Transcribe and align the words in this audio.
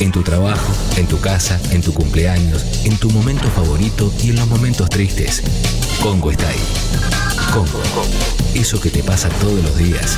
En 0.00 0.12
tu 0.12 0.22
trabajo, 0.22 0.72
en 0.96 1.08
tu 1.08 1.20
casa, 1.20 1.60
en 1.72 1.82
tu 1.82 1.92
cumpleaños, 1.92 2.84
en 2.84 2.96
tu 2.98 3.10
momento 3.10 3.48
favorito 3.48 4.12
y 4.22 4.30
en 4.30 4.36
los 4.36 4.46
momentos 4.46 4.88
tristes. 4.88 5.42
Congo 6.00 6.30
está 6.30 6.48
ahí. 6.48 6.62
Congo. 7.52 7.82
Eso 8.54 8.80
que 8.80 8.90
te 8.90 9.02
pasa 9.02 9.28
todos 9.40 9.60
los 9.60 9.76
días 9.76 10.16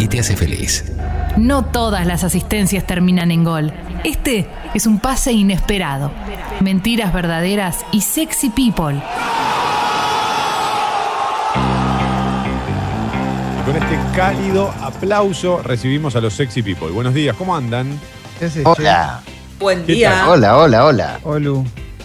y 0.00 0.08
te 0.08 0.18
hace 0.18 0.36
feliz. 0.36 0.84
No 1.36 1.66
todas 1.66 2.04
las 2.04 2.24
asistencias 2.24 2.84
terminan 2.84 3.30
en 3.30 3.44
gol. 3.44 3.72
Este 4.02 4.48
es 4.74 4.86
un 4.86 4.98
pase 4.98 5.30
inesperado. 5.30 6.10
Mentiras 6.60 7.12
verdaderas 7.12 7.86
y 7.92 8.00
sexy 8.00 8.50
people. 8.50 9.00
Y 13.56 13.64
con 13.64 13.76
este 13.76 13.98
cálido 14.16 14.74
aplauso 14.80 15.62
recibimos 15.62 16.16
a 16.16 16.20
los 16.20 16.34
sexy 16.34 16.64
people. 16.64 16.88
Buenos 16.88 17.14
días, 17.14 17.36
¿cómo 17.36 17.54
andan? 17.54 18.00
¿Qué 18.40 18.46
haces, 18.46 18.64
Hola. 18.64 19.20
Buen 19.58 19.84
¿Qué 19.84 19.92
día. 19.92 20.24
Hola, 20.28 20.56
hola, 20.56 20.86
hola. 20.86 21.20
Olu, 21.24 21.62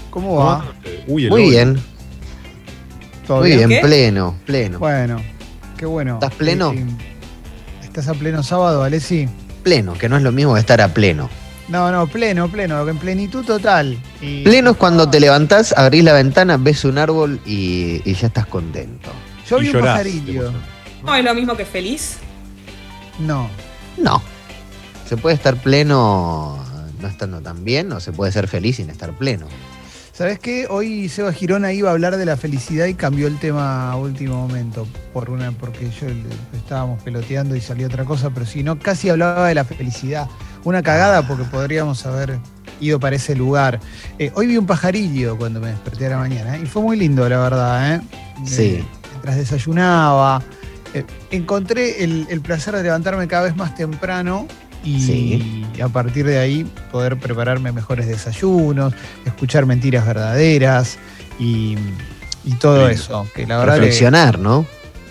¿cómo 0.10 0.28
¿Cómo 0.36 0.36
va? 0.46 0.66
Uy, 1.08 1.24
el 1.24 1.30
Muy 1.30 1.42
Olu. 1.44 1.50
bien, 1.52 1.84
¿Todo 3.26 3.40
muy 3.40 3.56
bien? 3.56 3.82
pleno, 3.82 4.36
pleno. 4.46 4.80
Bueno, 4.80 5.22
qué 5.78 5.86
bueno. 5.86 6.16
¿Estás 6.16 6.34
pleno? 6.34 6.76
¿Estás 7.82 8.10
a 8.10 8.14
pleno 8.14 8.44
sábado, 8.44 8.84
Alessi? 8.84 9.30
Pleno, 9.64 9.94
que 9.94 10.10
no 10.10 10.18
es 10.18 10.24
lo 10.24 10.34
mismo 10.34 10.54
que 10.56 10.60
estar 10.60 10.82
a 10.82 10.90
pleno. 10.94 11.30
No, 11.70 11.90
no, 11.90 12.06
pleno, 12.06 12.50
pleno, 12.50 12.86
en 12.88 12.98
plenitud 12.98 13.44
total. 13.46 13.98
Y- 14.22 14.44
Pleno 14.44 14.72
es 14.72 14.78
cuando 14.78 15.10
te 15.10 15.22
levantás, 15.22 15.72
abrís 15.76 16.04
la 16.04 16.12
ventana, 16.14 16.58
ves 16.58 16.84
un 16.84 16.98
árbol 16.98 17.40
y, 17.46 18.02
y 18.04 18.14
ya 18.14 18.28
estás 18.28 18.46
contento. 18.46 19.10
Yo 19.50 19.58
Y 19.58 19.62
vi 19.62 19.68
un 19.70 19.74
llorás 19.76 19.94
pajarillo. 19.94 20.52
No 21.04 21.16
es 21.16 21.24
lo 21.24 21.34
mismo 21.34 21.56
que 21.56 21.64
feliz. 21.66 22.18
No. 23.20 23.50
No. 23.98 24.22
Se 25.08 25.18
puede 25.18 25.36
estar 25.36 25.56
pleno 25.58 26.58
no 27.02 27.08
estando 27.08 27.42
tan 27.42 27.64
bien, 27.64 27.92
o 27.92 28.00
se 28.00 28.12
puede 28.12 28.32
ser 28.32 28.48
feliz 28.48 28.78
sin 28.78 28.90
estar 28.90 29.12
pleno. 29.14 29.48
¿Sabes 30.14 30.40
qué? 30.40 30.66
Hoy 30.70 31.10
Seba 31.10 31.34
Girona 31.34 31.74
iba 31.74 31.90
a 31.90 31.92
hablar 31.92 32.16
de 32.16 32.26
la 32.26 32.38
felicidad 32.38 32.86
y 32.86 32.94
cambió 32.94 33.28
el 33.28 33.38
tema 33.38 33.92
a 33.92 33.98
último 33.98 34.48
momento. 34.48 34.88
Por 35.14 35.30
una, 35.30 35.52
porque 35.52 35.90
yo 35.90 36.08
estábamos 36.58 37.02
peloteando 37.04 37.56
y 37.56 37.62
salió 37.62 37.88
otra 37.88 38.06
cosa, 38.06 38.30
pero 38.30 38.46
si 38.46 38.64
no, 38.64 38.80
casi 38.80 39.10
hablaba 39.10 39.50
de 39.50 39.56
la 39.56 39.66
felicidad. 39.66 40.28
Una 40.64 40.82
cagada 40.82 41.28
porque 41.28 41.44
podríamos 41.44 42.06
haber 42.06 42.40
ido 42.80 43.00
para 43.00 43.18
ese 43.18 43.36
lugar. 43.36 43.82
Eh, 44.18 44.32
hoy 44.36 44.48
vi 44.48 44.58
un 44.58 44.66
pajarillo 44.66 45.38
cuando 45.38 45.60
me 45.60 45.68
desperté 45.68 46.08
a 46.08 46.12
la 46.12 46.18
mañana 46.18 46.56
¿eh? 46.56 46.62
y 46.64 46.66
fue 46.66 46.82
muy 46.82 46.98
lindo, 46.98 47.28
la 47.28 47.40
verdad. 47.40 47.96
¿eh? 47.96 48.02
Sí. 48.46 48.86
Mientras 49.12 49.36
desayunaba. 49.36 50.42
eh, 50.94 51.06
encontré 51.30 52.06
el, 52.06 52.26
el 52.30 52.40
placer 52.40 52.74
de 52.74 52.84
levantarme 52.84 53.28
cada 53.28 53.44
vez 53.44 53.56
más 53.58 53.76
temprano 53.76 54.48
y 54.86 55.02
Sí. 55.02 55.66
a 55.84 55.90
partir 55.90 56.26
de 56.26 56.38
ahí 56.40 56.64
poder 56.92 57.18
prepararme 57.18 57.72
mejores 57.72 58.08
desayunos, 58.08 58.94
escuchar 59.26 59.66
mentiras 59.66 60.06
verdaderas 60.06 60.98
y, 61.40 61.76
y 62.46 62.52
todo 62.60 62.88
eso. 62.88 63.28
Que 63.36 63.46
la 63.48 63.58
verdad 63.58 63.74
que- 63.76 63.80
Reflexionar, 63.82 64.40
¿no? 64.40 64.66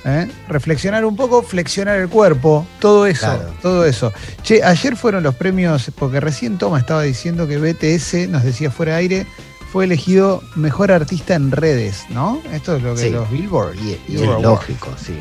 ¿eh? 0.07 0.29
reflexionar 0.49 1.05
un 1.05 1.17
poco, 1.17 1.43
flexionar 1.43 1.99
el 1.99 2.09
cuerpo, 2.09 2.67
todo 2.79 3.07
eso, 3.07 3.21
Claro. 3.27 3.55
todo 3.63 3.85
eso. 3.87 4.13
Che, 4.43 4.63
ayer 4.63 4.97
fueron 4.97 5.23
los 5.23 5.35
premios, 5.35 5.91
porque 5.99 6.21
recién 6.21 6.59
Toma 6.59 6.79
estaba 6.79 7.03
diciendo 7.03 7.49
que 7.49 7.57
BTS, 7.59 8.29
nos 8.29 8.43
decía 8.45 8.71
fuera 8.71 8.93
de 8.93 8.99
aire, 8.99 9.27
fue 9.73 9.87
elegido 9.87 10.43
mejor 10.57 10.93
artista 10.93 11.35
en 11.35 11.51
redes, 11.51 12.05
¿no? 12.11 12.41
Esto 12.53 12.77
es 12.77 12.83
lo 12.83 12.95
que 12.95 13.01
Sí. 13.01 13.11
los 13.11 13.29
Billboard. 13.31 13.75
Y, 13.77 13.99
y 14.13 14.17
es 14.17 14.21
lógico, 14.43 14.89
sí. 15.03 15.15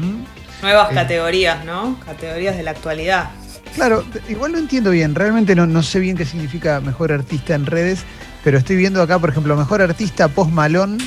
Mm. 0.00 0.24
Nuevas 0.62 0.90
Eh. 0.90 0.94
categorías, 0.94 1.64
¿no? 1.64 1.98
Categorías 2.04 2.56
de 2.56 2.62
la 2.62 2.70
actualidad. 2.72 3.30
Claro, 3.74 4.04
igual 4.28 4.52
no 4.52 4.58
entiendo 4.58 4.90
bien, 4.90 5.14
realmente 5.14 5.54
no, 5.54 5.66
no 5.66 5.82
sé 5.82 5.98
bien 6.00 6.16
qué 6.16 6.24
significa 6.24 6.80
mejor 6.80 7.12
artista 7.12 7.54
en 7.54 7.66
redes, 7.66 8.04
pero 8.44 8.58
estoy 8.58 8.76
viendo 8.76 9.00
acá, 9.02 9.18
por 9.18 9.30
ejemplo, 9.30 9.56
mejor 9.56 9.80
artista 9.82 10.28
post 10.28 10.50
Malone. 10.50 10.98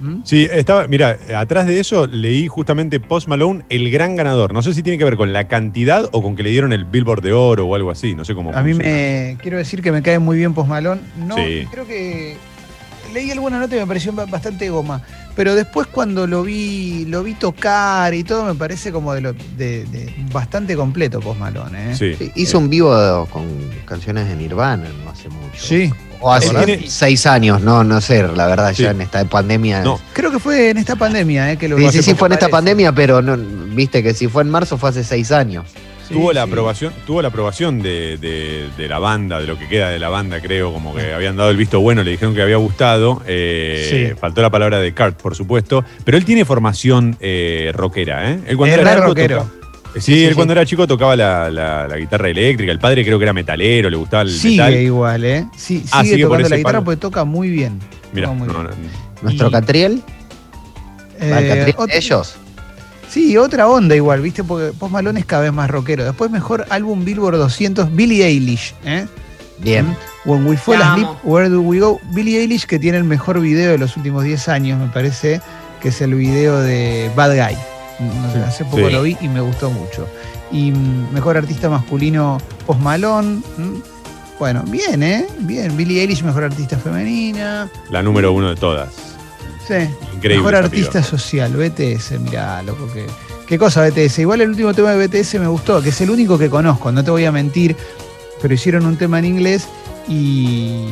¿Mm? 0.00 0.20
Sí, 0.24 0.48
estaba, 0.50 0.86
mira, 0.86 1.18
atrás 1.36 1.66
de 1.66 1.80
eso 1.80 2.06
leí 2.06 2.46
justamente 2.46 3.00
Post 3.00 3.26
Malone, 3.26 3.64
el 3.68 3.90
gran 3.90 4.14
ganador. 4.14 4.52
No 4.52 4.62
sé 4.62 4.72
si 4.72 4.84
tiene 4.84 4.96
que 4.96 5.02
ver 5.04 5.16
con 5.16 5.32
la 5.32 5.48
cantidad 5.48 6.08
o 6.12 6.22
con 6.22 6.36
que 6.36 6.44
le 6.44 6.50
dieron 6.50 6.72
el 6.72 6.84
Billboard 6.84 7.20
de 7.20 7.32
oro 7.32 7.66
o 7.66 7.74
algo 7.74 7.90
así, 7.90 8.14
no 8.14 8.24
sé 8.24 8.32
cómo 8.36 8.54
A 8.54 8.62
mí 8.62 8.74
me 8.74 9.36
quiero 9.42 9.58
decir 9.58 9.82
que 9.82 9.90
me 9.90 10.00
cae 10.00 10.20
muy 10.20 10.36
bien 10.38 10.54
Post 10.54 10.68
Malone. 10.68 11.00
No, 11.26 11.34
Sí. 11.36 11.66
creo 11.72 11.84
que 11.84 12.36
leí 13.12 13.30
alguna 13.30 13.58
nota 13.58 13.76
y 13.76 13.78
me 13.80 13.86
pareció 13.86 14.12
ba- 14.12 14.26
bastante 14.26 14.68
goma. 14.70 15.02
Pero 15.36 15.54
después 15.54 15.86
cuando 15.86 16.26
lo 16.26 16.42
vi, 16.42 17.04
lo 17.06 17.22
vi 17.22 17.34
tocar 17.34 18.12
y 18.14 18.24
todo, 18.24 18.44
me 18.44 18.54
parece 18.54 18.90
como 18.92 19.14
de, 19.14 19.20
lo, 19.20 19.32
de, 19.32 19.84
de 19.86 20.14
bastante 20.32 20.74
completo 20.76 21.20
Post 21.20 21.38
Malone, 21.40 21.92
¿eh? 21.92 21.96
Sí. 21.96 22.14
Sí, 22.18 22.32
Hizo 22.34 22.58
un 22.58 22.68
vivo 22.68 23.26
con 23.30 23.46
canciones 23.84 24.28
de 24.28 24.34
Nirvana 24.36 24.88
no 25.04 25.10
hace 25.10 25.28
mucho. 25.28 25.56
Sí, 25.56 25.92
O 26.20 26.32
hace 26.32 26.88
seis 26.88 27.26
años, 27.26 27.60
no, 27.62 27.84
no 27.84 28.00
sé, 28.00 28.26
la 28.26 28.46
verdad, 28.46 28.72
Sí. 28.74 28.82
ya 28.82 28.90
en 28.90 29.00
esta 29.00 29.24
pandemia. 29.24 29.82
No, 29.82 30.00
creo 30.12 30.32
que 30.32 30.40
fue 30.40 30.70
en 30.70 30.78
esta 30.78 30.96
pandemia, 30.96 31.52
¿eh? 31.52 31.56
Que 31.56 31.68
lo 31.68 31.76
Sí, 31.76 31.84
vi 31.84 31.90
sí, 31.92 32.02
sí, 32.02 32.14
fue 32.14 32.26
en 32.26 32.32
esta 32.32 32.46
parece. 32.46 32.52
pandemia, 32.52 32.92
pero 32.92 33.22
no, 33.22 33.36
viste 33.76 34.02
que 34.02 34.14
si 34.14 34.26
fue 34.26 34.42
en 34.42 34.50
marzo 34.50 34.76
fue 34.78 34.90
hace 34.90 35.04
seis 35.04 35.30
años. 35.30 35.66
Sí, 36.08 36.14
tuvo 36.14 36.32
la 36.32 36.44
sí. 36.44 36.50
aprobación, 36.50 36.92
tuvo 37.06 37.20
la 37.22 37.28
aprobación 37.28 37.82
de, 37.82 38.16
de- 38.18 38.66
de 38.76 38.88
la 38.88 38.98
banda, 38.98 39.40
de 39.40 39.46
lo 39.46 39.58
que 39.58 39.68
queda 39.68 39.90
de 39.90 39.98
la 39.98 40.08
banda, 40.08 40.40
creo, 40.40 40.72
como 40.72 40.94
que 40.94 41.12
habían 41.12 41.36
dado 41.36 41.50
el 41.50 41.56
visto 41.58 41.80
bueno, 41.80 42.02
le 42.02 42.12
dijeron 42.12 42.34
que 42.34 42.40
había 42.42 42.56
gustado. 42.56 43.22
eh, 43.26 43.86
Sí. 44.12 44.18
Faltó 44.18 44.40
la 44.42 44.50
palabra 44.50 44.78
de 44.80 44.92
Cart, 44.94 45.20
por 45.20 45.34
supuesto. 45.34 45.84
Pero 46.04 46.16
él 46.16 46.24
tiene 46.24 46.44
formación 46.44 47.16
eh, 47.20 47.70
rockera, 47.74 48.30
¿eh? 48.32 48.40
Él 48.46 48.56
cuando 48.56 48.74
era 48.76 48.96
rockero. 48.96 49.38
toca- 49.38 49.52
Sí, 50.00 50.24
él 50.24 50.30
sí. 50.30 50.34
cuando 50.36 50.52
era 50.52 50.64
chico 50.66 50.86
tocaba 50.86 51.16
la, 51.16 51.50
la- 51.50 51.88
la 51.88 51.96
guitarra 51.96 52.28
eléctrica. 52.28 52.70
El 52.72 52.78
padre 52.78 53.04
creo 53.04 53.18
que 53.18 53.24
era 53.24 53.32
metalero, 53.32 53.90
le 53.90 53.96
gustaba 53.96 54.22
el 54.22 54.30
Sigue 54.30 54.56
metal. 54.62 54.74
igual, 54.80 55.24
¿eh? 55.24 55.46
Sí, 55.56 55.82
Ah, 55.90 56.02
sigue 56.02 56.14
sigue 56.14 56.26
por 56.26 56.36
tocando 56.38 56.48
la 56.50 56.56
guitarra 56.56 56.72
palo. 56.78 56.84
porque 56.84 56.96
toca 57.00 57.24
muy 57.24 57.50
bien. 57.50 57.78
Mira, 58.12 58.28
Toca 58.28 58.38
muy 58.38 58.48
no, 58.48 58.54
bien. 58.60 58.64
no, 58.70 59.22
Nuestro 59.22 59.48
Y- 59.48 59.50
Catriel, 59.50 60.02
Eh, 61.20 61.30
¿va 61.32 61.38
el 61.40 61.48
Catriel 61.48 61.90
ellos. 61.92 62.36
Sí, 63.08 63.36
otra 63.36 63.68
onda 63.68 63.96
igual, 63.96 64.20
¿viste? 64.20 64.44
Porque 64.44 64.72
Post 64.78 64.92
Malone 64.92 65.20
es 65.20 65.26
cada 65.26 65.42
vez 65.42 65.52
más 65.52 65.70
rockero. 65.70 66.04
Después 66.04 66.30
mejor 66.30 66.66
álbum 66.70 67.04
Billboard 67.04 67.36
200, 67.38 67.94
Billie 67.94 68.24
Eilish, 68.26 68.74
¿eh? 68.84 69.06
Bien. 69.58 69.96
When 70.24 70.46
We 70.46 70.56
Fall 70.56 70.82
Asleep. 70.82 71.08
Where 71.24 71.48
Do 71.48 71.62
We 71.62 71.80
Go? 71.80 72.00
Billie 72.12 72.38
Eilish 72.40 72.66
que 72.66 72.78
tiene 72.78 72.98
el 72.98 73.04
mejor 73.04 73.40
video 73.40 73.70
de 73.72 73.78
los 73.78 73.96
últimos 73.96 74.24
10 74.24 74.48
años, 74.48 74.78
me 74.78 74.88
parece, 74.88 75.40
que 75.80 75.88
es 75.88 76.00
el 76.00 76.14
video 76.14 76.60
de 76.60 77.10
Bad 77.16 77.30
Guy. 77.34 77.56
No 78.00 78.32
sé, 78.32 78.38
hace 78.40 78.64
poco 78.64 78.86
Sí. 78.86 78.92
lo 78.92 79.02
vi 79.02 79.16
y 79.20 79.28
me 79.28 79.40
gustó 79.40 79.70
mucho. 79.70 80.06
Y 80.52 80.70
mm, 80.70 81.12
mejor 81.12 81.36
artista 81.36 81.68
masculino 81.70 82.38
Post 82.66 82.80
Malone. 82.80 83.40
mm. 83.56 83.74
Bueno, 84.38 84.62
bien, 84.68 85.02
¿eh? 85.02 85.26
Bien. 85.40 85.76
Billie 85.76 86.00
Eilish, 86.02 86.22
mejor 86.22 86.44
artista 86.44 86.78
femenina. 86.78 87.68
La 87.90 88.02
número 88.04 88.30
uno 88.32 88.50
de 88.50 88.54
todas. 88.54 89.07
Sí. 89.68 89.74
Increíble. 90.14 90.38
Mejor 90.38 90.56
artista 90.56 90.92
piba. 91.00 91.04
social, 91.04 91.52
BTS, 91.52 92.18
mirá, 92.20 92.62
loco, 92.62 92.90
que. 92.92 93.06
¿Qué 93.46 93.58
cosa 93.58 93.86
BTS? 93.88 94.18
Igual 94.18 94.40
el 94.42 94.50
último 94.50 94.74
tema 94.74 94.92
de 94.92 95.06
BTS 95.06 95.34
me 95.34 95.46
gustó, 95.46 95.80
que 95.80 95.88
es 95.90 96.00
el 96.02 96.10
único 96.10 96.38
que 96.38 96.50
conozco, 96.50 96.92
no 96.92 97.02
te 97.04 97.10
voy 97.10 97.24
a 97.24 97.32
mentir, 97.32 97.76
pero 98.42 98.52
hicieron 98.52 98.84
un 98.84 98.96
tema 98.98 99.18
en 99.20 99.24
inglés 99.24 99.66
y, 100.06 100.84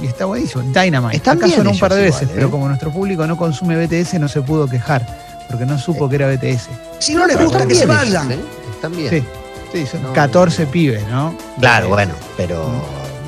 y 0.00 0.06
está 0.06 0.24
buenísimo. 0.26 0.62
Dynamite. 0.72 1.16
Están 1.16 1.38
Acá 1.38 1.46
bien 1.46 1.58
sonó 1.58 1.70
un 1.72 1.78
par 1.78 1.92
de 1.94 2.02
veces, 2.02 2.22
igual, 2.22 2.30
¿eh? 2.30 2.36
pero 2.36 2.50
como 2.52 2.68
nuestro 2.68 2.92
público 2.92 3.26
no 3.26 3.36
consume 3.36 3.84
BTS, 3.86 4.14
no 4.20 4.28
se 4.28 4.42
pudo 4.42 4.68
quejar, 4.68 5.04
porque 5.48 5.66
no 5.66 5.76
supo 5.78 6.08
que 6.08 6.16
era 6.16 6.28
BTS. 6.28 6.68
Si 7.00 7.14
no 7.14 7.26
les 7.26 7.36
Pero 7.36 7.48
gusta, 7.48 7.66
que 7.66 7.74
se 7.74 7.86
vayan. 7.86 8.30
¿eh? 8.30 8.38
Están 8.74 8.96
bien. 8.96 9.10
Sí, 9.10 9.24
sí, 9.72 9.86
son 9.86 10.02
No. 10.04 10.12
14 10.12 10.66
pibes, 10.66 11.04
¿no? 11.08 11.36
Claro, 11.58 11.88
bueno, 11.88 12.14
pero 12.36 12.70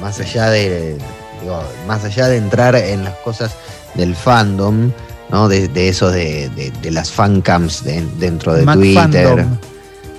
más 0.00 0.20
allá 0.20 0.48
de 0.50 0.96
digo, 1.42 1.60
más 1.88 2.04
allá 2.04 2.28
de 2.28 2.36
entrar 2.36 2.76
en 2.76 3.02
las 3.04 3.14
cosas 3.16 3.52
del 3.96 4.14
fandom, 4.14 4.90
¿no? 5.30 5.48
De, 5.48 5.68
de 5.68 5.88
eso 5.88 6.10
de, 6.10 6.48
de- 6.50 6.70
de 6.82 6.90
las 6.90 7.10
fancams 7.10 7.84
de- 7.84 8.06
dentro 8.18 8.54
de 8.54 8.62
Mac 8.64 8.76
Twitter. 8.76 9.28
Fandom. 9.28 9.58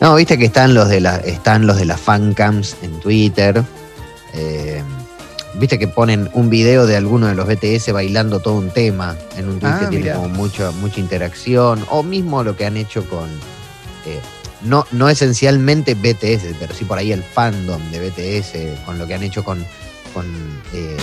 No, 0.02 0.16
viste 0.16 0.38
que 0.38 0.46
están 0.46 0.74
los 0.74 0.90
de 0.90 1.00
la, 1.02 1.18
están 1.18 1.66
los 1.66 1.78
de 1.78 1.86
las 1.86 2.00
fancams 2.00 2.76
en 2.84 3.00
Twitter. 3.00 3.64
Eh, 4.34 4.84
viste 5.56 5.79
que 5.79 5.88
ponen 5.88 6.29
un 6.34 6.50
video 6.52 6.85
de 6.85 6.96
alguno 6.97 7.26
de 7.28 7.34
los 7.35 7.47
BTS 7.47 7.91
bailando 7.94 8.40
todo 8.40 8.56
un 8.56 8.70
tema 8.70 9.16
en 9.38 9.50
un 9.50 9.59
tweet 9.59 9.72
Ah, 9.74 9.80
que 9.80 9.88
tiene 9.88 10.14
como 10.14 10.30
mucha, 10.30 10.70
mucha 10.72 11.00
interacción. 11.00 11.84
O 11.90 12.03
mismo 12.03 12.44
lo 12.44 12.56
que 12.56 12.66
han 12.66 12.78
hecho 12.78 13.08
con. 13.09 13.28
eh, 14.06 14.20
no, 14.64 14.85
no 14.91 15.08
esencialmente 15.09 15.94
BTS, 15.96 16.56
pero 16.59 16.73
sí 16.73 16.84
por 16.85 16.97
ahí 16.97 17.12
el 17.12 17.23
fandom 17.23 17.82
de 17.91 18.09
BTS, 18.09 18.85
con 18.85 18.97
lo 19.00 19.06
que 19.08 19.14
han 19.16 19.22
hecho 19.23 19.44
con, 19.44 19.64
con, 20.14 20.26
eh, 20.73 20.97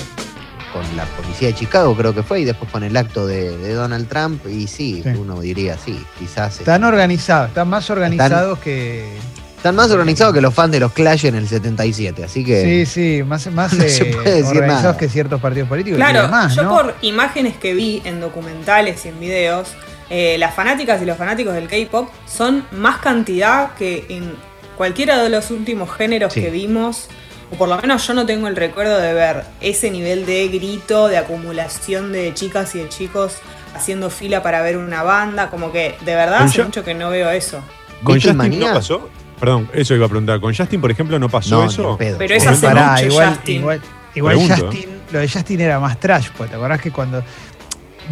con 0.75 0.83
la 0.97 1.05
policía 1.07 1.49
de 1.49 1.55
Chicago, 1.55 1.97
creo 1.97 2.13
que 2.15 2.23
fue, 2.23 2.41
y 2.41 2.45
después 2.45 2.71
con 2.71 2.83
el 2.83 2.95
acto 2.97 3.27
de, 3.27 3.57
de 3.57 3.73
Donald 3.73 4.09
Trump. 4.09 4.45
Y 4.47 4.67
sí, 4.67 5.01
Sí. 5.03 5.09
uno 5.19 5.41
diría, 5.41 5.79
sí, 5.83 5.99
quizás. 6.19 6.59
Están 6.59 6.85
organizados, 6.85 7.49
están 7.49 7.69
más 7.69 7.89
organizados 7.89 8.59
que. 8.59 9.17
están 9.57 9.77
más 9.77 9.91
organizados 9.91 10.35
que 10.35 10.41
los 10.43 10.53
fans 10.53 10.73
de 10.73 10.81
los 10.81 10.93
Clash 10.93 11.25
en 11.27 11.37
el 11.37 11.49
77, 11.49 12.25
así 12.25 12.45
que. 12.45 12.85
Sí, 12.85 13.17
sí, 13.19 13.23
más, 13.23 13.47
más 13.53 13.73
No 13.79 13.85
se 13.89 14.03
eh, 14.03 14.13
puede 14.15 14.31
decir 14.43 14.47
organizados 14.59 14.83
nada. 14.83 14.97
que 14.99 15.09
ciertos 15.09 15.41
partidos 15.41 15.69
políticos. 15.71 15.97
Claro, 15.97 16.23
demás, 16.23 16.55
yo 16.55 16.65
¿no? 16.65 16.71
por 16.71 16.95
imágenes 17.01 17.57
que 17.57 17.73
vi 17.73 18.03
en 18.05 18.21
documentales 18.21 19.07
y 19.07 19.09
en 19.09 19.21
videos, 19.21 19.69
eh, 20.11 20.37
las 20.39 20.55
fanáticas 20.55 21.01
y 21.01 21.07
los 21.07 21.17
fanáticos 21.17 21.55
del 21.55 21.67
K-pop 21.69 22.11
son 22.27 22.65
más 22.73 22.99
cantidad 22.99 23.73
que 23.75 24.05
en 24.11 24.35
cualquiera 24.77 25.23
de 25.23 25.31
los 25.31 25.51
últimos 25.51 25.91
géneros 25.93 26.33
Sí. 26.33 26.43
que 26.43 26.51
vimos 26.51 27.07
o 27.53 27.57
por 27.57 27.69
lo 27.69 27.77
menos 27.79 28.07
yo 28.07 28.15
no 28.15 28.27
tengo 28.27 28.49
el 28.49 28.57
recuerdo 28.57 28.99
de 28.99 29.13
ver 29.15 29.45
ese 29.61 29.91
nivel 29.91 30.27
de 30.27 30.49
grito, 30.49 31.09
de 31.09 31.19
acumulación 31.19 32.13
de 32.13 32.33
chicas 32.35 32.75
y 32.75 32.79
de 32.81 32.89
chicos 32.89 33.37
haciendo 33.75 34.09
fila 34.11 34.43
para 34.43 34.63
ver 34.63 34.77
una 34.77 35.03
banda, 35.03 35.51
como 35.51 35.73
que 35.73 35.95
de 36.05 36.15
verdad 36.15 36.43
hace 36.45 36.59
yo- 36.59 36.65
mucho 36.65 36.85
que 36.85 36.95
no 36.95 37.11
veo 37.11 37.31
eso. 37.31 37.61
¿Con 38.03 38.21
Justin 38.21 38.59
no 38.61 38.73
pasó? 38.73 39.09
Perdón, 39.41 39.69
eso 39.73 39.95
iba 39.95 40.07
a 40.07 40.09
preguntar. 40.09 40.41
¿Con 40.41 40.55
Justin, 40.55 40.81
por 40.81 40.91
ejemplo, 40.91 41.19
no 41.19 41.29
pasó 41.29 41.57
No, 41.63 41.65
eso? 41.71 41.97
Pero 41.99 42.35
es 42.35 42.47
hace 42.47 42.67
Pará, 42.67 42.93
mucho 42.93 43.07
igual, 43.07 43.29
Justin. 43.35 43.57
igual, 43.61 43.81
igual 44.15 44.37
Pregunto, 44.37 44.67
Justin, 44.67 44.89
lo 45.13 45.19
de 45.19 45.29
Justin 45.29 45.61
era 45.61 45.81
más 45.81 45.99
trash, 46.01 46.29
pues 46.37 46.51
te 46.51 46.57
acordás 46.57 46.81
que 46.81 46.91
cuando 46.93 47.23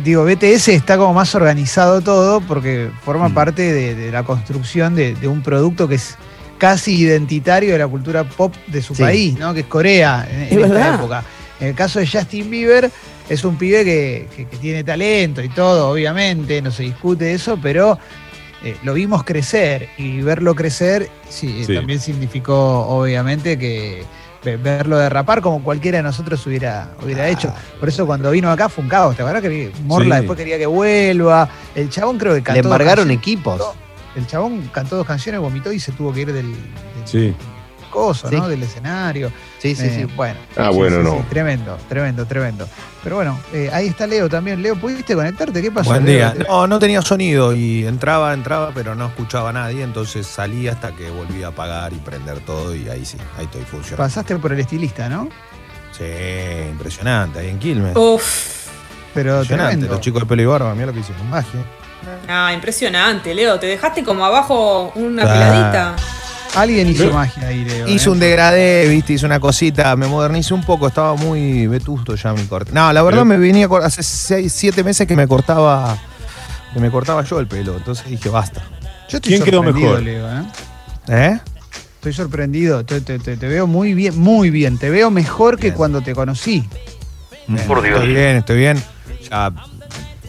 digo 0.03 0.25
BTS 0.25 0.69
está 0.75 0.97
como 0.97 1.13
más 1.15 1.35
organizado 1.35 2.01
todo 2.01 2.41
porque 2.41 2.91
forma 3.05 3.29
Mm. 3.29 3.35
parte 3.35 3.63
de, 3.73 3.95
de 3.95 4.11
la 4.11 4.23
construcción 4.25 4.95
de, 4.95 5.15
de 5.15 5.29
un 5.29 5.43
producto 5.43 5.87
que 5.87 5.97
es 5.97 6.17
casi 6.63 6.95
identitario 6.95 7.73
de 7.73 7.79
la 7.81 7.89
cultura 7.89 8.23
pop 8.23 8.55
de 8.69 8.81
su 8.81 8.95
Sí. 8.95 9.03
país, 9.03 9.37
¿no? 9.37 9.53
Que 9.53 9.61
es 9.61 9.67
Corea 9.67 10.25
en, 10.31 10.43
en 10.43 10.59
Es 10.61 10.71
esta 10.71 10.95
época. 10.95 11.25
En 11.59 11.67
el 11.67 11.75
caso 11.75 11.99
de 11.99 12.07
Justin 12.07 12.49
Bieber, 12.49 12.89
es 13.29 13.43
un 13.43 13.57
pibe 13.59 13.83
que, 13.85 14.29
que- 14.37 14.47
que 14.47 14.57
tiene 14.59 14.85
talento 14.85 15.43
y 15.43 15.49
todo, 15.49 15.89
obviamente, 15.91 16.63
no 16.63 16.71
se 16.71 16.85
discute 16.85 17.33
eso, 17.33 17.59
pero 17.61 17.99
eh, 18.63 18.77
lo 18.85 18.95
vimos 18.95 19.25
crecer 19.25 19.89
y 19.99 20.21
verlo 20.21 20.55
crecer 20.55 21.11
sí, 21.29 21.63
eh, 21.63 21.65
Sí. 21.67 21.75
también 21.75 21.99
significó, 21.99 22.87
obviamente, 22.87 23.59
que 23.59 24.05
ve- 24.45 24.57
verlo 24.57 24.99
derrapar 24.99 25.41
como 25.41 25.65
cualquiera 25.65 25.97
de 25.99 26.05
nosotros 26.05 26.47
hubiera, 26.47 26.91
hubiera 27.05 27.27
hecho. 27.29 27.53
Por 27.81 27.89
eso 27.89 28.07
cuando 28.07 28.31
vino 28.31 28.49
acá 28.53 28.69
fue 28.69 28.85
un 28.85 28.89
caos, 28.89 29.17
¿te 29.17 29.23
acuerdas 29.23 29.43
que 29.43 29.73
Morla 29.85 30.15
Sí. 30.15 30.21
después 30.21 30.39
quería 30.39 30.59
que 30.59 30.67
vuelva? 30.67 31.49
El 31.75 31.91
chabón 31.91 32.19
creo 32.19 32.35
que 32.35 32.43
cantó 32.45 32.61
Le 32.63 32.67
embargaron 32.67 33.11
equipos. 33.11 33.61
El 34.17 34.27
chabón 34.27 34.69
cantó 34.73 34.97
dos 34.97 35.07
canciones, 35.07 35.41
vomitó 35.41 35.73
y 35.73 35.81
se 35.81 35.93
tuvo 35.93 36.13
que 36.13 36.21
ir 36.23 36.33
del, 36.33 36.53
del 36.53 36.57
Sí. 37.07 37.35
coso, 37.91 38.29
Sí. 38.29 38.37
¿no? 38.37 38.49
Del 38.49 38.63
escenario. 38.63 39.31
Sí, 39.59 39.75
sí, 39.75 39.85
Eh, 39.87 40.07
sí. 40.07 40.15
Bueno. 40.17 40.39
Ah, 40.57 40.69
sí, 40.71 40.77
bueno, 40.77 40.97
sí, 40.99 41.03
no. 41.05 41.11
sí, 41.19 41.25
tremendo, 41.31 41.79
tremendo, 41.89 42.27
tremendo. 42.27 42.69
Pero 43.03 43.17
bueno, 43.17 43.39
eh, 43.53 43.71
ahí 43.73 43.89
está 43.89 44.07
Leo 44.07 44.29
también. 44.29 44.63
Leo, 44.63 44.77
¿pudiste 44.77 45.15
conectarte? 45.15 45.61
¿Qué 45.63 45.71
pasó? 45.71 45.91
Buen 45.91 46.05
Leo? 46.05 46.15
día. 46.15 46.33
Te- 46.35 46.45
No, 46.49 46.67
no 46.67 46.79
tenía 46.79 47.01
sonido 47.03 47.53
y 47.55 47.87
entraba, 47.87 48.33
entraba, 48.35 48.71
pero 48.75 48.95
no 48.95 49.07
escuchaba 49.07 49.51
a 49.51 49.53
nadie, 49.53 49.83
entonces 49.83 50.27
salí 50.27 50.69
hasta 50.69 50.95
que 50.95 51.11
volví 51.11 51.43
a 51.43 51.49
apagar 51.49 51.93
y 51.93 51.97
prender 51.97 52.41
todo 52.41 52.75
y 52.75 52.89
ahí 52.89 53.05
sí, 53.05 53.17
ahí 53.39 53.45
estoy 53.47 53.63
funcionando. 53.63 53.97
Pasaste 54.05 54.37
por 54.37 54.53
el 54.53 54.61
estilista, 54.61 55.09
¿no? 55.09 55.29
Sí, 55.97 56.05
impresionante, 56.71 57.41
ahí 57.41 57.49
en 57.49 57.59
Quilmes. 57.59 57.97
Uf. 57.97 58.51
Pero 59.15 59.33
Impresionante, 59.33 59.71
tremendo. 59.73 59.95
los 59.95 60.01
chicos 60.01 60.23
de 60.23 60.27
pelo 60.27 60.43
y 60.43 60.47
barba, 60.47 60.73
mira 60.75 60.87
lo 60.87 60.93
que 60.95 61.01
hicieron, 61.01 61.29
magia. 61.29 61.61
Ah, 62.29 62.53
impresionante, 62.55 63.35
Leo. 63.35 63.59
Te 63.59 63.67
dejaste 63.67 64.03
como 64.05 64.25
abajo 64.25 64.93
una 64.95 65.23
Ah. 65.23 65.27
peladita. 65.27 65.97
Alguien 66.55 66.89
hizo 66.91 67.11
magia 67.11 67.49
ahí, 67.49 67.65
Leo. 67.65 67.89
Hice 67.89 68.09
¿eh? 68.09 68.13
un 68.13 68.19
degradé, 68.21 68.87
viste, 68.89 69.15
hice 69.15 69.25
una 69.25 69.41
cosita, 69.41 69.97
me 69.97 70.07
modernicé 70.07 70.53
un 70.53 70.63
poco, 70.63 70.87
estaba 70.89 71.15
muy 71.15 71.67
vetusto 71.67 72.15
ya 72.15 72.33
mi 72.35 72.45
corte. 72.45 72.73
No, 72.73 72.93
la 72.93 73.03
verdad 73.03 73.21
Pero- 73.21 73.25
me 73.25 73.39
venía 73.39 73.69
hace 73.83 74.03
6, 74.03 74.53
7 74.53 74.85
meses 74.85 75.07
que 75.07 75.17
me 75.17 75.27
cortaba 75.27 75.97
que 76.75 76.81
me 76.81 76.91
cortaba 76.91 77.23
yo 77.25 77.39
el 77.41 77.47
pelo, 77.47 77.77
entonces 77.77 78.07
dije, 78.07 78.29
basta. 78.31 78.63
Yo 79.09 79.17
estoy 79.19 79.33
¿Quién 79.33 79.45
quedó 79.45 79.63
sorprendido, 79.63 79.89
mejor? 79.91 80.03
Leo, 80.03 80.29
¿eh? 80.31 80.45
¿Eh? 81.09 81.41
Estoy 81.97 82.13
sorprendido. 82.15 82.85
Te, 82.85 83.01
te- 83.03 83.19
te- 83.19 83.37
te 83.37 83.47
veo 83.49 83.67
muy 83.67 83.93
bien, 83.95 84.19
muy 84.19 84.49
bien. 84.51 84.77
Te 84.79 84.89
veo 84.91 85.11
mejor 85.11 85.59
que 85.59 85.73
cuando 85.75 86.01
te 86.01 86.15
conocí. 86.15 86.67
Por 87.67 87.83
Dios. 87.83 87.97
Estoy 87.99 88.15
bien, 88.15 88.37
estoy 88.37 88.57
bien. 88.59 88.83
Ya 89.31 89.53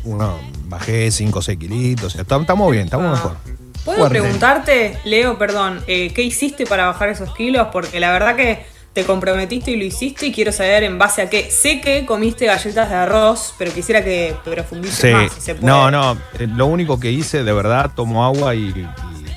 uno, 0.03 0.37
bajé 0.73 1.11
5 1.11 1.39
o 1.39 1.41
6 1.41 1.57
kilitos, 1.59 2.15
estamos, 2.15 2.43
estamos 2.43 2.71
bien, 2.71 2.85
estamos 2.85 3.07
Ah. 3.07 3.11
mejor. 3.13 3.37
¿Puedo 3.85 3.97
Fuerte. 3.99 4.19
preguntarte, 4.21 4.97
Leo, 5.03 5.37
perdón, 5.37 5.83
eh, 5.87 6.11
qué 6.13 6.21
hiciste 6.23 6.65
para 6.65 6.85
bajar 6.85 7.09
esos 7.09 7.33
kilos? 7.35 7.67
Porque 7.73 7.99
la 7.99 8.11
verdad 8.11 8.35
que 8.35 8.65
te 8.93 9.03
comprometiste 9.03 9.71
y 9.71 9.75
lo 9.75 9.83
hiciste 9.83 10.27
y 10.27 10.31
quiero 10.31 10.51
saber 10.51 10.83
en 10.83 10.97
base 10.97 11.21
a 11.23 11.29
qué. 11.29 11.49
Sé 11.51 11.81
que 11.81 12.05
comiste 12.05 12.45
galletas 12.45 12.89
de 12.89 12.95
arroz, 12.95 13.53
pero 13.57 13.73
quisiera 13.73 14.03
que 14.03 14.35
profundices 14.45 14.99
Sí. 14.99 15.07
más, 15.11 15.33
si 15.33 15.41
se 15.41 15.55
puede. 15.55 15.65
No, 15.67 15.91
no, 15.91 16.13
eh, 16.39 16.47
lo 16.47 16.67
único 16.67 16.99
que 16.99 17.11
hice, 17.11 17.43
de 17.43 17.51
verdad, 17.53 17.91
tomo 17.95 18.23
agua 18.23 18.55
y, 18.55 18.67
y 18.69 18.87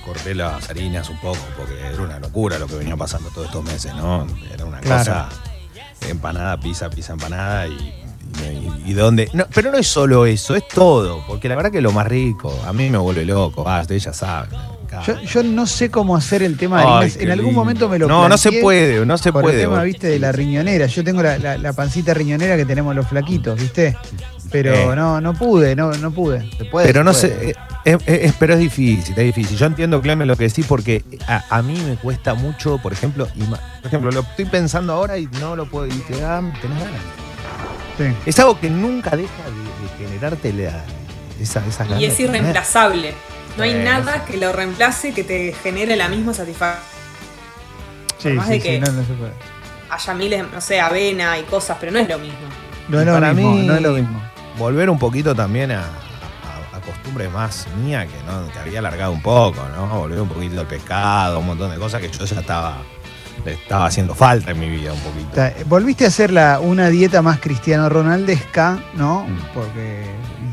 corté 0.05 0.35
las 0.35 0.69
harinas 0.71 1.09
un 1.11 1.19
poco, 1.21 1.39
porque 1.57 1.75
era 1.81 2.01
una 2.03 2.19
locura 2.21 2.59
lo 2.59 2.67
que 2.69 2.77
venía 2.77 2.97
pasando 2.97 3.31
todos 3.31 3.47
estos 3.49 3.65
meses, 3.65 3.95
¿no? 3.97 4.27
Era 4.55 4.65
una 4.65 4.79
Claro. 4.81 4.99
cosa, 4.99 5.29
empanada, 6.09 6.57
pizza, 6.61 6.89
pizza, 6.91 7.15
empanada 7.15 7.67
y... 7.67 8.05
y- 8.45 8.91
y 8.91 8.93
dónde. 8.95 9.29
No, 9.33 9.47
pero 9.55 9.71
no 9.71 9.79
es 9.79 9.87
solo 9.87 10.27
eso, 10.27 10.55
es 10.55 10.67
todo. 10.69 11.25
Porque 11.27 11.49
la 11.49 11.57
verdad 11.57 11.71
que 11.71 11.81
lo 11.81 11.93
más 11.93 12.07
rico, 12.07 12.53
a 12.67 12.73
mí 12.73 12.89
me 12.91 12.99
vuelve 12.99 13.25
loco. 13.25 13.65
Ah, 13.69 13.81
ustedes 13.83 14.05
ya 14.05 14.13
saben. 14.13 14.51
Yo, 15.07 15.21
yo 15.21 15.43
no 15.43 15.67
sé 15.67 15.91
cómo 15.91 16.17
hacer 16.17 16.43
el 16.43 16.57
tema 16.57 16.81
de 16.81 16.87
Ay, 16.89 17.13
En 17.19 17.31
algún 17.31 17.47
lindo. 17.47 17.61
momento 17.61 17.89
me 17.89 17.99
lo 17.99 18.09
No, 18.09 18.29
no 18.31 18.39
se 18.39 18.51
puede, 18.63 19.05
no 19.05 19.19
se 19.19 19.31
Por 19.31 19.43
puede. 19.43 19.57
el 19.57 19.63
tema, 19.63 19.75
vos. 19.77 19.85
viste, 19.85 20.07
de 20.07 20.19
la 20.19 20.33
riñonera. 20.33 20.87
Yo 20.87 21.05
tengo 21.05 21.23
la, 21.23 21.37
la- 21.39 21.59
la 21.59 21.73
pancita 21.75 22.15
riñonera 22.15 22.57
que 22.57 22.65
tenemos 22.65 22.95
los 22.95 23.07
flaquitos, 23.07 23.61
¿viste? 23.61 23.95
Pero 24.51 24.73
Eh. 24.93 24.97
no, 24.97 25.21
no 25.21 25.35
pude, 25.35 25.75
no, 25.77 25.91
no 25.93 26.13
pude. 26.13 26.49
Se 26.57 26.65
puede, 26.67 26.87
Pero 26.87 27.05
no 27.05 27.11
puede. 27.13 27.21
sé, 27.29 27.51
eh, 27.51 27.55
es, 27.85 27.99
es- 28.07 28.33
pero 28.39 28.55
es 28.55 28.61
difícil, 28.61 29.13
es 29.19 29.25
difícil. 29.25 29.59
Yo 29.59 29.67
entiendo, 29.67 30.01
Clemen, 30.01 30.29
lo 30.29 30.37
que 30.37 30.45
decís, 30.45 30.65
porque 30.67 31.05
a, 31.27 31.45
a 31.51 31.63
mí 31.63 31.77
me 31.87 31.97
cuesta 31.97 32.33
mucho, 32.35 32.79
por 32.79 32.93
ejemplo, 32.93 33.27
por 33.27 33.87
ejemplo, 33.87 34.11
lo 34.13 34.21
estoy 34.21 34.45
pensando 34.47 34.93
ahora 34.95 35.19
y 35.19 35.27
no 35.41 35.57
lo 35.57 35.67
puedo, 35.69 35.89
y 35.89 35.91
te 35.91 36.19
da, 36.21 36.39
tenés 36.63 36.79
ganas. 36.79 37.01
Sí. 37.99 38.05
Es 38.27 38.39
algo 38.39 38.59
que 38.61 38.69
nunca 38.71 39.17
deja 39.17 39.33
de, 39.45 40.03
de 40.05 40.07
generarte 40.07 40.53
la, 40.53 40.85
esa, 41.41 41.65
esas 41.67 41.87
ganas 41.89 42.01
Y 42.03 42.07
es 42.07 42.21
irreemplazable. 42.21 43.15
No 43.57 43.63
hay 43.63 43.73
nada 43.75 44.25
que 44.27 44.37
lo 44.37 44.53
reemplace 44.53 45.15
que 45.15 45.25
te 45.25 45.55
genere 45.63 45.97
la 45.97 46.09
misma 46.09 46.35
satisfacción. 46.35 46.83
Sí, 48.19 48.29
más 48.31 48.47
sí, 48.47 48.53
de 48.53 48.61
sí, 48.61 48.63
que- 48.69 48.81
no, 48.81 48.93
no 48.93 49.05
se 49.05 49.13
puede. 49.15 49.33
Haya 49.89 50.15
miles, 50.15 50.45
no 50.53 50.61
sé, 50.61 50.81
avena 50.81 51.39
y 51.39 51.43
cosas, 51.45 51.77
pero 51.79 51.93
no 51.93 51.99
es 51.99 52.09
lo 52.09 52.19
mismo. 52.19 52.39
No 52.89 53.01
es 53.01 53.07
lo 53.07 53.13
para 53.15 53.33
mismo, 53.33 53.53
mí- 53.55 53.67
no 53.67 53.75
es 53.77 53.83
lo 53.83 53.93
mismo. 53.93 54.21
Volver 54.59 54.91
un 54.91 54.99
poquito 54.99 55.35
también 55.35 55.71
a, 55.71 55.81
a, 55.83 56.77
a 56.77 56.81
costumbres 56.81 57.31
más 57.31 57.67
mía 57.83 58.07
que 58.07 58.15
no 58.27 58.51
que 58.53 58.59
había 58.59 58.81
alargado 58.81 59.13
un 59.13 59.23
poco, 59.23 59.65
¿no? 59.75 59.87
Volver 59.87 60.21
un 60.21 60.29
poquito 60.29 60.61
al 60.61 60.67
pescado, 60.67 61.39
un 61.39 61.47
montón 61.47 61.71
de 61.71 61.79
cosas 61.79 62.01
que 62.01 62.11
yo 62.11 62.25
ya 62.25 62.41
estaba, 62.41 62.79
estaba 63.53 63.87
haciendo 63.87 64.15
falta 64.15 64.51
en 64.51 64.59
mi 64.61 64.69
vida 64.69 64.93
un 64.93 65.01
poquito. 65.01 65.29
O 65.33 65.35
sea, 65.35 65.55
volviste 65.67 66.05
a 66.05 66.09
hacer 66.09 66.31
la, 66.33 66.61
una 66.61 66.89
dieta 66.89 67.23
más 67.23 67.41
cristiano 67.41 67.89
ronaldesca, 67.89 68.79
¿no? 68.95 69.25
Mm. 69.29 69.39
Porque 69.55 70.05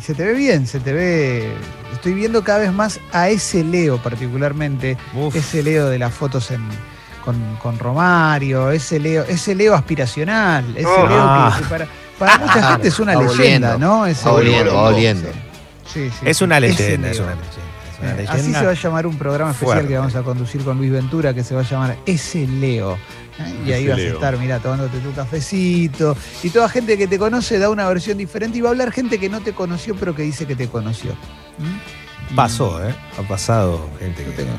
se 0.01 0.13
te 0.13 0.24
ve 0.25 0.34
bien, 0.34 0.68
se 0.68 0.80
te 0.80 0.94
ve. 0.94 1.54
Estoy 1.94 2.13
viendo 2.13 2.44
cada 2.44 2.60
vez 2.60 2.74
más 2.74 3.00
a 3.12 3.30
ese 3.30 3.63
Leo 3.63 3.98
particularmente, 4.01 4.98
Uf. 5.13 5.36
ese 5.36 5.63
Leo 5.63 5.90
de 5.90 6.00
las 6.00 6.13
fotos 6.13 6.51
en, 6.51 6.62
con, 7.24 7.36
con 7.62 7.80
Romario, 7.80 8.72
ese 8.72 9.00
Leo, 9.00 9.24
ese 9.24 9.56
Leo 9.56 9.74
aspiracional, 9.75 10.66
ese 10.75 10.86
Oh. 10.88 11.07
Leo 11.07 11.18
Ah. 11.22 11.54
que, 11.57 11.63
que 11.63 11.69
para, 11.69 11.88
para 12.20 12.38
mucha 12.39 12.63
gente 12.74 12.88
es 12.88 13.00
una 13.00 13.15
leyenda, 13.15 13.77
¿no? 13.77 14.06
Ese 14.06 14.25
va 14.25 14.32
volviendo, 14.32 14.72
Leo. 15.32 15.34
Sí, 15.86 16.10
sí, 16.10 16.25
Es 16.25 16.41
una 16.41 16.60
leyenda, 16.60 17.10
es 17.12 17.20
una 17.20 17.29
leyenda. 17.36 17.48
Eh. 18.03 18.25
Así 18.27 18.53
se 18.53 18.65
va 18.65 18.72
a 18.72 18.75
llamar 18.75 19.07
un 19.07 19.17
programa 19.17 19.51
especial 19.51 19.77
Fuerte. 19.77 19.89
que 19.89 19.98
vamos 19.98 20.15
a 20.15 20.24
conducir 20.24 20.63
con 20.63 20.77
Luis 20.77 20.91
Ventura, 20.91 21.33
que 21.33 21.43
se 21.43 21.55
va 21.55 21.62
a 21.62 21.63
llamar 21.63 21.98
Ese 22.05 22.48
Leo. 22.48 22.98
¿eh? 23.39 23.55
Y 23.65 23.72
ahí 23.72 23.88
vas 23.88 23.98
a 23.98 24.01
estar, 24.01 24.38
mira, 24.38 24.60
tomándote 24.60 25.00
tu 25.00 25.12
cafecito. 25.13 26.15
Y 26.43 26.50
toda 26.50 26.69
gente 26.69 26.98
que 26.98 27.07
te 27.07 27.17
conoce 27.17 27.60
da 27.60 27.69
una 27.69 27.88
versión 27.88 28.17
diferente. 28.17 28.57
Y 28.57 28.62
va 28.62 28.69
a 28.69 28.72
hablar 28.72 28.91
gente 28.91 29.19
que 29.19 29.29
no 29.29 29.41
te 29.41 29.53
conoció, 29.53 29.95
pero 29.95 30.15
que 30.15 30.24
dice 30.24 30.45
que 30.45 30.55
te 30.55 30.67
conoció. 30.67 31.13
¿Mm? 31.57 32.36
Pasó, 32.36 32.83
¿eh? 32.83 32.93
Ha 33.19 33.27
pasado 33.27 33.89
gente 34.00 34.24
que. 34.24 34.31
tengo, 34.31 34.51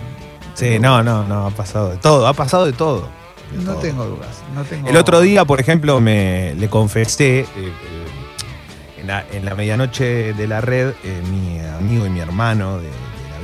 Sí, 0.54 0.78
no, 0.78 1.02
no, 1.02 1.24
no, 1.24 1.48
ha 1.48 1.50
pasado 1.50 1.90
de 1.90 1.96
todo, 1.96 2.28
ha 2.28 2.32
pasado 2.32 2.64
de 2.64 2.72
todo. 2.72 3.08
de 3.50 3.58
no 3.58 3.72
todo. 3.72 3.80
tengo 3.80 4.04
dudas. 4.04 4.42
No 4.54 4.62
tengo... 4.62 4.88
El 4.88 4.96
otro 4.96 5.20
día, 5.20 5.44
por 5.44 5.60
ejemplo, 5.60 6.00
me 6.00 6.54
le 6.54 6.68
confesé 6.68 7.40
eh, 7.40 7.46
eh, 7.56 9.00
en, 9.00 9.06
la, 9.08 9.24
en 9.32 9.44
la 9.44 9.56
medianoche 9.56 10.32
de 10.32 10.46
la 10.46 10.60
red, 10.60 10.92
mi 11.28 11.58
amigo 11.58 12.06
y 12.06 12.10
mi 12.10 12.20
hermano 12.20 12.78
de, 12.78 12.88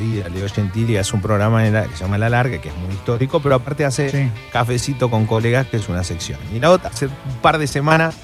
vida, 0.00 0.28
Leo 0.28 0.48
Gentili, 0.48 0.96
hace 0.96 1.14
un 1.14 1.22
programa 1.22 1.66
en 1.66 1.74
la- 1.74 1.84
que 1.84 1.96
se 1.96 2.02
llama 2.04 2.18
La 2.18 2.28
Larga, 2.28 2.58
que 2.60 2.70
es 2.70 2.74
muy 2.76 2.92
histórico, 2.94 3.40
pero 3.40 3.54
aparte 3.54 3.84
hace 3.84 4.10
Sí. 4.10 4.30
cafecito 4.52 5.08
con 5.10 5.26
colegas, 5.26 5.66
que 5.68 5.76
es 5.76 5.88
una 5.88 6.02
sección. 6.02 6.40
Y 6.52 6.58
la 6.58 6.70
otra, 6.70 6.90
hace 6.90 7.06
un 7.06 7.12
par 7.42 7.58
de 7.58 7.66
semanas, 7.66 8.14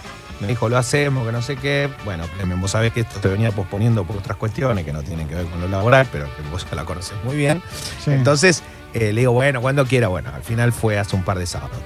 me 0.41 0.49
dijo, 0.49 0.69
lo 0.69 0.77
hacemos, 0.77 1.25
que 1.25 1.33
no 1.33 1.41
sé 1.41 1.57
qué. 1.57 1.89
Bueno, 2.05 2.25
vos 2.59 2.71
sabés 2.73 2.93
que 2.93 3.01
esto 3.01 3.21
te 3.21 3.29
venía 3.29 3.53
posponiendo 3.53 4.05
por 4.05 4.17
otras 4.17 4.37
cuestiones 4.37 4.85
que 4.85 4.93
no 4.93 5.03
tienen 5.03 5.29
que 5.29 5.35
ver 5.35 5.47
con 5.47 5.61
lo 5.61 5.69
laboral, 5.69 6.07
pero 6.13 6.25
que 6.35 6.43
vos 6.51 6.67
ya 6.69 6.77
la 6.77 6.85
conoces 6.85 7.15
muy 7.25 7.37
bien. 7.37 7.63
Sí. 8.05 8.11
Entonces 8.11 8.63
eh, 8.93 9.13
le 9.13 9.21
digo, 9.23 9.33
bueno, 9.33 9.61
cuando 9.61 9.85
quiera. 9.87 10.09
Bueno, 10.09 10.31
al 10.35 10.43
final 10.43 10.73
fue 10.73 10.99
hace 10.99 11.17
un 11.17 11.23
par 11.23 11.39
de 11.39 11.47
sábados. 11.47 11.79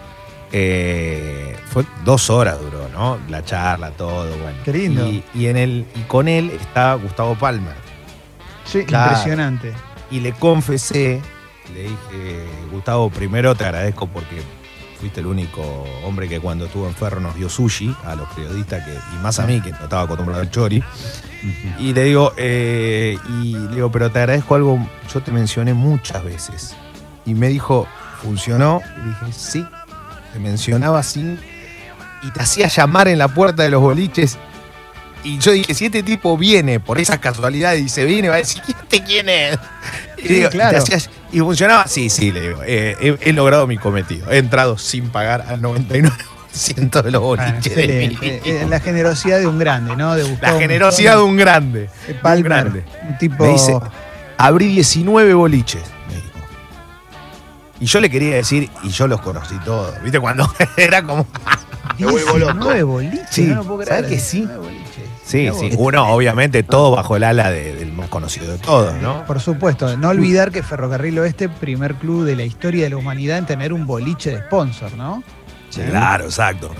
Eh, 0.52 1.56
fue 1.70 1.84
dos 2.04 2.28
horas 2.28 2.60
duró, 2.60 2.88
¿no? 2.92 3.18
La 3.28 3.44
charla, 3.44 3.90
todo, 3.92 4.26
bueno. 4.36 4.58
Qué 4.64 4.72
lindo. 4.72 5.06
Y, 5.06 5.22
y 5.34 5.46
en 5.46 5.56
el, 5.56 5.86
y 5.94 6.00
con 6.02 6.26
él 6.28 6.50
está 6.50 6.94
Gustavo 6.94 7.34
Palmer. 7.36 7.74
Sí, 8.64 8.84
Claro. 8.84 9.10
impresionante. 9.12 9.72
Y 10.10 10.20
le 10.20 10.32
confesé, 10.32 11.20
le 11.74 11.82
dije, 11.82 12.46
Gustavo, 12.72 13.10
primero 13.10 13.54
te 13.54 13.64
agradezco 13.64 14.06
porque 14.08 14.42
fuiste 14.98 15.20
el 15.20 15.26
único 15.26 15.62
hombre 16.04 16.28
que 16.28 16.40
cuando 16.40 16.66
estuvo 16.66 16.86
enfermo 16.86 17.20
nos 17.20 17.34
dio 17.36 17.48
sushi 17.48 17.94
a 18.04 18.14
los 18.16 18.28
periodistas 18.30 18.84
que, 18.84 18.92
y 18.92 19.22
más 19.22 19.38
a 19.38 19.46
mí, 19.46 19.60
que 19.60 19.70
no 19.70 19.78
estaba 19.78 20.02
acostumbrado 20.02 20.42
al 20.42 20.50
chori. 20.50 20.82
Y 21.78 21.92
le 21.94 22.04
digo, 22.04 22.32
eh, 22.36 23.16
y 23.42 23.52
le 23.56 23.74
digo, 23.76 23.90
pero 23.90 24.10
te 24.10 24.18
agradezco 24.18 24.56
algo, 24.56 24.78
yo 25.12 25.22
te 25.22 25.30
mencioné 25.32 25.72
muchas 25.74 26.22
veces. 26.22 26.74
Y 27.24 27.34
me 27.34 27.48
dijo, 27.48 27.86
¿funcionó? 28.22 28.82
Y 29.02 29.08
dije, 29.08 29.32
sí. 29.32 29.66
te 30.32 30.38
mencionaba 30.38 31.02
sin. 31.02 31.38
y 32.22 32.30
te 32.32 32.42
hacía 32.42 32.68
llamar 32.68 33.08
en 33.08 33.18
la 33.18 33.28
puerta 33.28 33.62
de 33.62 33.70
los 33.70 33.80
boliches. 33.80 34.36
Y 35.22 35.38
yo 35.38 35.52
dije, 35.52 35.74
si 35.74 35.86
este 35.86 36.02
tipo 36.02 36.36
viene 36.38 36.80
por 36.80 36.98
esas 36.98 37.18
casualidades 37.18 37.82
y 37.82 37.88
se 37.88 38.04
viene, 38.04 38.28
va 38.30 38.36
a 38.36 38.38
decir, 38.38 38.62
¿y 38.66 38.70
este 38.72 39.02
quién 39.04 39.28
es? 39.28 39.58
Y, 40.16 40.22
Sí, 40.22 40.28
digo, 40.34 40.46
y 40.48 40.50
te 40.50 40.56
claro. 40.56 40.78
hacías- 40.78 41.10
y 41.32 41.38
funcionaba, 41.40 41.86
sí, 41.86 42.08
sí, 42.10 42.32
le 42.32 42.40
digo, 42.40 42.62
eh, 42.64 42.96
he, 43.00 43.28
he 43.30 43.32
logrado 43.32 43.66
mi 43.66 43.76
cometido. 43.78 44.30
He 44.30 44.38
entrado 44.38 44.78
sin 44.78 45.10
pagar 45.10 45.44
al 45.48 45.60
99% 45.60 47.02
de 47.02 47.10
los 47.10 47.22
Bueno, 47.22 47.44
boliches 47.44 47.76
de. 47.76 48.04
Eh, 48.22 48.66
La 48.68 48.80
generosidad 48.80 49.38
de 49.38 49.46
un 49.46 49.58
grande, 49.58 49.94
¿no? 49.94 50.14
De 50.16 50.24
La 50.40 50.58
generosidad 50.58 51.16
de 51.16 51.22
un 51.22 51.36
grande. 51.36 51.88
de 52.06 52.14
de 52.14 52.36
un 52.36 52.42
grande. 52.42 52.84
un 53.08 53.18
tipo. 53.18 53.44
Me 53.44 53.52
dice, 53.52 53.78
abrí 54.38 54.66
19 54.68 55.34
boliches. 55.34 55.82
Y 57.78 57.86
yo 57.86 58.00
le 58.00 58.10
quería 58.10 58.34
decir, 58.36 58.68
y 58.82 58.88
yo 58.90 59.06
los 59.06 59.20
conocí 59.22 59.54
todos. 59.64 59.94
¿Viste? 60.02 60.18
Cuando 60.20 60.52
era 60.76 61.02
como. 61.02 61.26
me 61.98 62.06
vuelvo 62.06 62.36
loco. 62.38 62.52
19 62.54 62.82
boliches, 62.82 63.26
Sí, 63.30 63.42
no 63.44 63.54
lo 63.56 63.64
puedo 63.64 63.80
creer. 63.84 64.02
¿sabes 64.04 64.10
que 64.10 64.18
sí? 64.20 64.46
19 65.38 65.50
boliches. 65.56 65.70
Sí, 65.72 65.76
sí. 65.76 65.82
Uno, 65.82 66.08
obviamente, 66.14 66.62
todo 66.62 66.90
bajo 66.92 67.16
el 67.16 67.24
ala 67.24 67.50
de- 67.50 67.74
del 67.76 67.92
más 67.92 68.08
conocido 68.08 68.50
de 68.52 68.58
todos, 68.58 68.94
¿no? 69.02 69.24
Por 69.26 69.40
supuesto, 69.40 69.96
no 69.96 70.08
olvidar 70.08 70.50
que 70.50 70.62
Ferrocarril 70.62 71.18
Oeste, 71.18 71.48
primer 71.48 71.94
club 71.96 72.24
de 72.24 72.36
la 72.36 72.44
historia 72.44 72.84
de 72.84 72.90
la 72.90 72.96
humanidad 72.96 73.38
en 73.38 73.46
tener 73.46 73.72
un 73.72 73.86
boliche 73.86 74.30
de 74.30 74.38
sponsor, 74.38 74.92
¿no? 74.94 75.22
Claro, 75.88 76.24
exacto. 76.24 76.70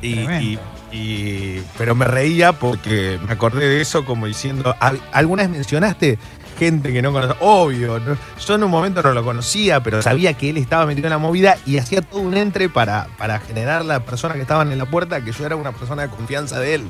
Y, 0.00 0.14
Tremendo. 0.24 0.60
y- 0.92 0.96
y- 0.96 1.62
pero 1.78 1.94
me 1.94 2.06
reía 2.06 2.52
porque 2.52 3.18
me 3.26 3.32
acordé 3.32 3.68
de 3.68 3.80
eso 3.80 4.04
como 4.04 4.26
diciendo, 4.26 4.74
"¿Al- 4.80 5.00
¿alguna 5.12 5.44
vez 5.44 5.50
mencionaste 5.52 6.18
gente 6.58 6.92
que 6.92 7.00
no 7.02 7.12
conoce? 7.12 7.34
Obvio, 7.40 7.98
¿no? 8.00 8.16
yo 8.44 8.54
en 8.56 8.64
un 8.64 8.70
momento 8.70 9.00
no 9.02 9.12
lo 9.12 9.24
conocía, 9.24 9.80
pero 9.82 10.02
sabía 10.02 10.34
que 10.34 10.50
él 10.50 10.56
estaba 10.58 10.84
metido 10.86 11.06
en 11.06 11.12
la 11.12 11.18
movida 11.18 11.56
y 11.66 11.78
hacía 11.78 12.02
todo 12.02 12.20
un 12.20 12.36
entre 12.36 12.68
para, 12.68 13.06
para 13.16 13.38
generar 13.38 13.84
la 13.84 14.00
persona 14.00 14.34
que 14.34 14.40
estaban 14.42 14.70
en 14.72 14.78
la 14.78 14.86
puerta, 14.86 15.24
que 15.24 15.30
yo 15.32 15.46
era 15.46 15.54
una 15.56 15.72
persona 15.72 16.02
de 16.02 16.08
confianza 16.08 16.58
de 16.60 16.74
él. 16.74 16.82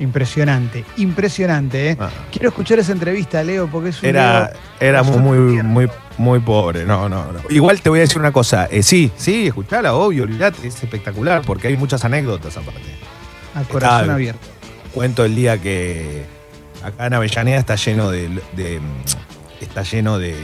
Impresionante, 0.00 0.84
impresionante, 0.96 1.90
¿eh? 1.90 1.96
Ah. 2.00 2.08
Quiero 2.32 2.48
escuchar 2.48 2.78
esa 2.78 2.92
entrevista, 2.92 3.42
Leo, 3.44 3.68
porque 3.68 3.90
es 3.90 4.02
un 4.02 4.08
Era, 4.08 4.50
era 4.80 5.02
muy, 5.02 5.18
muy, 5.18 5.62
muy, 5.62 5.88
muy 6.18 6.40
pobre. 6.40 6.84
No, 6.84 7.08
no, 7.08 7.30
no. 7.32 7.40
Igual 7.50 7.80
te 7.82 7.90
voy 7.90 7.98
a 7.98 8.02
decir 8.02 8.18
una 8.18 8.32
cosa. 8.32 8.66
eh, 8.70 8.82
sí, 8.82 9.10
sí, 9.16 9.46
escuchala, 9.48 9.94
obvio, 9.94 10.24
olvidate, 10.24 10.66
es 10.66 10.82
espectacular 10.82 11.42
porque 11.46 11.68
hay 11.68 11.76
muchas 11.76 12.04
anécdotas 12.04 12.56
aparte. 12.56 12.80
a 13.54 13.62
corazón 13.64 14.00
Está- 14.00 14.14
abierto. 14.14 14.46
Cuento 14.94 15.24
el 15.24 15.36
día 15.36 15.58
que 15.58 16.24
acá 16.82 17.06
en 17.06 17.14
Avellaneda 17.14 17.58
está 17.58 17.76
lleno 17.76 18.10
de, 18.10 18.28
de- 18.56 18.80
está 19.60 19.82
lleno 19.82 20.18
de. 20.18 20.34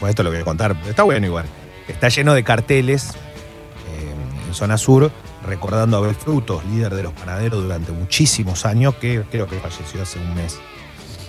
Bueno, 0.00 0.10
esto 0.10 0.22
lo 0.22 0.30
voy 0.30 0.38
a 0.40 0.44
contar, 0.44 0.76
está 0.88 1.02
bueno 1.02 1.26
igual. 1.26 1.44
Está 1.88 2.08
lleno 2.08 2.32
de 2.34 2.42
carteles 2.44 3.10
eh, 3.10 4.46
en 4.48 4.54
zona 4.54 4.78
sur 4.78 5.10
recordando 5.46 5.96
a 5.96 6.00
Abel 6.00 6.14
Frutos, 6.14 6.64
líder 6.66 6.94
de 6.94 7.02
los 7.02 7.12
panaderos 7.12 7.62
durante 7.62 7.92
muchísimos 7.92 8.64
años, 8.66 8.94
que 8.96 9.22
creo 9.30 9.46
que 9.46 9.58
falleció 9.58 10.02
hace 10.02 10.18
un 10.18 10.34
mes. 10.34 10.58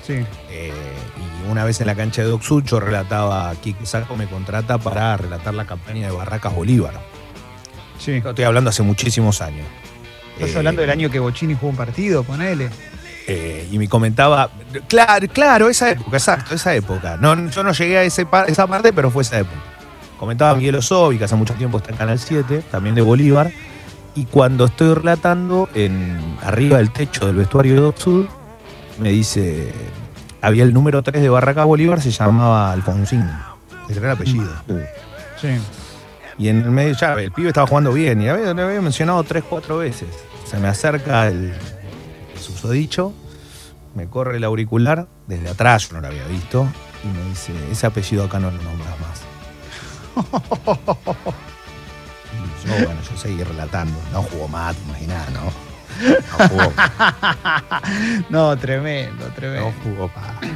Sí. 0.05 0.15
Eh, 0.49 0.71
y 1.45 1.49
una 1.51 1.63
vez 1.63 1.79
en 1.81 1.87
la 1.87 1.95
cancha 1.95 2.21
de 2.21 2.27
Doc 2.27 2.41
Sud, 2.43 2.63
yo 2.65 2.79
relataba, 2.79 3.53
Kike 3.55 3.85
Saco 3.85 4.15
me 4.15 4.27
contrata 4.27 4.77
para 4.77 5.15
relatar 5.17 5.53
la 5.53 5.65
campaña 5.65 6.07
de 6.07 6.15
Barracas 6.15 6.53
Bolívar. 6.53 6.93
Sí. 7.99 8.21
Estoy 8.25 8.43
hablando 8.43 8.69
hace 8.69 8.83
muchísimos 8.83 9.41
años. 9.41 9.65
Estás 10.35 10.51
Eh, 10.51 10.57
hablando 10.57 10.81
del 10.81 10.89
año 10.89 11.09
que 11.09 11.19
Bocini 11.19 11.53
jugó 11.53 11.69
un 11.69 11.75
partido, 11.77 12.23
ponele. 12.23 12.69
eh, 13.27 13.65
y 13.71 13.77
me 13.79 13.87
comentaba, 13.87 14.49
claro, 14.89 15.25
claro, 15.29 15.69
esa 15.69 15.91
época, 15.91 16.17
exacto, 16.17 16.55
esa 16.55 16.75
época. 16.75 17.15
No, 17.21 17.49
yo 17.49 17.63
no 17.63 17.71
llegué 17.71 17.97
a 17.99 18.03
ese 18.03 18.25
pa- 18.25 18.43
esa 18.45 18.67
parte, 18.67 18.91
pero 18.91 19.09
fue 19.09 19.21
esa 19.23 19.39
época. 19.39 19.55
Comentaba 20.19 20.55
Miguel 20.55 20.75
Osovi, 20.75 21.17
que 21.17 21.23
hace 21.23 21.35
mucho 21.35 21.53
tiempo 21.53 21.77
está 21.77 21.91
en 21.91 21.97
Canal 21.97 22.19
7, 22.19 22.61
también 22.69 22.95
de 22.95 23.01
Bolívar. 23.01 23.51
Y 24.15 24.25
cuando 24.25 24.65
estoy 24.65 24.93
relatando, 24.93 25.69
en, 25.73 26.37
arriba 26.43 26.77
del 26.77 26.91
techo 26.91 27.25
del 27.25 27.37
vestuario 27.37 27.91
de 27.91 27.97
Sud, 27.97 28.25
me 28.99 29.09
dice, 29.09 29.73
había 30.41 30.63
el 30.63 30.73
número 30.73 31.01
3 31.01 31.21
de 31.21 31.29
Barracas 31.29 31.65
Bolívar, 31.65 31.99
se 31.99 32.11
llamaba 32.11 32.71
Alfonsín. 32.71 33.27
Ese 33.89 33.99
era 33.99 34.11
el 34.11 34.15
apellido. 34.15 34.49
Sí. 35.41 35.47
Y 36.37 36.49
en 36.49 36.61
el 36.61 36.71
medio, 36.71 36.93
ya, 36.93 37.13
el 37.13 37.31
pibe 37.31 37.49
estaba 37.49 37.67
jugando 37.67 37.91
bien 37.91 38.21
y 38.21 38.29
había, 38.29 38.53
lo 38.53 38.63
había 38.63 38.81
mencionado 38.81 39.23
tres, 39.23 39.43
cuatro 39.47 39.77
veces. 39.77 40.09
Se 40.45 40.57
me 40.57 40.67
acerca 40.67 41.27
el, 41.27 41.53
el 42.33 42.39
susodicho, 42.39 43.13
me 43.95 44.07
corre 44.07 44.37
el 44.37 44.43
auricular, 44.43 45.07
desde 45.27 45.49
atrás 45.49 45.89
yo 45.89 45.95
no 45.95 46.01
lo 46.01 46.07
había 46.07 46.25
visto, 46.27 46.67
y 47.03 47.07
me 47.07 47.29
dice, 47.29 47.53
ese 47.71 47.87
apellido 47.87 48.23
acá 48.23 48.39
no 48.39 48.51
lo 48.51 48.61
nombras 48.61 48.99
más. 48.99 49.21
Yo, 52.65 52.73
bueno, 52.85 53.01
yo 53.09 53.17
seguí 53.17 53.43
relatando. 53.43 53.97
No 54.11 54.23
jugó 54.23 54.47
más, 54.47 54.75
te 54.75 54.83
imaginás, 54.89 55.29
¿no? 55.31 55.43
No 56.03 56.47
jugó, 56.49 56.73
No, 58.29 58.57
tremendo, 58.57 59.25
tremendo. 59.35 59.65
no 59.67 59.73
jugó 59.83 60.11
más. 60.15 60.51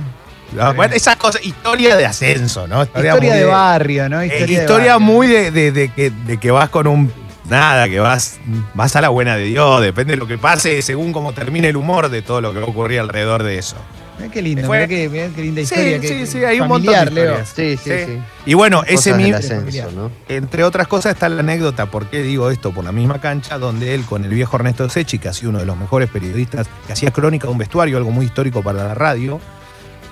No, 0.53 0.73
bueno, 0.73 0.95
esas 0.95 1.17
cosas, 1.17 1.45
historia 1.45 1.95
de 1.97 2.05
ascenso, 2.05 2.67
¿no? 2.67 2.81
Historia 2.83 3.15
de 3.15 3.43
barrio, 3.45 4.07
¿no? 4.09 4.21
Eh, 4.21 4.45
Historia, 4.49 4.93
de 4.93 4.99
muy 4.99 5.27
de, 5.27 5.51
de- 5.51 5.71
de 5.71 5.89
que, 5.89 6.09
de 6.09 6.37
que 6.37 6.51
vas 6.51 6.69
con 6.69 6.87
un. 6.87 7.11
Nada, 7.49 7.87
que 7.87 7.99
vas, 7.99 8.39
vas 8.73 8.95
a 8.95 9.01
la 9.01 9.09
buena 9.09 9.35
de 9.37 9.43
Dios, 9.45 9.81
depende 9.81 10.13
de 10.13 10.17
lo 10.17 10.27
que 10.27 10.37
pase, 10.37 10.81
según 10.81 11.13
cómo 11.13 11.31
termine 11.33 11.69
el 11.69 11.77
humor 11.77 12.09
de 12.09 12.21
todo 12.21 12.41
lo 12.41 12.51
que 12.53 12.59
va 12.59 12.65
a 12.65 12.69
ocurrir 12.69 12.99
alrededor 12.99 13.43
de 13.43 13.57
eso. 13.57 13.75
Mirá 14.17 14.31
qué 14.31 14.41
lindo, 14.41 14.65
Fue- 14.65 14.77
mirá 14.77 14.87
qué, 14.87 15.09
mirá 15.09 15.27
qué 15.35 15.41
linda 15.41 15.59
Sí, 15.59 15.63
historia. 15.63 16.01
sí, 16.01 16.07
qué- 16.07 16.25
sí, 16.25 16.43
hay 16.43 16.59
un 16.59 16.67
montón 16.67 16.93
de 17.05 17.11
Leo. 17.11 17.39
historias. 17.41 17.49
Sí, 17.55 17.77
sí, 17.77 17.89
Sí. 17.99 18.05
sí. 18.13 18.19
Y 18.47 18.53
bueno, 18.55 18.81
ese 18.85 19.11
Cosas 19.11 19.17
mismo, 19.17 19.35
ascenso, 19.37 19.91
¿no? 19.91 20.11
entre 20.27 20.63
otras 20.63 20.87
cosas 20.87 21.13
está 21.13 21.29
la 21.29 21.41
anécdota, 21.41 21.85
¿por 21.85 22.07
qué 22.07 22.23
digo 22.23 22.49
esto? 22.49 22.71
Por 22.71 22.83
la 22.83 22.91
misma 22.91 23.21
cancha 23.21 23.57
donde 23.59 23.93
él 23.93 24.05
con 24.05 24.23
el 24.25 24.31
viejo 24.31 24.55
Ernesto 24.57 24.89
Sechi, 24.89 25.19
que 25.19 25.29
ha 25.29 25.33
sido 25.33 25.51
uno 25.51 25.59
de 25.59 25.65
los 25.65 25.77
mejores 25.77 26.09
periodistas, 26.09 26.67
que 26.87 26.93
hacía 26.93 27.11
crónica 27.11 27.45
de 27.47 27.51
un 27.53 27.59
vestuario, 27.59 27.97
algo 27.97 28.11
muy 28.11 28.25
histórico 28.25 28.63
para 28.63 28.83
la 28.85 28.93
radio, 28.95 29.39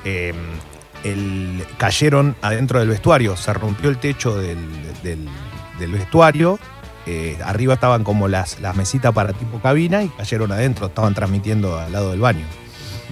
eh, 0.04 0.34
el- 1.04 1.64
cayeron 1.78 2.36
adentro 2.42 2.80
del 2.80 2.90
vestuario, 2.90 3.36
se 3.36 3.54
rompió 3.54 3.90
el 3.90 3.98
techo 3.98 4.38
del, 4.38 4.58
del- 5.04 5.28
del 5.80 5.92
vestuario, 5.92 6.60
eh, 7.08 7.38
arriba 7.44 7.76
estaban 7.76 8.04
como 8.04 8.28
las, 8.28 8.60
las 8.62 8.76
mesitas 8.76 9.14
para 9.14 9.34
tipo 9.34 9.60
cabina 9.60 10.04
y 10.04 10.10
cayeron 10.10 10.52
adentro, 10.52 10.88
estaban 10.88 11.14
transmitiendo 11.14 11.78
al 11.80 11.92
lado 11.92 12.12
del 12.12 12.20
baño. 12.20 12.46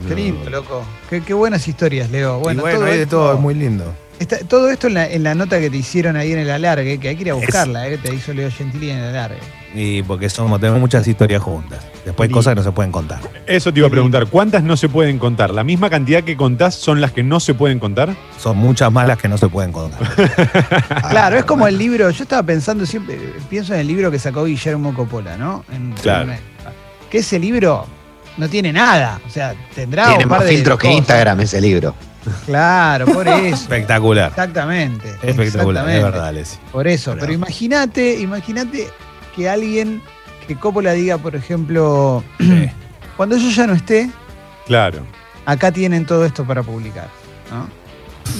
Qué 0.08 0.16
lindo, 0.16 0.50
loco. 0.50 0.84
Qué, 1.10 1.22
qué 1.22 1.34
buenas 1.34 1.68
historias, 1.68 2.10
Leo. 2.12 2.40
Bueno, 2.40 2.60
y 2.60 2.62
bueno, 2.62 2.80
todo 2.80 2.88
hay 2.88 2.98
de 2.98 3.04
esto- 3.04 3.18
todo, 3.18 3.34
es 3.36 3.40
muy 3.40 3.54
lindo. 3.54 3.94
está- 4.20 4.40
todo 4.40 4.70
esto 4.70 4.88
en 4.88 4.94
la, 4.96 5.08
en 5.10 5.24
la 5.24 5.36
nota 5.36 5.60
que 5.60 5.70
te 5.70 5.78
hicieron 5.78 6.16
ahí 6.16 6.32
en 6.32 6.40
el 6.40 6.50
alargue, 6.50 7.00
que 7.00 7.10
hay 7.10 7.16
que 7.16 7.22
ir 7.24 7.32
a 7.32 7.34
buscarla, 7.36 7.88
eh, 7.88 7.92
que 7.92 8.10
te 8.10 8.16
hizo 8.16 8.34
Leo 8.34 8.50
Gentili 8.52 8.90
en 8.92 8.98
el 9.00 9.06
alargue. 9.16 9.38
Y 9.76 10.04
porque 10.04 10.30
somos, 10.30 10.60
tenemos 10.60 10.80
muchas 10.80 11.08
historias 11.08 11.42
juntas. 11.42 11.84
Después 12.06 12.28
hay 12.30 12.34
cosas 12.34 12.52
que 12.52 12.56
no 12.58 12.64
se 12.64 12.72
pueden 12.72 12.92
contar. 12.92 13.20
Eso 13.48 13.74
te 13.74 13.80
iba 13.80 13.88
a 13.88 13.92
preguntar, 13.92 14.28
¿cuántas 14.28 14.62
no 14.62 14.78
se 14.78 14.88
pueden 14.88 15.18
contar? 15.18 15.50
¿La 15.52 15.64
misma 15.64 15.90
cantidad 15.90 16.24
que 16.24 16.38
contás 16.38 16.76
son 16.76 17.02
las 17.02 17.12
que 17.12 17.24
no 17.24 17.40
se 17.40 17.56
pueden 17.56 17.80
contar? 17.80 18.16
Son 18.40 18.56
muchas 18.56 18.92
más 18.92 19.08
las 19.08 19.18
que 19.18 19.28
no 19.28 19.38
se 19.40 19.48
pueden 19.50 19.72
contar. 19.72 20.00
Claro, 21.10 21.38
es 21.38 21.46
como 21.46 21.68
el 21.68 21.78
libro, 21.78 22.10
yo 22.12 22.24
estaba 22.24 22.44
pensando 22.44 22.86
siempre, 22.86 23.18
pienso 23.50 23.74
en 23.74 23.80
el 23.80 23.88
libro 23.88 24.12
que 24.12 24.20
sacó 24.20 24.46
Guillermo 24.46 24.94
Coppola, 24.94 25.38
¿no? 25.38 25.64
En- 25.72 25.94
Claro. 25.94 26.32
en- 26.32 26.40
que 27.10 27.20
ese 27.20 27.38
libro 27.40 27.86
no 28.38 28.50
tiene 28.50 28.74
nada, 28.74 29.20
o 29.26 29.30
sea, 29.30 29.54
tendrá 29.76 30.08
Tiene 30.08 30.24
un 30.26 30.30
par 30.30 30.40
más 30.40 30.48
de 30.50 30.56
filtros 30.56 30.78
que 30.80 30.88
cosas. 30.88 30.98
Instagram 31.00 31.40
ese 31.42 31.62
libro. 31.62 31.96
Claro, 32.46 33.06
por 33.06 33.28
eso. 33.28 33.56
Espectacular. 33.56 34.30
Exactamente. 34.30 35.16
Espectacular, 35.22 35.88
es 35.90 36.04
verdad, 36.04 36.34
Leslie. 36.34 36.60
Por 36.72 36.88
eso, 36.88 37.12
Claro. 37.12 37.20
pero 37.22 37.34
imagínate, 37.34 38.20
imagínate 38.20 38.88
que 39.36 39.50
alguien, 39.50 40.02
que 40.48 40.56
Coppola 40.56 40.94
diga, 40.94 41.18
por 41.18 41.36
ejemplo, 41.36 42.24
cuando 43.18 43.38
yo 43.38 43.50
ya 43.50 43.68
no 43.68 43.74
esté, 43.74 44.10
Claro. 44.66 45.00
acá 45.46 45.72
tienen 45.72 46.06
todo 46.06 46.26
esto 46.26 46.46
para 46.46 46.64
publicar. 46.64 47.08
¿no? 47.52 47.68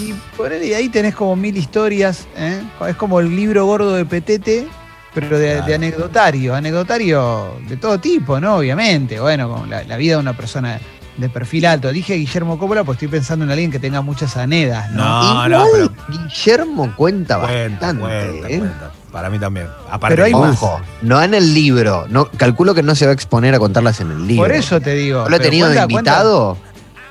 Y 0.02 0.14
por 0.38 0.52
ahí, 0.52 0.74
ahí 0.74 0.88
tenés 0.90 1.14
como 1.14 1.36
mil 1.36 1.58
historias, 1.58 2.26
¿eh? 2.38 2.62
es 2.88 2.96
como 2.96 3.20
el 3.20 3.36
libro 3.36 3.66
gordo 3.66 3.94
de 3.94 4.06
Petete, 4.06 4.68
pero 5.14 5.38
de, 5.38 5.52
Claro. 5.54 5.66
de 5.68 5.76
anecdotario, 5.76 6.56
anecdotario 6.56 7.56
de 7.68 7.78
todo 7.78 8.00
tipo, 8.00 8.40
¿no? 8.40 8.56
Obviamente, 8.58 9.20
bueno, 9.20 9.50
como 9.50 9.66
la, 9.66 9.84
la 9.84 9.98
vida 9.98 10.14
de 10.16 10.20
una 10.20 10.34
persona 10.34 10.80
de 11.18 11.30
perfil 11.30 11.66
alto. 11.68 11.92
Dije 11.92 12.16
Guillermo 12.16 12.58
Coppola, 12.58 12.84
pues 12.84 12.96
estoy 12.96 13.08
pensando 13.08 13.46
en 13.46 13.52
alguien 13.52 13.70
que 13.72 13.78
tenga 13.80 14.02
muchas 14.02 14.36
anedas, 14.36 14.90
¿no? 14.92 15.04
No, 15.04 15.32
Igual 15.32 15.52
no, 15.52 15.66
pero 15.72 15.90
Guillermo 16.10 16.94
cuenta 16.96 17.40
cuenta, 17.40 17.86
bastante. 17.94 18.02
cuenta, 18.02 18.50
¿eh? 18.50 18.58
cuenta. 18.60 18.92
Para 19.12 19.30
mí 19.30 19.38
también. 19.38 19.68
Aparte 19.92 20.16
Pero 20.16 20.26
hay 20.26 20.34
más. 20.34 20.54
Ojo, 20.62 20.82
no 21.04 21.22
en 21.22 21.36
el 21.36 21.54
libro. 21.54 22.08
No, 22.10 22.26
calculo 22.36 22.74
que 22.74 22.82
no 22.82 22.96
se 22.96 23.06
va 23.06 23.12
a 23.12 23.14
exponer 23.14 23.54
a 23.54 23.60
contarlas 23.60 24.00
en 24.02 24.10
el 24.10 24.28
libro. 24.28 24.44
Por 24.44 24.52
eso 24.52 24.82
te 24.82 24.96
digo. 24.96 25.30
Lo 25.30 25.36
he 25.36 25.40
tenido 25.40 25.68
de 25.70 25.76
cuenta- 25.76 25.94
cuenta- 25.94 26.12
invitado. 26.12 26.58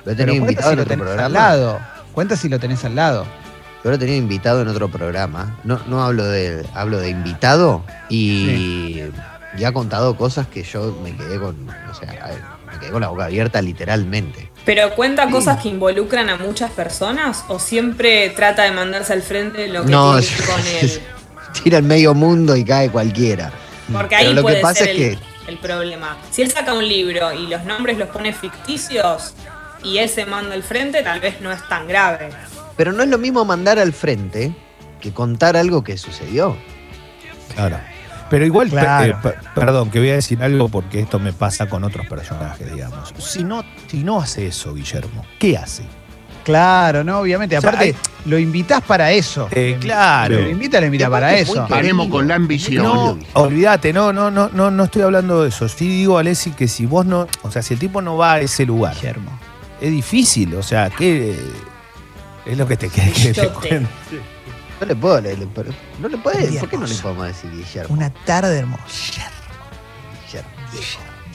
Lo 0.04 0.10
he 0.10 0.14
tenido 0.16 0.36
invitado 0.38 0.70
si 0.70 0.72
en 0.72 0.76
lo 0.78 0.82
otro 0.82 0.90
tenés 0.96 1.02
al 1.06 1.14
programa. 1.14 1.28
lado. 1.38 1.78
Cuenta 2.12 2.34
si 2.36 2.48
lo 2.48 2.58
tenés 2.58 2.84
al 2.84 2.96
lado. 2.96 3.24
Yo 3.84 3.90
lo 3.90 3.96
he 3.96 3.98
tenido 3.98 4.16
invitado 4.18 4.62
en 4.62 4.68
otro 4.68 4.88
programa. 4.88 5.58
No, 5.64 5.80
no 5.88 6.02
hablo 6.04 6.24
de 6.24 6.64
hablo 6.74 6.98
de 6.98 7.10
invitado 7.10 7.84
y 8.08 9.02
ya 9.58 9.68
ha 9.68 9.72
contado 9.72 10.16
cosas 10.16 10.46
que 10.46 10.62
yo 10.62 10.96
me 11.02 11.16
quedé 11.16 11.38
con, 11.38 11.56
o 11.90 11.94
sea, 11.94 12.30
me 12.72 12.78
quedé 12.78 12.90
con 12.90 13.00
la 13.02 13.08
boca 13.08 13.24
abierta 13.24 13.60
literalmente. 13.60 14.50
¿Pero 14.64 14.94
cuenta 14.94 15.28
cosas 15.28 15.60
que 15.60 15.68
involucran 15.68 16.30
a 16.30 16.36
muchas 16.36 16.70
personas 16.70 17.44
o 17.48 17.58
siempre 17.58 18.30
trata 18.30 18.62
de 18.62 18.70
mandarse 18.70 19.12
al 19.12 19.22
frente 19.22 19.66
lo 19.66 19.84
que 19.84 19.90
No, 19.90 20.16
tiene 20.20 20.36
que 20.36 20.44
con 20.44 20.60
él? 20.80 21.00
tira 21.64 21.78
el 21.78 21.84
medio 21.84 22.14
mundo 22.14 22.54
y 22.56 22.64
cae 22.64 22.88
cualquiera. 22.88 23.50
Porque 23.92 24.14
ahí 24.14 24.24
Pero 24.26 24.34
lo 24.36 24.40
que 24.40 24.42
puede 24.42 24.60
pasa 24.62 24.84
ser 24.84 24.88
es 24.90 24.94
el, 25.12 25.18
que- 25.18 25.24
el 25.48 25.58
problema. 25.58 26.16
Si 26.30 26.42
él 26.42 26.50
saca 26.52 26.72
un 26.72 26.86
libro 26.88 27.32
y 27.32 27.48
los 27.48 27.64
nombres 27.64 27.98
los 27.98 28.08
pone 28.10 28.32
ficticios 28.32 29.34
y 29.82 29.98
él 29.98 30.08
se 30.08 30.24
manda 30.24 30.54
al 30.54 30.62
frente, 30.62 31.02
tal 31.02 31.18
vez 31.18 31.40
no 31.40 31.50
es 31.50 31.68
tan 31.68 31.88
grave. 31.88 32.30
Pero 32.76 32.92
no 32.92 33.02
es 33.02 33.08
lo 33.08 33.18
mismo 33.18 33.44
mandar 33.44 33.78
al 33.78 33.92
frente 33.92 34.54
que 35.00 35.12
contar 35.12 35.56
algo 35.56 35.82
que 35.84 35.96
sucedió. 35.98 36.56
Claro. 37.54 37.78
Pero 38.30 38.46
igual, 38.46 38.70
Claro. 38.70 39.12
eh, 39.12 39.16
pe- 39.22 39.34
perdón, 39.54 39.90
que 39.90 39.98
voy 39.98 40.08
a 40.10 40.14
decir 40.14 40.42
algo 40.42 40.68
porque 40.70 41.00
esto 41.00 41.18
me 41.18 41.32
pasa 41.34 41.68
con 41.68 41.84
otros 41.84 42.06
personajes, 42.06 42.72
digamos. 42.72 43.12
Si 43.18 43.44
no, 43.44 43.62
si 43.88 44.02
no 44.04 44.20
hace 44.20 44.46
eso, 44.46 44.72
Guillermo, 44.74 45.24
¿qué 45.38 45.58
hace? 45.58 45.82
Claro, 46.42 47.04
no, 47.04 47.20
obviamente. 47.20 47.56
O 47.58 47.60
sea, 47.60 47.70
Aparte, 47.70 47.88
hay- 47.88 47.96
lo 48.24 48.38
invitas 48.38 48.80
para 48.82 49.12
eso. 49.12 49.48
Eh, 49.52 49.76
claro. 49.78 50.40
Lo 50.40 50.48
invita, 50.50 50.80
lo 50.80 50.86
invita 50.86 51.10
para 51.10 51.36
eso. 51.36 51.66
Paremos 51.68 52.08
con 52.08 52.26
la 52.26 52.34
ambición. 52.36 52.82
No, 52.84 53.18
olvídate, 53.34 53.92
no, 53.92 54.12
no, 54.14 54.30
no, 54.30 54.48
no, 54.52 54.70
no 54.70 54.84
estoy 54.84 55.02
hablando 55.02 55.42
de 55.42 55.50
eso. 55.50 55.68
Sí 55.68 55.86
digo, 55.86 56.16
Alessi, 56.18 56.50
que 56.52 56.68
si 56.68 56.86
vos 56.86 57.04
no, 57.04 57.26
o 57.42 57.50
sea, 57.50 57.60
si 57.62 57.74
el 57.74 57.80
tipo 57.80 58.00
no 58.00 58.16
va 58.16 58.34
a 58.34 58.40
ese 58.40 58.64
lugar, 58.64 58.94
Guillermo. 58.94 59.38
es 59.80 59.90
difícil, 59.90 60.54
o 60.56 60.62
sea, 60.62 60.90
¿qué 60.90 61.38
es 62.46 62.58
lo 62.58 62.66
que 62.66 62.76
te 62.76 62.88
quiere 62.88 63.12
que 63.12 63.32
te 63.32 63.48
cuente? 63.48 63.88
No 64.80 64.86
le 64.86 64.96
puedo, 64.96 65.20
le- 65.20 65.36
le- 65.36 65.46
pero- 65.46 65.72
no 66.00 66.08
le 66.08 66.18
puede, 66.18 66.46
Día 66.48 66.60
¿por 66.60 66.68
qué 66.68 66.76
no 66.76 66.82
le 66.86 66.92
hermoso. 66.92 67.02
podemos 67.02 67.26
decir 67.28 67.50
Guillermo? 67.52 67.94
Una 67.94 68.10
tarde 68.10 68.58
hermosa. 68.58 68.82
Guillermo. 70.26 70.50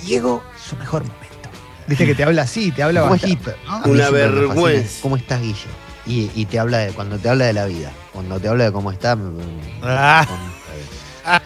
Diego, 0.03 0.43
su 0.63 0.75
mejor 0.75 1.03
momento. 1.03 1.27
Viste 1.87 2.05
que 2.05 2.15
te 2.15 2.23
habla 2.23 2.41
así, 2.43 2.71
te 2.71 2.83
habla 2.83 3.01
¿no? 3.01 3.05
A 3.07 3.09
mí 3.11 3.13
Una 3.15 3.25
siempre 3.27 3.53
me 3.55 3.97
fascina. 3.97 4.09
vergüenza. 4.11 4.99
¿Cómo 5.01 5.17
estás, 5.17 5.41
Guille? 5.41 5.65
Y, 6.05 6.31
y 6.35 6.45
te 6.45 6.59
habla 6.59 6.79
de, 6.79 6.91
cuando 6.93 7.17
te 7.17 7.29
habla 7.29 7.45
de 7.45 7.53
la 7.53 7.65
vida, 7.65 7.91
cuando 8.13 8.39
te 8.39 8.47
habla 8.47 8.65
de 8.65 8.71
cómo 8.71 8.91
está, 8.91 9.15
me- 9.15 9.29
me- 9.31 9.43
Ah. 9.83 10.25
con- 10.27 10.37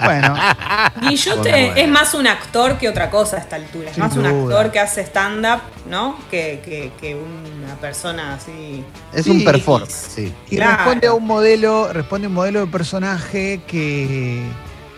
Bueno, 0.03 0.35
Guillote 1.01 1.50
Bueno. 1.50 1.73
es 1.75 1.88
más 1.89 2.13
un 2.13 2.27
actor 2.27 2.77
que 2.77 2.88
otra 2.89 3.09
cosa 3.09 3.38
a 3.38 3.39
esta 3.39 3.55
altura. 3.55 3.89
Es 3.89 3.95
Sin 3.95 4.03
más 4.03 4.15
un 4.15 4.25
actor 4.25 4.71
que 4.71 4.79
hace 4.79 5.01
stand-up, 5.01 5.61
¿no? 5.89 6.17
Que, 6.29 6.61
que- 6.63 6.91
que 7.00 7.15
una 7.15 7.75
persona 7.75 8.35
así. 8.35 8.83
es 9.13 9.23
Sí. 9.25 9.31
un 9.31 9.43
performance, 9.43 9.91
sí. 10.15 10.33
y 10.50 10.55
Claro. 10.57 10.77
responde 10.77 11.07
a 11.07 11.13
un 11.13 11.25
modelo, 11.25 11.91
responde 11.91 12.25
a 12.25 12.29
un 12.29 12.35
modelo 12.35 12.59
de 12.61 12.67
personaje 12.67 13.61
que, 13.67 14.43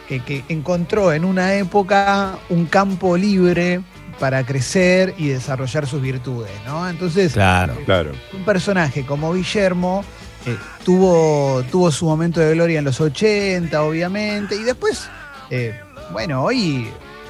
que, 0.08 0.20
que 0.24 0.44
encontró 0.50 1.14
en 1.14 1.26
una 1.26 1.54
época 1.56 2.38
un 2.50 2.66
campo 2.66 3.16
libre 3.18 3.82
para 4.20 4.46
crecer 4.46 5.16
y 5.18 5.30
desarrollar 5.30 5.88
sus 5.88 6.02
virtudes, 6.02 6.52
¿no? 6.66 6.88
Entonces, 6.88 7.34
Claro. 7.34 7.76
Claro. 7.86 8.12
un 8.34 8.44
personaje 8.46 9.06
como 9.06 9.34
Guillermo 9.34 10.04
eh, 10.46 10.58
tuvo, 10.84 11.64
tuvo 11.72 11.92
su 11.92 12.06
momento 12.06 12.40
de 12.40 12.54
gloria 12.54 12.80
en 12.80 12.86
los 12.86 13.00
80, 13.00 13.84
obviamente, 13.84 14.56
y 14.56 14.64
después, 14.64 15.10
eh, 15.50 15.80
bueno, 16.12 16.44
hoy 16.44 16.90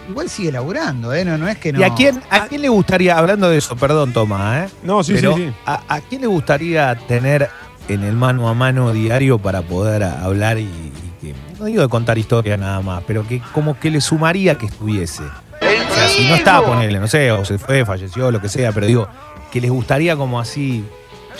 igual 0.10 0.30
sigue 0.30 0.52
laburando, 0.52 1.14
¿eh? 1.14 1.24
No, 1.24 1.38
no 1.38 1.48
es 1.48 1.58
que 1.58 1.72
no. 1.72 1.80
¿Y 1.80 1.84
a 1.84 1.94
quién, 1.94 2.22
a 2.30 2.48
quién 2.48 2.62
le 2.62 2.70
gustaría, 2.70 3.18
hablando 3.18 3.50
de 3.50 3.58
eso, 3.58 3.76
perdón, 3.76 4.14
Tomás, 4.14 4.70
¿eh? 4.70 4.76
No, 4.84 5.04
sí, 5.04 5.14
Pero, 5.14 5.36
sí, 5.36 5.46
sí. 5.48 5.54
¿a, 5.66 5.82
a 5.88 6.02
quién 6.02 6.22
le 6.22 6.28
gustaría 6.28 6.96
tener 7.08 7.50
en 7.88 8.04
el 8.04 8.16
mano 8.16 8.48
a 8.50 8.54
mano 8.54 8.92
diario 8.94 9.40
para 9.40 9.62
poder 9.62 10.04
hablar 10.04 10.58
y, 10.58 10.64
y 10.64 11.14
que, 11.22 11.36
no 11.60 11.66
digo 11.66 11.82
de 11.82 11.90
contar 11.90 12.18
historias 12.18 12.60
nada 12.60 12.82
más, 12.82 13.04
pero 13.06 13.28
que 13.28 13.42
como 13.54 13.80
que 13.80 13.92
le 13.92 14.02
sumaría 14.02 14.58
que 14.58 14.66
estuviese? 14.66 15.24
O 15.24 15.96
sea, 15.96 16.08
si 16.08 16.26
no 16.28 16.36
está, 16.36 16.62
ponele, 16.62 17.00
no 17.00 17.08
sé, 17.08 17.32
o 17.32 17.46
se 17.46 17.58
fue, 17.58 17.86
falleció, 17.86 18.32
lo 18.32 18.42
que 18.42 18.50
sea, 18.50 18.72
pero 18.72 18.88
digo, 18.88 19.08
que 19.52 19.62
les 19.62 19.70
gustaría 19.70 20.16
como 20.16 20.40
así, 20.40 20.84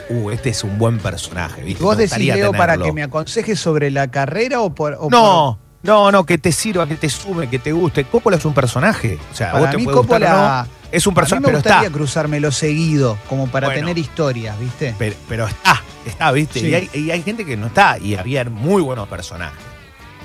uh, 0.10 0.30
este 0.32 0.50
es 0.50 0.64
un 0.64 0.78
buen 0.78 1.00
personaje, 1.00 1.62
¿viste? 1.64 1.84
¿Vos 1.84 1.98
decís, 1.98 2.18
Leo, 2.18 2.52
para 2.52 2.78
que 2.78 2.92
me 2.92 3.04
aconsejes 3.04 3.60
sobre 3.60 3.92
la 3.92 4.10
carrera 4.10 4.62
o 4.62 4.74
por.? 4.74 4.98
o 5.00 5.10
No, 5.10 5.60
no, 5.84 6.12
no, 6.12 6.26
que 6.26 6.38
te 6.38 6.52
sirva, 6.52 6.88
que 6.88 6.96
te 6.96 7.10
sume, 7.10 7.50
que 7.50 7.60
te 7.60 7.72
guste. 7.72 8.06
Coppola 8.06 8.38
es 8.38 8.46
un 8.46 8.54
personaje. 8.54 9.18
O 9.32 9.36
sea, 9.36 9.52
vos 9.54 9.62
para 9.62 9.72
te 9.72 9.78
mí, 9.78 9.86
o 9.88 9.92
Coppola. 9.92 10.68
no, 10.68 10.88
es 10.92 11.06
un 11.08 11.12
a 11.12 11.14
mí 11.14 11.16
personaje, 11.16 11.42
me 11.42 11.48
pero 11.48 11.58
gustaría 11.58 11.88
está. 11.88 11.94
cruzármelo 11.98 12.52
seguido, 12.52 13.18
como 13.28 13.48
para 13.48 13.68
Bueno. 13.68 13.82
tener 13.82 13.98
historias, 13.98 14.58
¿viste? 14.60 14.96
Pero, 14.98 15.16
pero 15.28 15.48
está, 15.48 15.82
está, 16.06 16.32
¿viste? 16.32 16.60
Sí. 16.62 16.68
Y, 16.68 16.76
hay, 16.76 16.90
y 16.94 17.12
hay 17.12 17.22
gente 17.22 17.46
que 17.46 17.58
no 17.58 17.68
está, 17.68 17.98
y 18.00 18.16
había 18.16 18.44
muy 18.46 18.82
buenos 18.82 19.08
personajes. 19.08 19.60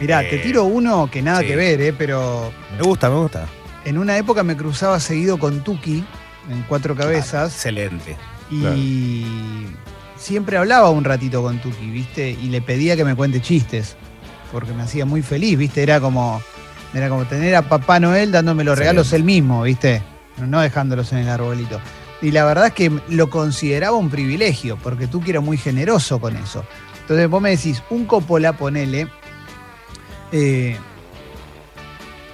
Mirá, 0.00 0.22
Eh, 0.22 0.28
te 0.30 0.38
tiro 0.38 0.62
uno 0.64 1.08
que 1.10 1.22
nada 1.22 1.40
sí. 1.40 1.46
que 1.48 1.56
ver, 1.56 1.80
¿eh? 1.80 1.92
Pero 1.92 2.52
Me 2.76 2.82
gusta, 2.84 3.10
me 3.10 3.16
gusta. 3.16 3.46
en 3.84 3.98
una 3.98 4.16
época 4.16 4.44
me 4.44 4.56
cruzaba 4.56 5.00
seguido 5.00 5.38
con 5.38 5.64
Tuki 5.64 6.04
en 6.50 6.62
Cuatro 6.68 6.94
Cabezas. 6.94 7.52
Excelente. 7.52 8.16
Y 8.50 9.24
siempre 10.16 10.56
hablaba 10.56 10.90
un 10.90 11.04
ratito 11.04 11.42
con 11.42 11.58
Tuki, 11.58 11.90
¿viste? 11.90 12.30
Y 12.30 12.48
le 12.48 12.60
pedía 12.60 12.96
que 12.96 13.04
me 13.04 13.14
cuente 13.14 13.40
chistes, 13.40 13.96
porque 14.52 14.72
me 14.72 14.82
hacía 14.82 15.04
muy 15.04 15.22
feliz, 15.22 15.58
¿viste? 15.58 15.82
Era 15.82 16.00
como, 16.00 16.40
era 16.94 17.08
como 17.08 17.24
tener 17.26 17.54
a 17.54 17.62
Papá 17.62 18.00
Noel 18.00 18.32
dándome 18.32 18.64
los 18.64 18.78
regalos 18.78 19.12
él 19.12 19.24
mismo, 19.24 19.62
¿viste? 19.62 20.02
No 20.38 20.60
dejándolos 20.60 21.12
en 21.12 21.18
el 21.18 21.28
arbolito. 21.28 21.80
Y 22.20 22.32
la 22.32 22.44
verdad 22.44 22.66
es 22.66 22.72
que 22.72 22.92
lo 23.08 23.30
consideraba 23.30 23.96
un 23.96 24.10
privilegio, 24.10 24.76
porque 24.82 25.06
Tuki 25.06 25.30
era 25.30 25.40
muy 25.40 25.56
generoso 25.56 26.20
con 26.20 26.36
eso. 26.36 26.64
Entonces 27.02 27.28
vos 27.28 27.40
me 27.40 27.50
decís, 27.50 27.82
un 27.90 28.06
Coppola, 28.06 28.54
ponele, 28.54 29.08
eh, 30.32 30.76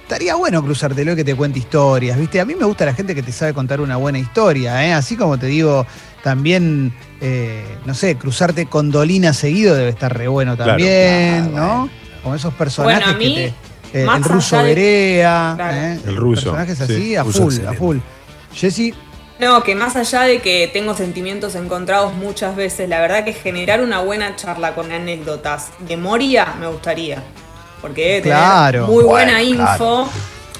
estaría 0.05 0.35
bueno 0.35 0.61
cruzártelo 0.63 1.13
y 1.13 1.15
que 1.15 1.23
te 1.23 1.33
cuente 1.35 1.57
historias, 1.57 2.17
¿viste? 2.19 2.39
A 2.39 2.45
mí 2.45 2.53
me 2.53 2.63
gusta 2.65 2.85
la 2.85 2.93
gente 2.93 3.15
que 3.15 3.23
te 3.23 3.31
sabe 3.31 3.55
contar 3.55 3.81
una 3.81 3.97
buena 3.97 4.19
historia, 4.19 4.85
¿eh? 4.85 4.93
Así 4.93 5.17
como 5.17 5.39
te 5.39 5.47
digo, 5.47 5.85
también, 6.23 6.93
eh, 7.21 7.65
no 7.85 7.95
sé, 7.95 8.15
cruzarte 8.15 8.67
con 8.67 8.91
Dolina 8.91 9.33
seguido 9.33 9.73
debe 9.73 9.89
estar 9.89 10.15
re 10.15 10.27
bueno 10.27 10.55
también, 10.55 11.49
Claro, 11.49 11.55
¿no? 11.67 11.77
bueno. 11.79 11.89
Como 12.21 12.35
esos 12.35 12.53
personajes 12.53 12.99
Bueno, 13.03 13.15
a 13.15 13.17
mí, 13.17 13.35
que 13.35 13.53
te, 13.91 14.01
eh, 14.03 14.07
el 14.15 14.23
ruso 14.23 14.57
de- 14.59 14.63
Berea, 14.63 15.53
Claro. 15.55 15.77
¿eh? 15.77 15.99
El 16.05 16.15
ruso, 16.15 16.51
Personajes 16.53 16.77
sí, 16.77 16.83
así, 16.83 17.15
a 17.15 17.25
full, 17.25 17.65
a 17.67 17.73
full. 17.73 17.97
Jessy, 18.53 18.93
No, 19.39 19.63
que 19.63 19.73
más 19.75 19.95
allá 19.95 20.21
de 20.21 20.39
que 20.39 20.69
tengo 20.71 20.93
sentimientos 20.95 21.55
encontrados 21.55 22.13
muchas 22.13 22.55
veces, 22.55 22.87
la 22.87 23.01
verdad 23.01 23.25
que 23.25 23.33
generar 23.33 23.81
una 23.81 23.99
buena 24.01 24.35
charla 24.37 24.73
con 24.75 24.91
anécdotas 24.91 25.71
de 25.79 25.97
Moria 25.97 26.53
me 26.59 26.67
gustaría. 26.67 27.21
Porque 27.85 28.01
debe 28.03 28.21
tener 28.21 28.37
Claro. 28.37 28.87
muy 28.87 29.03
buena 29.03 29.33
Bueno, 29.33 29.61
info. 29.63 30.09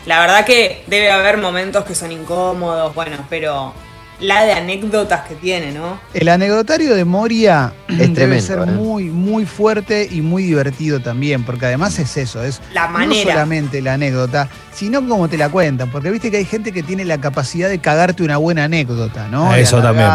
La 0.05 0.19
verdad 0.19 0.45
que 0.45 0.83
debe 0.85 1.09
haber 1.09 1.37
momentos 1.37 1.83
que 1.83 1.95
son 1.95 2.11
incómodos, 2.11 2.93
bueno, 2.93 3.17
pero 3.31 3.73
la 4.19 4.43
de 4.45 4.53
anécdotas 4.53 5.27
que 5.27 5.33
tiene, 5.33 5.71
¿no? 5.71 5.99
el 6.13 6.27
anecdotario 6.29 6.93
de 6.93 7.03
Moria 7.03 7.73
debe 7.89 8.09
tremendo, 8.13 8.45
ser 8.45 8.59
¿eh? 8.59 8.65
muy, 8.67 9.05
muy 9.05 9.45
fuerte 9.45 10.07
y 10.09 10.21
muy 10.21 10.43
divertido 10.43 10.99
también, 10.99 11.43
porque 11.43 11.65
además 11.65 11.97
es 11.97 12.15
eso, 12.15 12.43
es 12.43 12.61
La 12.73 12.85
no 12.85 12.93
manera. 12.99 13.31
solamente 13.31 13.81
la 13.81 13.93
anécdota, 13.93 14.47
sino 14.71 15.05
como 15.07 15.27
te 15.27 15.37
la 15.39 15.49
cuentan, 15.49 15.89
porque 15.89 16.11
viste 16.11 16.29
que 16.29 16.37
hay 16.37 16.45
gente 16.45 16.71
que 16.71 16.83
tiene 16.83 17.03
la 17.03 17.17
capacidad 17.19 17.67
de 17.67 17.79
cagarte 17.79 18.21
una 18.21 18.37
buena 18.37 18.65
anécdota, 18.65 19.27
¿no? 19.29 19.51
Ah, 19.51 19.57
eso 19.59 19.81
también. 19.81 20.07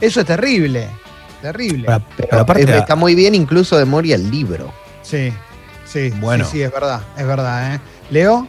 Eso 0.00 0.20
es 0.20 0.26
terrible, 0.26 0.88
terrible. 1.42 1.84
Pero, 1.86 2.02
Pero, 2.16 2.28
pero 2.30 2.42
aparte, 2.42 2.62
es- 2.62 2.70
está 2.70 2.96
muy 2.96 3.14
bien 3.14 3.34
incluso 3.34 3.76
de 3.76 3.84
Moria 3.84 4.14
el 4.16 4.30
libro. 4.30 4.72
Sí, 5.02 5.30
sí, 5.92 6.10
Bueno. 6.20 6.44
sí, 6.44 6.52
sí, 6.52 6.62
es 6.62 6.72
verdad, 6.72 7.02
es 7.16 7.26
verdad, 7.26 7.74
¿eh? 7.74 7.80
Leo, 8.10 8.46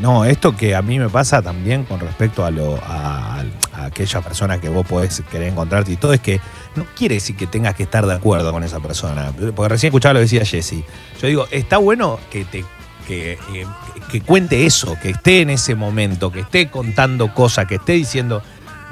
no, 0.00 0.24
esto 0.24 0.56
que 0.56 0.74
a 0.74 0.82
mí 0.82 0.98
me 0.98 1.08
pasa 1.08 1.42
también 1.42 1.84
con 1.84 2.00
respecto 2.00 2.44
a, 2.44 2.50
lo, 2.50 2.76
a, 2.82 3.44
a 3.72 3.84
aquella 3.84 4.20
persona 4.22 4.58
que 4.60 4.68
vos 4.68 4.86
podés 4.86 5.22
querer 5.30 5.48
encontrarte 5.48 5.92
y 5.92 5.96
todo, 5.96 6.12
es 6.14 6.20
que 6.20 6.40
no 6.74 6.86
quiere 6.96 7.16
decir 7.16 7.36
que 7.36 7.46
tengas 7.46 7.74
que 7.74 7.82
estar 7.82 8.06
de 8.06 8.14
acuerdo 8.14 8.50
con 8.50 8.62
esa 8.62 8.80
persona. 8.80 9.32
Porque 9.54 9.68
recién 9.68 9.90
escuchaba 9.90 10.14
lo 10.14 10.18
que 10.20 10.24
decía 10.24 10.44
Jesse. 10.44 10.84
Yo 11.20 11.26
digo, 11.28 11.46
está 11.50 11.76
bueno 11.78 12.18
que 12.30 12.44
te 12.44 12.64
que, 13.06 13.32
eh, 13.32 13.66
que 14.10 14.22
cuente 14.22 14.64
eso, 14.64 14.96
que 15.02 15.10
esté 15.10 15.42
en 15.42 15.50
ese 15.50 15.74
momento, 15.74 16.32
que 16.32 16.40
esté 16.40 16.70
contando 16.70 17.34
cosas, 17.34 17.66
que 17.66 17.74
esté 17.74 17.92
diciendo, 17.92 18.42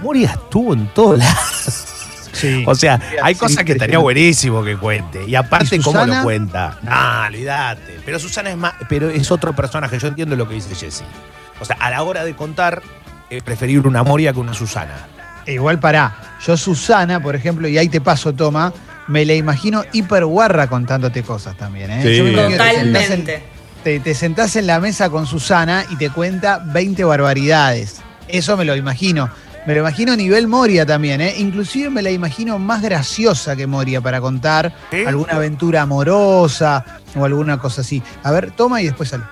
Moria 0.02 0.32
estuvo 0.32 0.74
en 0.74 0.86
todos 0.88 1.18
lados. 1.18 1.86
Sí. 2.32 2.64
O 2.66 2.74
sea, 2.74 3.00
hay 3.22 3.34
sí, 3.34 3.40
cosas 3.40 3.64
que 3.64 3.72
estaría 3.72 3.98
buenísimo 3.98 4.62
que 4.62 4.76
cuente. 4.76 5.24
Y 5.26 5.34
aparte, 5.34 5.76
¿Y 5.76 5.80
¿cómo 5.80 6.04
lo 6.04 6.22
cuenta? 6.22 6.78
No, 6.82 7.26
olvídate. 7.26 8.00
Pero 8.04 8.18
Susana 8.18 8.50
es 8.50 8.56
más, 8.56 8.74
pero 8.88 9.08
es 9.10 9.30
otro 9.30 9.54
personaje. 9.54 9.98
Yo 9.98 10.08
entiendo 10.08 10.36
lo 10.36 10.48
que 10.48 10.54
dice 10.54 10.74
Jesse. 10.74 11.04
O 11.60 11.64
sea, 11.64 11.76
a 11.76 11.90
la 11.90 12.02
hora 12.02 12.24
de 12.24 12.34
contar, 12.34 12.82
es 13.30 13.42
preferible 13.42 13.88
una 13.88 14.02
Moria 14.02 14.32
que 14.32 14.40
una 14.40 14.54
Susana. 14.54 15.06
Igual 15.46 15.78
pará, 15.80 16.36
yo 16.44 16.56
Susana, 16.56 17.20
por 17.20 17.34
ejemplo, 17.34 17.66
y 17.68 17.78
ahí 17.78 17.88
te 17.88 18.00
paso, 18.00 18.32
toma, 18.32 18.72
me 19.08 19.24
la 19.24 19.34
imagino 19.34 19.84
hiper 19.92 20.24
guarra 20.24 20.68
contándote 20.68 21.22
cosas 21.22 21.56
también, 21.56 21.90
¿eh? 21.90 22.02
Sí. 22.02 22.16
Yo 22.16 22.24
me 22.24 22.50
Totalmente. 22.50 23.42
te, 23.82 24.00
te 24.00 24.14
sentás 24.14 24.56
en 24.56 24.66
la 24.66 24.78
mesa 24.78 25.10
con 25.10 25.26
Susana 25.26 25.84
y 25.90 25.96
te 25.96 26.10
cuenta 26.10 26.58
20 26.64 27.02
barbaridades. 27.04 28.00
Eso 28.28 28.56
me 28.56 28.64
lo 28.64 28.76
imagino. 28.76 29.30
Me 29.66 29.74
lo 29.74 29.80
imagino 29.80 30.12
a 30.12 30.16
nivel 30.16 30.48
Moria 30.48 30.84
también, 30.84 31.20
¿eh? 31.20 31.34
Inclusive 31.38 31.88
me 31.88 32.02
la 32.02 32.10
imagino 32.10 32.58
más 32.58 32.82
graciosa 32.82 33.54
que 33.54 33.66
Moria 33.68 34.00
para 34.00 34.20
contar 34.20 34.72
alguna 35.06 35.34
aventura 35.34 35.82
amorosa 35.82 36.84
o 37.14 37.24
alguna 37.24 37.58
cosa 37.58 37.82
así. 37.82 38.02
A 38.24 38.32
ver, 38.32 38.50
toma 38.50 38.82
y 38.82 38.86
después 38.86 39.10
sale. 39.10 39.24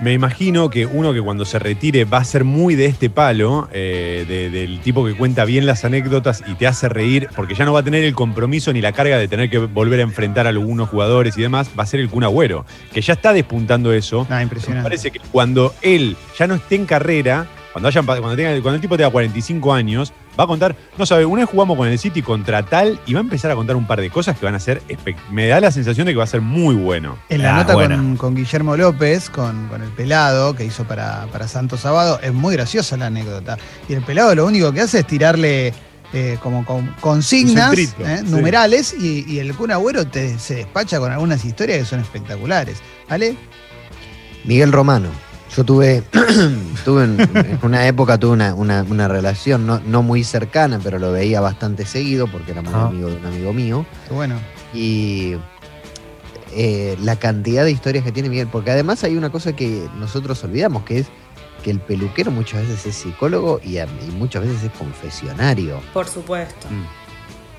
Me 0.00 0.12
imagino 0.12 0.68
que 0.68 0.84
uno 0.86 1.12
que 1.12 1.20
cuando 1.20 1.44
se 1.44 1.58
retire 1.60 2.04
va 2.04 2.18
a 2.18 2.24
ser 2.24 2.42
muy 2.42 2.74
de 2.74 2.86
este 2.86 3.08
palo, 3.08 3.68
eh, 3.72 4.24
de- 4.26 4.50
del 4.50 4.80
tipo 4.80 5.04
que 5.04 5.14
cuenta 5.14 5.44
bien 5.44 5.64
las 5.64 5.84
anécdotas 5.84 6.42
y 6.46 6.54
te 6.54 6.66
hace 6.66 6.88
reír, 6.88 7.28
porque 7.36 7.54
ya 7.54 7.64
no 7.64 7.72
va 7.72 7.80
a 7.80 7.82
tener 7.84 8.02
el 8.02 8.14
compromiso 8.14 8.72
ni 8.72 8.80
la 8.80 8.90
carga 8.92 9.16
de 9.18 9.28
tener 9.28 9.48
que 9.48 9.58
volver 9.58 10.00
a 10.00 10.02
enfrentar 10.02 10.46
a 10.46 10.50
algunos 10.50 10.88
jugadores 10.88 11.36
y 11.38 11.42
demás, 11.42 11.70
va 11.78 11.84
a 11.84 11.86
ser 11.86 12.00
el 12.00 12.08
Kun 12.08 12.24
Agüero, 12.24 12.64
que 12.92 13.00
ya 13.00 13.12
está 13.12 13.32
despuntando 13.32 13.92
eso. 13.92 14.26
Me 14.28 14.42
impresionante. 14.42 14.82
parece 14.88 15.10
que 15.12 15.20
cuando 15.30 15.72
él 15.82 16.16
ya 16.36 16.48
no 16.48 16.54
esté 16.56 16.74
en 16.74 16.86
carrera, 16.86 17.46
cuando, 17.72 17.88
hayan, 17.88 18.04
cuando, 18.06 18.36
tenga- 18.36 18.50
cuando 18.62 18.74
el 18.76 18.80
tipo 18.80 18.96
tenga 18.96 19.10
45 19.10 19.72
años, 19.72 20.12
va 20.38 20.44
a 20.44 20.46
contar, 20.46 20.76
no 20.98 21.06
sabe, 21.06 21.24
una 21.24 21.42
vez 21.42 21.50
jugamos 21.50 21.76
con 21.76 21.88
el 21.88 21.98
City 21.98 22.22
contra 22.22 22.62
tal 22.62 23.00
y 23.06 23.14
va 23.14 23.20
a 23.20 23.22
empezar 23.22 23.50
a 23.50 23.54
contar 23.54 23.76
un 23.76 23.86
par 23.86 24.00
de 24.00 24.10
cosas 24.10 24.38
que 24.38 24.44
van 24.44 24.54
a 24.54 24.60
ser, 24.60 24.82
me 25.30 25.46
da 25.46 25.60
la 25.60 25.70
sensación 25.70 26.06
de 26.06 26.12
que 26.12 26.18
va 26.18 26.24
a 26.24 26.28
ser 26.28 26.40
muy 26.40 26.74
bueno. 26.74 27.16
En 27.28 27.42
la 27.42 27.54
Ah, 27.54 27.58
nota 27.64 27.74
con, 27.74 28.16
con 28.16 28.34
Guillermo 28.34 28.76
López, 28.76 29.30
con, 29.30 29.68
con 29.68 29.82
el 29.82 29.90
pelado 29.90 30.54
que 30.54 30.64
hizo 30.64 30.84
para, 30.84 31.26
para 31.32 31.48
Santo 31.48 31.76
Sábado, 31.76 32.18
es 32.22 32.32
muy 32.32 32.54
graciosa 32.54 32.96
la 32.96 33.06
anécdota. 33.06 33.56
Y 33.88 33.94
el 33.94 34.02
pelado 34.02 34.34
lo 34.34 34.46
único 34.46 34.72
que 34.72 34.80
hace 34.82 35.00
es 35.00 35.06
tirarle 35.06 35.72
eh, 36.14 36.38
como 36.42 36.64
con- 36.66 36.94
consignas, 37.00 37.74
centrito, 37.74 38.06
eh, 38.06 38.18
sí. 38.24 38.30
numerales, 38.30 38.94
y, 38.98 39.24
y 39.26 39.38
el 39.38 39.54
Kun 39.54 39.70
Agüero 39.70 40.06
te, 40.06 40.38
se 40.38 40.56
despacha 40.56 40.98
con 40.98 41.10
algunas 41.10 41.42
historias 41.44 41.78
que 41.78 41.84
son 41.86 42.00
espectaculares. 42.00 42.78
¿Vale? 43.08 43.34
Miguel 44.44 44.72
Romano. 44.72 45.08
Yo 45.56 45.64
tuve, 45.64 46.02
tuve 46.84 47.04
en, 47.04 47.20
en 47.20 47.58
una 47.62 47.86
época 47.86 48.18
tuve 48.18 48.32
una, 48.32 48.54
una- 48.54 48.82
una 48.88 49.06
relación 49.08 49.66
no, 49.66 49.80
no 49.80 50.02
muy 50.02 50.24
cercana, 50.24 50.80
pero 50.82 50.98
lo 50.98 51.12
veía 51.12 51.40
bastante 51.40 51.84
seguido 51.84 52.26
porque 52.26 52.52
era 52.52 52.62
muy 52.62 52.72
Ah. 52.74 52.86
amigo 52.86 53.08
de 53.08 53.16
un 53.16 53.26
amigo 53.26 53.52
mío. 53.52 53.86
Qué 54.08 54.14
bueno. 54.14 54.36
Y 54.72 55.34
eh, 56.52 56.96
la 57.02 57.16
cantidad 57.16 57.64
de 57.64 57.70
historias 57.70 58.04
que 58.04 58.12
tiene 58.12 58.28
Miguel, 58.30 58.48
porque 58.50 58.70
además 58.70 59.04
hay 59.04 59.16
una 59.16 59.30
cosa 59.30 59.54
que 59.54 59.86
nosotros 59.98 60.42
olvidamos, 60.44 60.84
que 60.84 61.00
es 61.00 61.06
que 61.62 61.70
el 61.70 61.80
peluquero 61.80 62.30
muchas 62.30 62.62
veces 62.62 62.86
es 62.86 62.94
psicólogo 62.96 63.60
y, 63.62 63.76
a- 63.78 63.84
y 64.08 64.10
muchas 64.12 64.42
veces 64.44 64.64
es 64.64 64.70
confesionario. 64.72 65.80
Por 65.92 66.08
supuesto. 66.08 66.66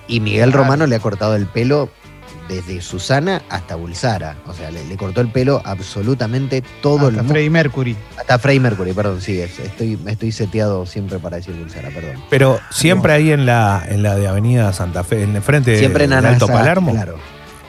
Y 0.08 0.20
Miguel 0.20 0.50
Claro. 0.50 0.64
Romano 0.64 0.88
le 0.88 0.96
ha 0.96 1.00
cortado 1.00 1.36
el 1.36 1.46
pelo 1.46 1.90
desde 2.48 2.82
Susana 2.82 3.42
hasta 3.50 3.76
Bulsara. 3.76 4.38
O 4.48 4.54
sea, 4.54 4.70
le, 4.72 4.86
le 4.86 4.98
cortó 4.98 5.22
el 5.22 5.30
pelo 5.30 5.62
absolutamente 5.64 6.64
todo 6.82 7.08
el 7.10 7.14
Hasta 7.16 7.18
mundo. 7.24 7.34
Freddie 7.34 7.50
Mercury. 7.50 7.96
Hasta 8.18 8.40
Freddie 8.40 8.60
Mercury, 8.60 8.94
perdón, 8.94 9.22
sí, 9.22 9.40
es- 9.40 9.60
estoy, 9.60 9.98
estoy 10.08 10.32
seteado 10.32 10.86
siempre 10.86 11.20
para 11.20 11.38
decir 11.38 11.56
Bulsara, 11.56 11.90
perdón. 11.90 12.24
Pero 12.30 12.60
siempre 12.72 13.14
ahí 13.14 13.32
en 13.32 13.46
la, 13.46 13.84
en 13.88 14.04
la 14.04 14.16
de 14.16 14.28
Avenida 14.28 14.72
Santa 14.74 15.04
Fe, 15.04 15.24
en 15.24 15.36
el 15.36 15.42
frente 15.42 15.78
Siempre 15.78 16.04
en 16.06 16.14
Alto 16.14 16.48
Palermo. 16.48 16.92
Claro. 16.92 17.18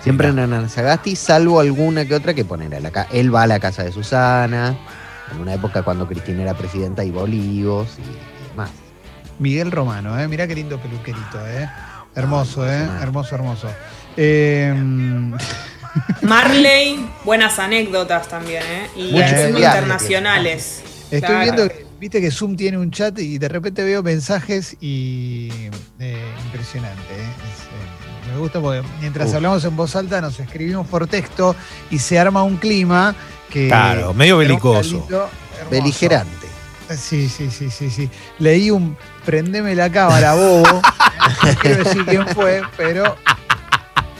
Siempre 0.02 0.28
en 0.28 0.38
Anasagasti, 0.38 1.16
salvo 1.16 1.60
alguna 1.60 2.04
que 2.04 2.14
otra 2.14 2.34
que 2.34 2.44
poner 2.44 2.80
la 2.82 3.06
Él 3.10 3.34
va 3.34 3.44
a 3.44 3.46
la 3.46 3.58
casa 3.58 3.84
de 3.84 3.90
Susana, 3.92 4.76
en 5.32 5.40
una 5.40 5.54
época 5.54 5.82
cuando 5.82 6.06
Cristina 6.06 6.42
era 6.42 6.52
presidenta 6.52 7.02
iba 7.04 7.20
a 7.22 7.24
Olivos 7.24 7.88
y, 7.98 8.02
y 8.02 8.48
demás. 8.50 8.70
Miguel 9.38 9.70
Romano, 9.72 10.20
¿eh? 10.20 10.28
Mirá 10.28 10.46
qué 10.46 10.54
lindo 10.54 10.78
peluquerito, 10.78 11.38
¿eh? 11.48 11.68
Hermoso, 12.14 12.68
¿eh? 12.70 12.86
Hermoso, 13.00 13.34
hermoso. 13.34 13.68
Eh, 14.16 14.74
Marley, 16.22 17.04
buenas 17.24 17.58
anécdotas 17.58 18.28
también, 18.28 18.62
¿eh? 18.62 18.90
Y 18.96 19.12
viaje, 19.12 19.50
internacionales. 19.50 20.82
Estoy 21.10 21.20
Claro. 21.20 21.38
viendo 21.40 21.68
que, 21.68 21.86
viste 22.00 22.20
que 22.20 22.30
Zoom 22.30 22.56
tiene 22.56 22.78
un 22.78 22.90
chat 22.90 23.18
y 23.18 23.38
de 23.38 23.48
repente 23.48 23.84
veo 23.84 24.02
mensajes 24.02 24.76
y 24.80 25.50
eh, 26.00 26.24
impresionante. 26.46 27.00
¿eh? 27.12 27.22
Es, 27.22 27.64
eh, 28.28 28.32
me 28.32 28.38
gusta 28.38 28.60
porque 28.60 28.82
mientras 29.00 29.28
Uf. 29.30 29.36
hablamos 29.36 29.64
en 29.64 29.76
voz 29.76 29.94
alta 29.94 30.20
nos 30.20 30.38
escribimos 30.40 30.86
por 30.88 31.06
texto 31.06 31.54
y 31.90 31.98
se 31.98 32.18
arma 32.18 32.42
un 32.42 32.56
clima 32.56 33.14
que... 33.50 33.68
Claro, 33.68 34.14
medio 34.14 34.38
belicoso. 34.38 35.06
Beligerante. 35.70 36.48
Sí, 36.98 37.28
sí, 37.28 37.50
sí, 37.50 37.70
sí, 37.70 37.88
sí. 37.90 38.10
Leí 38.38 38.70
un 38.70 38.96
prendeme 39.24 39.74
la 39.74 39.90
cámara, 39.90 40.34
bobo. 40.34 40.82
no 41.44 41.54
quiero 41.62 41.84
decir 41.84 42.04
quién 42.04 42.26
fue, 42.28 42.60
pero 42.76 43.16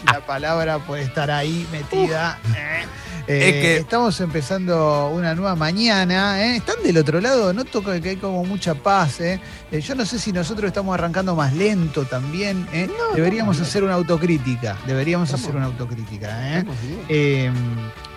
la 0.13 0.21
palabra 0.27 0.79
puede 0.79 1.03
estar 1.03 1.31
ahí 1.31 1.67
metida. 1.73 2.39
Eh, 2.57 2.85
eh, 3.27 3.49
Es 3.49 3.53
que- 3.55 3.77
Estamos 3.79 4.21
empezando 4.21 5.09
una 5.09 5.35
nueva 5.35 5.55
mañana. 5.57 6.45
¿eh? 6.45 6.57
¿Están 6.57 6.77
del 6.85 6.99
otro 6.99 7.21
lado? 7.21 7.53
Noto 7.53 7.83
que 7.83 8.01
que 8.01 8.11
hay 8.11 8.17
como 8.17 8.45
mucha 8.45 8.75
paz. 8.75 9.19
yo 9.73 9.95
no 9.95 10.05
sé 10.05 10.19
si 10.19 10.33
nosotros 10.33 10.69
estamos 10.69 10.95
arrancando 10.95 11.35
más 11.35 11.53
lento 11.55 12.05
también. 12.05 12.67
Deberíamos 13.15 13.61
hacer 13.61 13.83
una 13.85 13.95
autocrítica. 13.95 14.77
Deberíamos 14.87 15.33
hacer 15.33 15.57
una 15.57 15.67
autocrítica. 15.67 16.65
Eh, 17.09 17.51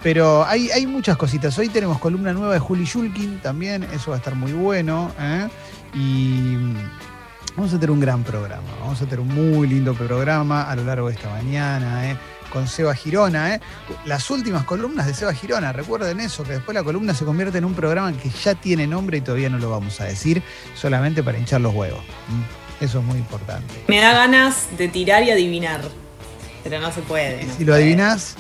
pero 0.04 0.46
hay, 0.46 0.70
hay 0.72 0.86
muchas 0.88 1.18
cositas. 1.18 1.58
Hoy 1.58 1.70
tenemos 1.70 2.00
columna 2.00 2.34
nueva 2.34 2.54
de 2.54 2.60
Juli 2.60 2.86
Shulkin 2.86 3.40
también, 3.40 3.84
eso 3.94 4.12
va 4.12 4.18
a 4.18 4.20
estar 4.20 4.36
muy 4.36 4.52
bueno. 4.54 5.12
Y 5.94 6.58
vamos 7.58 7.74
a 7.74 7.80
tener 7.80 7.92
un 7.92 8.00
gran 8.00 8.24
programa. 8.24 8.68
Vamos 8.80 9.02
a 9.02 9.06
tener 9.06 9.20
un 9.20 9.30
muy 9.30 9.68
lindo 9.68 9.96
programa 9.96 10.70
a 10.70 10.76
lo 10.76 10.84
largo 10.84 11.08
de 11.08 11.16
esta 11.16 11.30
mañana. 11.30 12.10
¿eh? 12.10 12.18
Con 12.54 12.68
Seba 12.68 12.96
Girona, 12.96 13.56
¿eh? 13.56 13.62
las 14.06 14.30
últimas 14.30 14.64
columnas 14.64 15.06
de 15.08 15.14
Seba 15.14 15.34
Girona, 15.34 15.74
recuerden 15.74 16.22
eso, 16.22 16.44
que 16.44 16.54
después 16.54 16.74
la 16.74 16.84
columna 16.84 17.14
se 17.14 17.26
convierte 17.26 17.58
en 17.58 17.66
un 17.66 17.74
programa 17.74 18.14
que 18.14 18.30
ya 18.30 18.56
tiene 18.56 18.88
nombre 18.88 19.18
y 19.18 19.22
todavía 19.22 19.50
no 19.50 19.58
lo 19.58 19.70
vamos 19.70 20.00
a 20.00 20.06
decir, 20.06 20.42
solamente 20.74 21.24
para 21.24 21.38
hinchar 21.38 21.60
los 21.60 21.74
huevos. 21.74 22.00
Eso 22.80 23.00
es 23.00 23.06
muy 23.06 23.18
importante. 23.18 23.74
Me 23.88 24.00
da 24.00 24.14
ganas 24.14 24.68
de 24.78 24.88
tirar 24.88 25.24
y 25.24 25.32
adivinar. 25.32 25.82
Pero 26.64 26.80
no 26.80 26.92
se 26.92 27.02
puede. 27.02 27.44
no 27.44 27.54
si 27.54 27.66
lo 27.66 27.74
puede. 27.74 27.84
adivinás, 27.84 28.36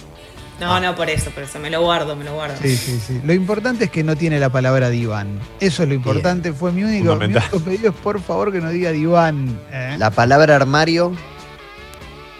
No, 0.59 0.79
no, 0.79 0.95
por 0.95 1.09
eso, 1.09 1.29
por 1.31 1.43
eso. 1.43 1.59
Me 1.59 1.69
lo 1.69 1.81
guardo, 1.81 2.15
me 2.15 2.23
lo 2.25 2.33
guardo. 2.33 2.55
Sí, 2.61 2.75
sí, 2.75 2.99
sí. 2.99 3.21
Lo 3.23 3.33
importante 3.33 3.85
es 3.85 3.91
que 3.91 4.03
no 4.03 4.15
tiene 4.15 4.39
la 4.39 4.49
palabra 4.49 4.89
diván. 4.89 5.39
Eso 5.59 5.83
es 5.83 5.89
lo 5.89 5.95
importante. 5.95 6.51
Fue 6.53 6.71
mi 6.71 6.83
único, 6.83 7.15
mi 7.15 7.25
único 7.25 7.59
pedido 7.59 7.89
es 7.89 7.95
por 7.95 8.19
favor 8.21 8.51
que 8.51 8.59
no 8.59 8.69
diga 8.69 8.91
diván. 8.91 9.59
¿eh? 9.71 9.95
La 9.99 10.09
palabra 10.09 10.55
armario, 10.55 11.13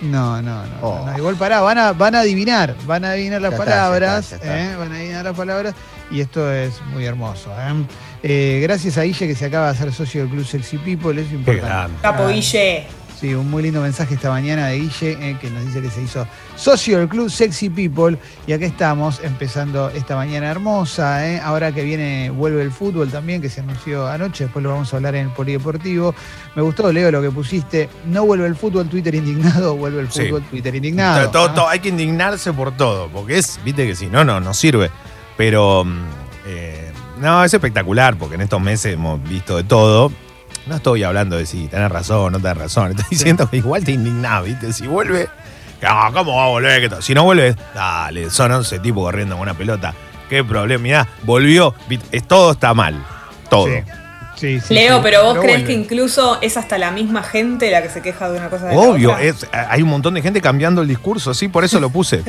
No, 0.01 0.41
no, 0.41 0.63
no, 0.65 0.73
Oh. 0.82 1.06
no. 1.06 1.17
Igual 1.17 1.36
pará, 1.36 1.62
van 1.62 1.77
a, 1.77 1.91
van 1.93 2.13
a 2.15 2.19
adivinar, 2.21 2.75
van 2.86 3.03
a 3.06 3.12
adivinar 3.12 3.41
las 3.41 3.51
Ya 3.51 3.58
está, 3.58 3.65
ya 3.65 3.71
palabras, 3.77 4.32
está, 4.32 4.45
ya 4.45 4.60
está. 4.62 4.73
¿eh? 4.73 4.75
van 4.77 4.91
a 4.91 4.95
adivinar 4.95 5.23
las 5.25 5.36
palabras 5.36 5.73
y 6.12 6.21
esto 6.21 6.51
es 6.51 6.82
muy 6.93 7.06
hermoso. 7.06 7.51
¿eh? 7.58 7.84
Eh, 8.23 8.60
gracias 8.63 8.97
a 8.97 9.03
Guille 9.03 9.27
que 9.27 9.36
se 9.36 9.45
acaba 9.45 9.65
de 9.65 9.71
hacer 9.71 9.91
socio 9.93 10.21
del 10.21 10.30
Club 10.30 10.45
Sexy 10.45 10.77
People, 10.80 11.12
eso 11.12 11.21
es 11.21 11.27
Qué 11.30 11.36
importante. 11.36 11.65
grande. 11.67 11.97
Capo 12.01 12.27
Guille. 12.27 12.86
Sí, 13.19 13.34
un 13.34 13.49
muy 13.49 13.63
lindo 13.63 13.82
mensaje 13.82 14.13
esta 14.13 14.30
mañana 14.30 14.67
de 14.67 14.77
Guille 14.77 15.17
eh, 15.19 15.38
que 15.41 15.49
nos 15.49 15.65
dice 15.65 15.82
que 15.82 15.89
se 15.89 16.03
hizo 16.03 16.27
socio 16.56 16.99
del 16.99 17.08
club 17.10 17.32
Sexy 17.32 17.67
People 17.71 18.15
y 18.45 18.53
acá 18.53 18.65
estamos 18.67 19.19
empezando 19.23 19.89
esta 19.89 20.15
mañana 20.15 20.51
hermosa. 20.51 21.27
eh. 21.27 21.39
Ahora 21.43 21.71
que 21.71 21.82
viene, 21.82 22.30
vuelve 22.30 22.62
el 22.62 22.71
fútbol 22.71 23.10
también, 23.10 23.41
que 23.41 23.49
se 23.49 23.62
anunció 23.62 24.06
anoche, 24.08 24.43
después 24.43 24.62
lo 24.62 24.69
vamos 24.69 24.93
a 24.93 24.97
hablar 24.97 25.15
en 25.15 25.30
el 25.30 25.34
Polideportivo. 25.34 26.13
Me 26.56 26.62
gustó, 26.62 26.91
Leo, 26.93 27.10
lo 27.10 27.19
que 27.23 27.32
pusiste. 27.32 27.89
No 28.06 28.23
vuelve 28.23 28.45
el 28.45 28.56
fútbol, 28.56 28.88
Twitter 28.88 29.15
indignado, 29.15 29.75
vuelve 29.75 30.01
el 30.01 30.12
Sí. 30.12 30.25
fútbol, 30.27 30.43
Twitter 30.43 30.75
indignado. 30.75 31.32
Todo- 31.32 31.47
¿no? 31.47 31.53
todo- 31.56 31.69
hay 31.69 31.80
que 31.80 31.89
indignarse 31.89 32.53
por 32.53 32.77
todo, 32.77 33.08
porque 33.10 33.39
es, 33.39 33.60
viste 33.65 33.88
que 33.88 33.95
si 33.95 34.06
no, 34.08 34.23
no, 34.25 34.39
no 34.39 34.53
sirve. 34.53 34.91
Pero, 35.36 35.86
mm, 35.86 35.97
eh, 36.45 36.91
no, 37.19 37.43
es 37.43 37.51
espectacular, 37.51 38.15
porque 38.15 38.36
en 38.36 38.41
estos 38.41 38.62
meses 38.62 38.93
hemos 38.93 39.23
visto 39.27 39.58
de 39.58 39.63
todo. 39.63 40.12
No 40.67 40.75
estoy 40.75 41.03
hablando 41.03 41.38
de 41.38 41.45
si 41.45 41.67
tenés 41.67 41.89
razón 41.89 42.17
o 42.17 42.30
no 42.30 42.39
tenés 42.39 42.58
razón. 42.58 42.91
Estoy 42.91 43.06
diciendo 43.10 43.49
que 43.49 43.58
igual 43.58 43.84
te 43.84 43.91
indignás, 43.91 44.43
viste. 44.43 44.73
Si 44.73 44.86
vuelve, 44.86 45.30
no, 45.82 46.13
¿cómo 46.13 46.36
va 46.36 46.45
a 46.45 46.47
volver? 46.49 47.01
Si 47.01 47.13
no 47.13 47.23
vuelve, 47.23 47.56
dale, 47.73 48.30
son 48.30 48.51
11 48.51 48.80
tipos 48.80 49.03
corriendo 49.03 49.36
con 49.36 49.43
una 49.43 49.53
pelota. 49.53 49.93
¿Qué 50.30 50.43
problema? 50.43 50.82
Mirá, 50.82 51.08
volvió, 51.23 51.73
viste, 51.88 52.19
todo 52.21 52.51
está 52.51 52.73
mal. 52.73 53.01
Todo. 53.49 53.67
Sí. 53.67 53.84
Sí, 54.38 54.60
sí, 54.60 54.73
Leo, 54.73 54.97
sí. 54.97 55.00
pero 55.04 55.23
vos 55.23 55.39
crees 55.39 55.58
vuelve. 55.58 55.65
que 55.65 55.73
incluso 55.73 56.38
es 56.41 56.58
hasta 56.58 56.78
la 56.78 56.91
misma 56.91 57.23
gente 57.23 57.71
la 57.71 57.82
que 57.82 57.89
se 57.89 58.02
queja 58.02 58.30
de 58.30 58.38
una 58.38 58.50
cosa 58.50 58.67
de 58.67 58.76
la 58.76 58.82
Obvio, 58.82 59.12
otra? 59.12 59.23
es, 59.23 59.47
hay 59.52 59.82
un 59.82 59.89
montón 59.89 60.13
de 60.13 60.21
gente 60.21 60.41
cambiando 60.41 60.82
el 60.82 60.88
discurso, 60.88 61.34
sí, 61.34 61.47
por 61.47 61.63
eso 61.63 61.80
lo 61.80 61.89
puse. 61.89 62.21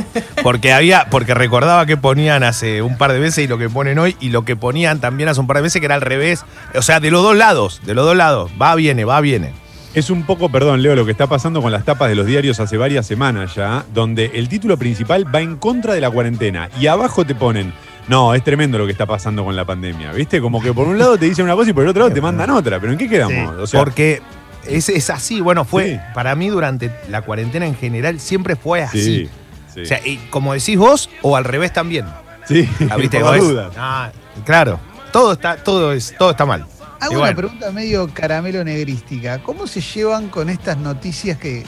Porque 0.42 0.72
había, 0.72 1.06
porque 1.10 1.34
recordaba 1.34 1.84
que 1.86 1.96
ponían 1.96 2.42
hace 2.44 2.80
un 2.82 2.96
par 2.96 3.12
de 3.12 3.18
veces 3.18 3.44
y 3.44 3.46
lo 3.46 3.58
que 3.58 3.68
ponen 3.68 3.98
hoy, 3.98 4.16
y 4.20 4.30
lo 4.30 4.44
que 4.44 4.56
ponían 4.56 5.00
también 5.00 5.28
hace 5.28 5.40
un 5.40 5.46
par 5.46 5.56
de 5.58 5.62
veces 5.64 5.80
que 5.80 5.86
era 5.86 5.94
al 5.96 6.00
revés. 6.00 6.44
O 6.74 6.82
sea, 6.82 7.00
de 7.00 7.10
los 7.10 7.22
dos 7.22 7.36
lados, 7.36 7.80
de 7.84 7.94
los 7.94 8.04
dos 8.06 8.16
lados. 8.16 8.50
Va, 8.60 8.74
viene, 8.74 9.04
va, 9.04 9.20
viene. 9.20 9.52
Es 9.94 10.10
un 10.10 10.24
poco, 10.24 10.48
perdón, 10.50 10.82
Leo, 10.82 10.94
lo 10.94 11.04
que 11.04 11.12
está 11.12 11.26
pasando 11.26 11.60
con 11.62 11.72
las 11.72 11.84
tapas 11.84 12.08
de 12.08 12.14
los 12.14 12.26
diarios 12.26 12.60
hace 12.60 12.76
varias 12.76 13.06
semanas 13.06 13.54
ya, 13.54 13.84
donde 13.92 14.30
el 14.34 14.48
título 14.48 14.76
principal 14.76 15.24
va 15.34 15.40
en 15.40 15.56
contra 15.56 15.94
de 15.94 16.00
la 16.00 16.10
cuarentena 16.10 16.68
y 16.78 16.86
abajo 16.86 17.24
te 17.24 17.34
ponen, 17.34 17.72
no, 18.08 18.34
es 18.34 18.42
tremendo 18.42 18.78
lo 18.78 18.86
que 18.86 18.92
está 18.92 19.06
pasando 19.06 19.44
con 19.44 19.54
la 19.54 19.64
pandemia, 19.64 20.12
¿viste? 20.12 20.40
Como 20.40 20.60
que 20.62 20.72
por 20.72 20.88
un 20.88 20.98
lado 20.98 21.18
te 21.18 21.26
dicen 21.26 21.44
una 21.44 21.54
cosa 21.54 21.70
y 21.70 21.72
por 21.72 21.82
el 21.84 21.90
otro 21.90 22.02
lado 22.02 22.14
te 22.14 22.20
mandan 22.20 22.50
otra, 22.50 22.80
pero 22.80 22.92
¿en 22.92 22.98
qué 22.98 23.08
quedamos? 23.08 23.54
Sí, 23.56 23.62
O 23.62 23.66
sea, 23.66 23.80
porque 23.80 24.22
es, 24.66 24.88
es 24.88 25.10
así, 25.10 25.40
bueno, 25.40 25.64
fue, 25.64 25.84
Sí. 25.94 26.00
para 26.14 26.34
mí 26.34 26.48
durante 26.48 26.90
la 27.08 27.22
cuarentena 27.22 27.66
en 27.66 27.74
general 27.76 28.18
siempre 28.20 28.56
fue 28.56 28.82
así. 28.82 29.02
sí, 29.02 29.30
sí. 29.74 29.80
O 29.82 29.86
sea, 29.86 30.00
y 30.04 30.16
como 30.30 30.54
decís 30.54 30.76
vos, 30.78 31.08
o 31.22 31.36
al 31.36 31.44
revés 31.44 31.72
también. 31.72 32.06
sí, 32.46 32.68
Ah, 32.90 32.96
¿viste? 32.96 33.20
por 33.20 33.38
dudas. 33.38 33.72
ah, 33.76 34.10
claro, 34.44 34.80
todo 35.12 35.32
está, 35.34 35.56
todo 35.56 35.92
es, 35.92 36.14
todo 36.18 36.30
está 36.30 36.44
mal. 36.46 36.66
Hago 37.00 37.22
una 37.22 37.32
pregunta 37.34 37.70
medio 37.70 38.08
caramelo 38.12 38.64
negrística. 38.64 39.38
¿Cómo 39.38 39.68
se 39.68 39.80
llevan 39.80 40.28
con 40.30 40.48
estas 40.48 40.76
noticias 40.78 41.38
que, 41.38 41.64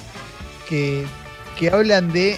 que, 0.68 1.04
que 1.56 1.70
hablan 1.70 2.12
de 2.12 2.36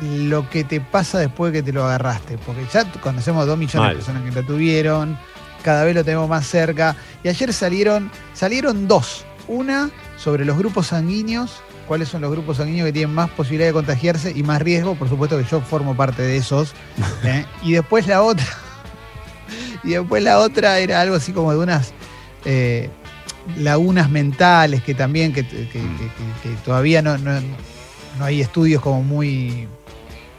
lo 0.00 0.48
que 0.48 0.64
te 0.64 0.80
pasa 0.80 1.18
después 1.18 1.52
de 1.52 1.58
que 1.60 1.62
te 1.64 1.72
lo 1.72 1.84
agarraste. 1.84 2.38
Porque 2.38 2.64
ya 2.72 2.90
conocemos 3.00 3.46
dos 3.46 3.58
millones 3.58 3.80
Mal. 3.80 3.90
de 3.90 3.96
personas 3.96 4.22
que 4.22 4.40
lo 4.40 4.46
tuvieron, 4.46 5.18
cada 5.62 5.84
vez 5.84 5.94
lo 5.94 6.04
tenemos 6.04 6.28
más 6.28 6.46
cerca. 6.46 6.96
Y 7.22 7.28
ayer 7.28 7.52
salieron, 7.52 8.10
salieron 8.34 8.88
dos. 8.88 9.24
Una 9.48 9.90
sobre 10.16 10.44
los 10.44 10.56
grupos 10.56 10.86
sanguíneos, 10.88 11.60
cuáles 11.88 12.08
son 12.08 12.20
los 12.22 12.30
grupos 12.30 12.56
sanguíneos 12.58 12.86
que 12.86 12.92
tienen 12.92 13.14
más 13.14 13.28
posibilidad 13.30 13.68
de 13.68 13.72
contagiarse 13.72 14.32
y 14.34 14.42
más 14.42 14.62
riesgo. 14.62 14.94
Por 14.94 15.08
supuesto 15.08 15.36
que 15.38 15.44
yo 15.44 15.60
formo 15.60 15.96
parte 15.96 16.22
de 16.22 16.36
esos. 16.36 16.72
¿eh? 17.24 17.44
Y 17.62 17.72
después 17.72 18.06
la 18.06 18.22
otra. 18.22 18.46
Y 19.84 19.90
después 19.90 20.22
la 20.22 20.38
otra 20.38 20.78
era 20.78 21.00
algo 21.00 21.16
así 21.16 21.32
como 21.32 21.50
de 21.50 21.58
unas 21.58 21.92
eh, 22.44 22.88
lagunas 23.58 24.08
mentales 24.08 24.80
que 24.82 24.94
también 24.94 25.32
que, 25.32 25.46
que- 25.46 25.68
que- 25.68 25.80
que- 25.80 26.48
que 26.48 26.48
todavía 26.64 27.02
no, 27.02 27.18
no- 27.18 27.40
no 28.18 28.24
hay 28.24 28.40
estudios 28.40 28.80
como 28.80 29.02
muy 29.02 29.66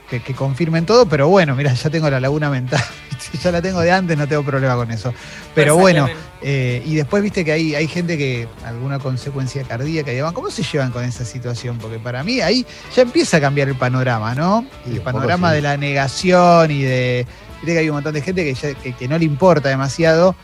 que, 0.10 0.22
que 0.22 0.34
confirmen 0.34 0.86
todo, 0.86 1.06
pero 1.08 1.28
bueno, 1.28 1.56
mira, 1.56 1.74
ya 1.74 1.90
tengo 1.90 2.10
la 2.10 2.20
laguna 2.20 2.50
mental, 2.50 2.84
ya 3.44 3.52
la 3.52 3.62
tengo 3.62 3.80
de 3.82 3.92
antes, 3.92 4.18
no 4.18 4.28
tengo 4.28 4.44
problema 4.44 4.76
con 4.76 4.92
eso. 4.92 5.14
Pero 5.56 5.76
bueno, 5.78 6.08
eh, 6.42 6.84
y 6.86 6.96
después 6.96 7.24
viste 7.24 7.44
que 7.46 7.52
hay, 7.52 7.74
hay 7.76 7.88
gente 7.88 8.18
que 8.18 8.48
alguna 8.66 9.00
consecuencia 9.00 9.64
cardíaca 9.64 10.12
y 10.12 10.16
demás, 10.16 10.34
¿cómo 10.34 10.52
se 10.52 10.62
llevan 10.64 10.92
con 10.92 11.04
esa 11.04 11.24
situación? 11.26 11.78
Porque 11.78 12.00
para 12.00 12.24
mí 12.24 12.42
ahí 12.42 12.66
ya 12.96 13.02
empieza 13.04 13.38
a 13.38 13.42
cambiar 13.42 13.70
el 13.70 13.76
panorama, 13.76 14.36
¿no? 14.36 14.66
Sí, 14.86 14.92
el 14.96 15.02
panorama 15.02 15.50
sí. 15.50 15.56
de 15.56 15.62
la 15.62 15.78
negación 15.78 16.72
y 16.72 16.82
de... 16.84 17.26
Viste 17.62 17.74
que 17.74 17.80
hay 17.80 17.90
un 17.90 17.96
montón 17.96 18.14
de 18.14 18.22
gente 18.22 18.44
que, 18.44 18.54
ya- 18.54 18.74
que- 18.74 18.94
que 18.94 19.08
no 19.08 19.18
le 19.18 19.24
importa 19.26 19.70
demasiado. 19.70 20.36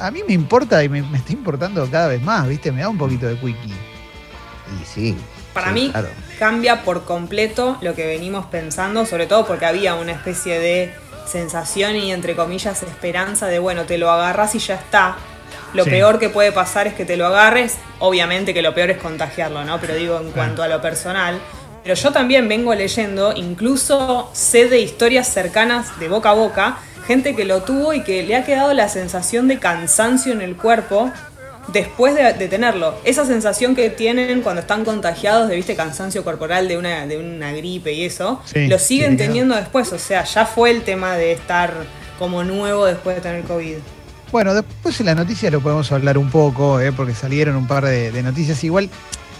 A 0.00 0.10
mí 0.10 0.20
me 0.26 0.34
importa 0.34 0.82
y 0.82 0.88
me, 0.88 1.00
me 1.02 1.18
está 1.18 1.32
importando 1.32 1.88
cada 1.90 2.08
vez 2.08 2.20
más, 2.20 2.48
¿viste? 2.48 2.72
Me 2.72 2.80
da 2.82 2.88
un 2.88 2.98
poquito 2.98 3.26
de 3.26 3.36
quickie. 3.36 3.72
Y 3.72 4.84
sí. 4.84 5.16
Para 5.56 5.68
sí, 5.68 5.74
mí 5.74 5.90
claro. 5.90 6.08
cambia 6.38 6.82
por 6.82 7.04
completo 7.04 7.76
lo 7.80 7.94
que 7.94 8.06
venimos 8.06 8.46
pensando, 8.46 9.04
sobre 9.06 9.26
todo 9.26 9.44
porque 9.46 9.66
había 9.66 9.94
una 9.96 10.12
especie 10.12 10.60
de 10.60 10.94
sensación 11.26 11.96
y 11.96 12.12
entre 12.12 12.36
comillas 12.36 12.82
esperanza 12.84 13.46
de 13.48 13.58
bueno, 13.58 13.82
te 13.84 13.98
lo 13.98 14.10
agarras 14.10 14.54
y 14.54 14.58
ya 14.60 14.74
está. 14.76 15.16
Lo 15.74 15.82
Sí. 15.84 15.90
peor 15.90 16.18
que 16.18 16.28
puede 16.28 16.52
pasar 16.52 16.86
es 16.86 16.94
que 16.94 17.04
te 17.04 17.16
lo 17.16 17.26
agarres, 17.26 17.76
obviamente 17.98 18.54
que 18.54 18.62
lo 18.62 18.72
peor 18.74 18.90
es 18.90 18.98
contagiarlo, 18.98 19.64
¿no? 19.64 19.80
Pero 19.80 19.94
digo 19.94 20.18
en 20.20 20.30
cuanto 20.30 20.62
a 20.62 20.68
lo 20.68 20.80
personal. 20.80 21.40
Pero 21.82 21.94
yo 21.94 22.12
también 22.12 22.48
vengo 22.48 22.74
leyendo, 22.74 23.32
incluso 23.34 24.30
sé 24.32 24.68
de 24.68 24.78
historias 24.80 25.28
cercanas 25.28 25.98
de 25.98 26.08
boca 26.08 26.30
a 26.30 26.34
boca, 26.34 26.78
gente 27.06 27.34
que 27.36 27.44
lo 27.44 27.62
tuvo 27.62 27.92
y 27.92 28.02
que 28.02 28.22
le 28.22 28.36
ha 28.36 28.44
quedado 28.44 28.72
la 28.74 28.88
sensación 28.88 29.48
de 29.48 29.58
cansancio 29.58 30.32
en 30.32 30.40
el 30.42 30.56
cuerpo 30.56 31.12
después 31.68 32.14
de, 32.14 32.32
de 32.32 32.48
tenerlo. 32.48 32.94
Esa 33.04 33.24
sensación 33.24 33.74
que 33.74 33.90
tienen 33.90 34.42
cuando 34.42 34.60
están 34.60 34.84
contagiados 34.84 35.48
de 35.48 35.56
viste 35.56 35.76
cansancio 35.76 36.24
corporal 36.24 36.68
de 36.68 36.78
una, 36.78 37.06
de 37.06 37.18
una 37.18 37.52
gripe 37.52 37.92
y 37.92 38.04
eso, 38.04 38.40
Sí, 38.44 38.66
lo 38.66 38.78
siguen 38.78 39.12
sí, 39.12 39.16
teniendo 39.18 39.54
después. 39.56 39.92
O 39.92 39.98
sea, 39.98 40.24
ya 40.24 40.46
fue 40.46 40.70
el 40.70 40.82
tema 40.82 41.16
de 41.16 41.32
estar 41.32 41.72
como 42.18 42.44
nuevo 42.44 42.86
después 42.86 43.16
de 43.16 43.22
tener 43.22 43.42
COVID. 43.44 43.76
Bueno, 44.32 44.54
después 44.54 44.98
en 45.00 45.06
las 45.06 45.16
noticias 45.16 45.52
lo 45.52 45.60
podemos 45.60 45.90
hablar 45.92 46.18
un 46.18 46.30
poco, 46.30 46.80
¿eh? 46.80 46.92
porque 46.92 47.14
salieron 47.14 47.56
un 47.56 47.66
par 47.66 47.84
de, 47.84 48.10
de 48.10 48.22
noticias. 48.22 48.62
Igual, 48.64 48.90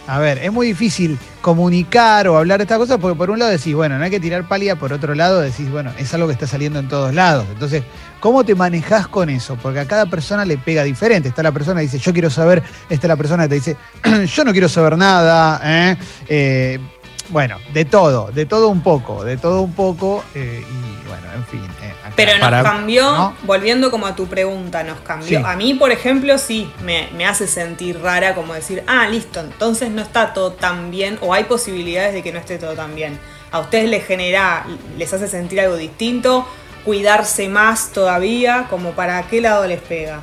a 0.07 0.19
ver, 0.19 0.39
es 0.39 0.53
muy 0.53 0.69
difícil 0.69 1.19
comunicar 1.41 2.29
o 2.29 2.37
hablar 2.37 2.59
de 2.59 2.65
estas 2.65 2.79
cosas 2.79 2.99
porque 3.01 3.17
por 3.17 3.31
un 3.31 3.39
lado 3.39 3.51
decís, 3.51 3.75
bueno, 3.75 3.99
no 3.99 4.05
hay 4.05 4.11
que 4.11 4.21
tirar 4.21 4.47
pálida, 4.47 4.77
por 4.77 4.93
otro 4.93 5.15
lado 5.15 5.41
decís, 5.41 5.71
bueno, 5.71 5.93
es 5.99 6.13
algo 6.15 6.27
que 6.27 6.33
está 6.33 6.47
saliendo 6.47 6.79
en 6.79 6.89
todos 6.89 7.15
lados. 7.15 7.47
Entonces, 7.53 7.83
¿cómo 8.21 8.45
te 8.45 8.55
manejás 8.55 9.09
con 9.09 9.31
eso? 9.31 9.57
Porque 9.61 9.81
a 9.81 9.87
cada 9.87 10.07
persona 10.07 10.45
le 10.45 10.59
pega 10.59 10.85
diferente. 10.85 11.29
Está 11.29 11.43
la 11.43 11.53
persona 11.53 11.81
que 11.81 11.87
dice, 11.87 11.99
yo 11.99 12.13
quiero 12.13 12.31
saber, 12.31 12.63
está 12.89 13.09
la 13.09 13.17
persona 13.17 13.45
que 13.45 13.49
te 13.49 13.55
dice, 13.57 13.77
yo 14.27 14.45
no 14.45 14.53
quiero 14.53 14.69
saber 14.69 14.97
nada. 14.97 15.61
¿eh? 15.65 15.97
Eh, 16.29 16.81
bueno, 17.29 17.59
de 17.73 17.85
todo, 17.85 18.31
de 18.33 18.47
todo 18.47 18.69
un 18.69 18.83
poco, 18.83 19.25
de 19.25 19.37
todo 19.37 19.63
un 19.63 19.73
poco. 19.73 20.25
eh, 20.35 20.63
y 20.65 21.09
bueno, 21.09 21.27
en 21.35 21.45
fin. 21.47 21.63
eh, 21.83 21.93
acá- 22.05 22.13
Pero 22.17 22.33
nos 22.33 22.41
Para- 22.41 22.63
cambió, 22.63 23.03
¿no? 23.13 23.37
volviendo 23.45 23.91
como 23.91 24.07
a 24.07 24.15
tu 24.17 24.27
pregunta, 24.27 24.83
nos 24.83 24.99
cambió. 25.01 25.39
Sí. 25.41 25.45
A 25.45 25.57
mí, 25.57 25.75
por 25.75 25.91
ejemplo, 25.93 26.37
sí, 26.39 26.71
me, 26.85 27.09
me 27.17 27.27
hace 27.27 27.47
sentir 27.47 28.01
rara 28.01 28.35
como 28.35 28.55
decir, 28.55 28.83
ah, 28.87 29.07
listo, 29.09 29.41
entonces 29.41 29.91
no 29.91 30.03
está 30.03 30.33
todo 30.33 30.53
tan 30.53 30.91
bien 30.91 31.19
o 31.23 31.33
hay 31.35 31.45
posibilidades 31.45 32.13
de 32.15 32.23
que 32.23 32.33
no 32.33 32.39
esté 32.39 32.59
todo 32.59 32.75
tan 32.75 32.95
bien. 32.95 33.19
A 33.53 33.61
ustedes 33.61 33.89
les 33.89 34.05
genera, 34.05 34.67
les 34.99 35.13
hace 35.13 35.29
sentir 35.29 35.61
algo 35.61 35.77
distinto, 35.77 36.47
cuidarse 36.85 37.49
más 37.49 37.91
todavía, 37.93 38.67
como 38.71 38.91
para 38.93 39.23
qué 39.29 39.41
lado 39.41 39.67
les 39.67 39.81
pega. 39.81 40.21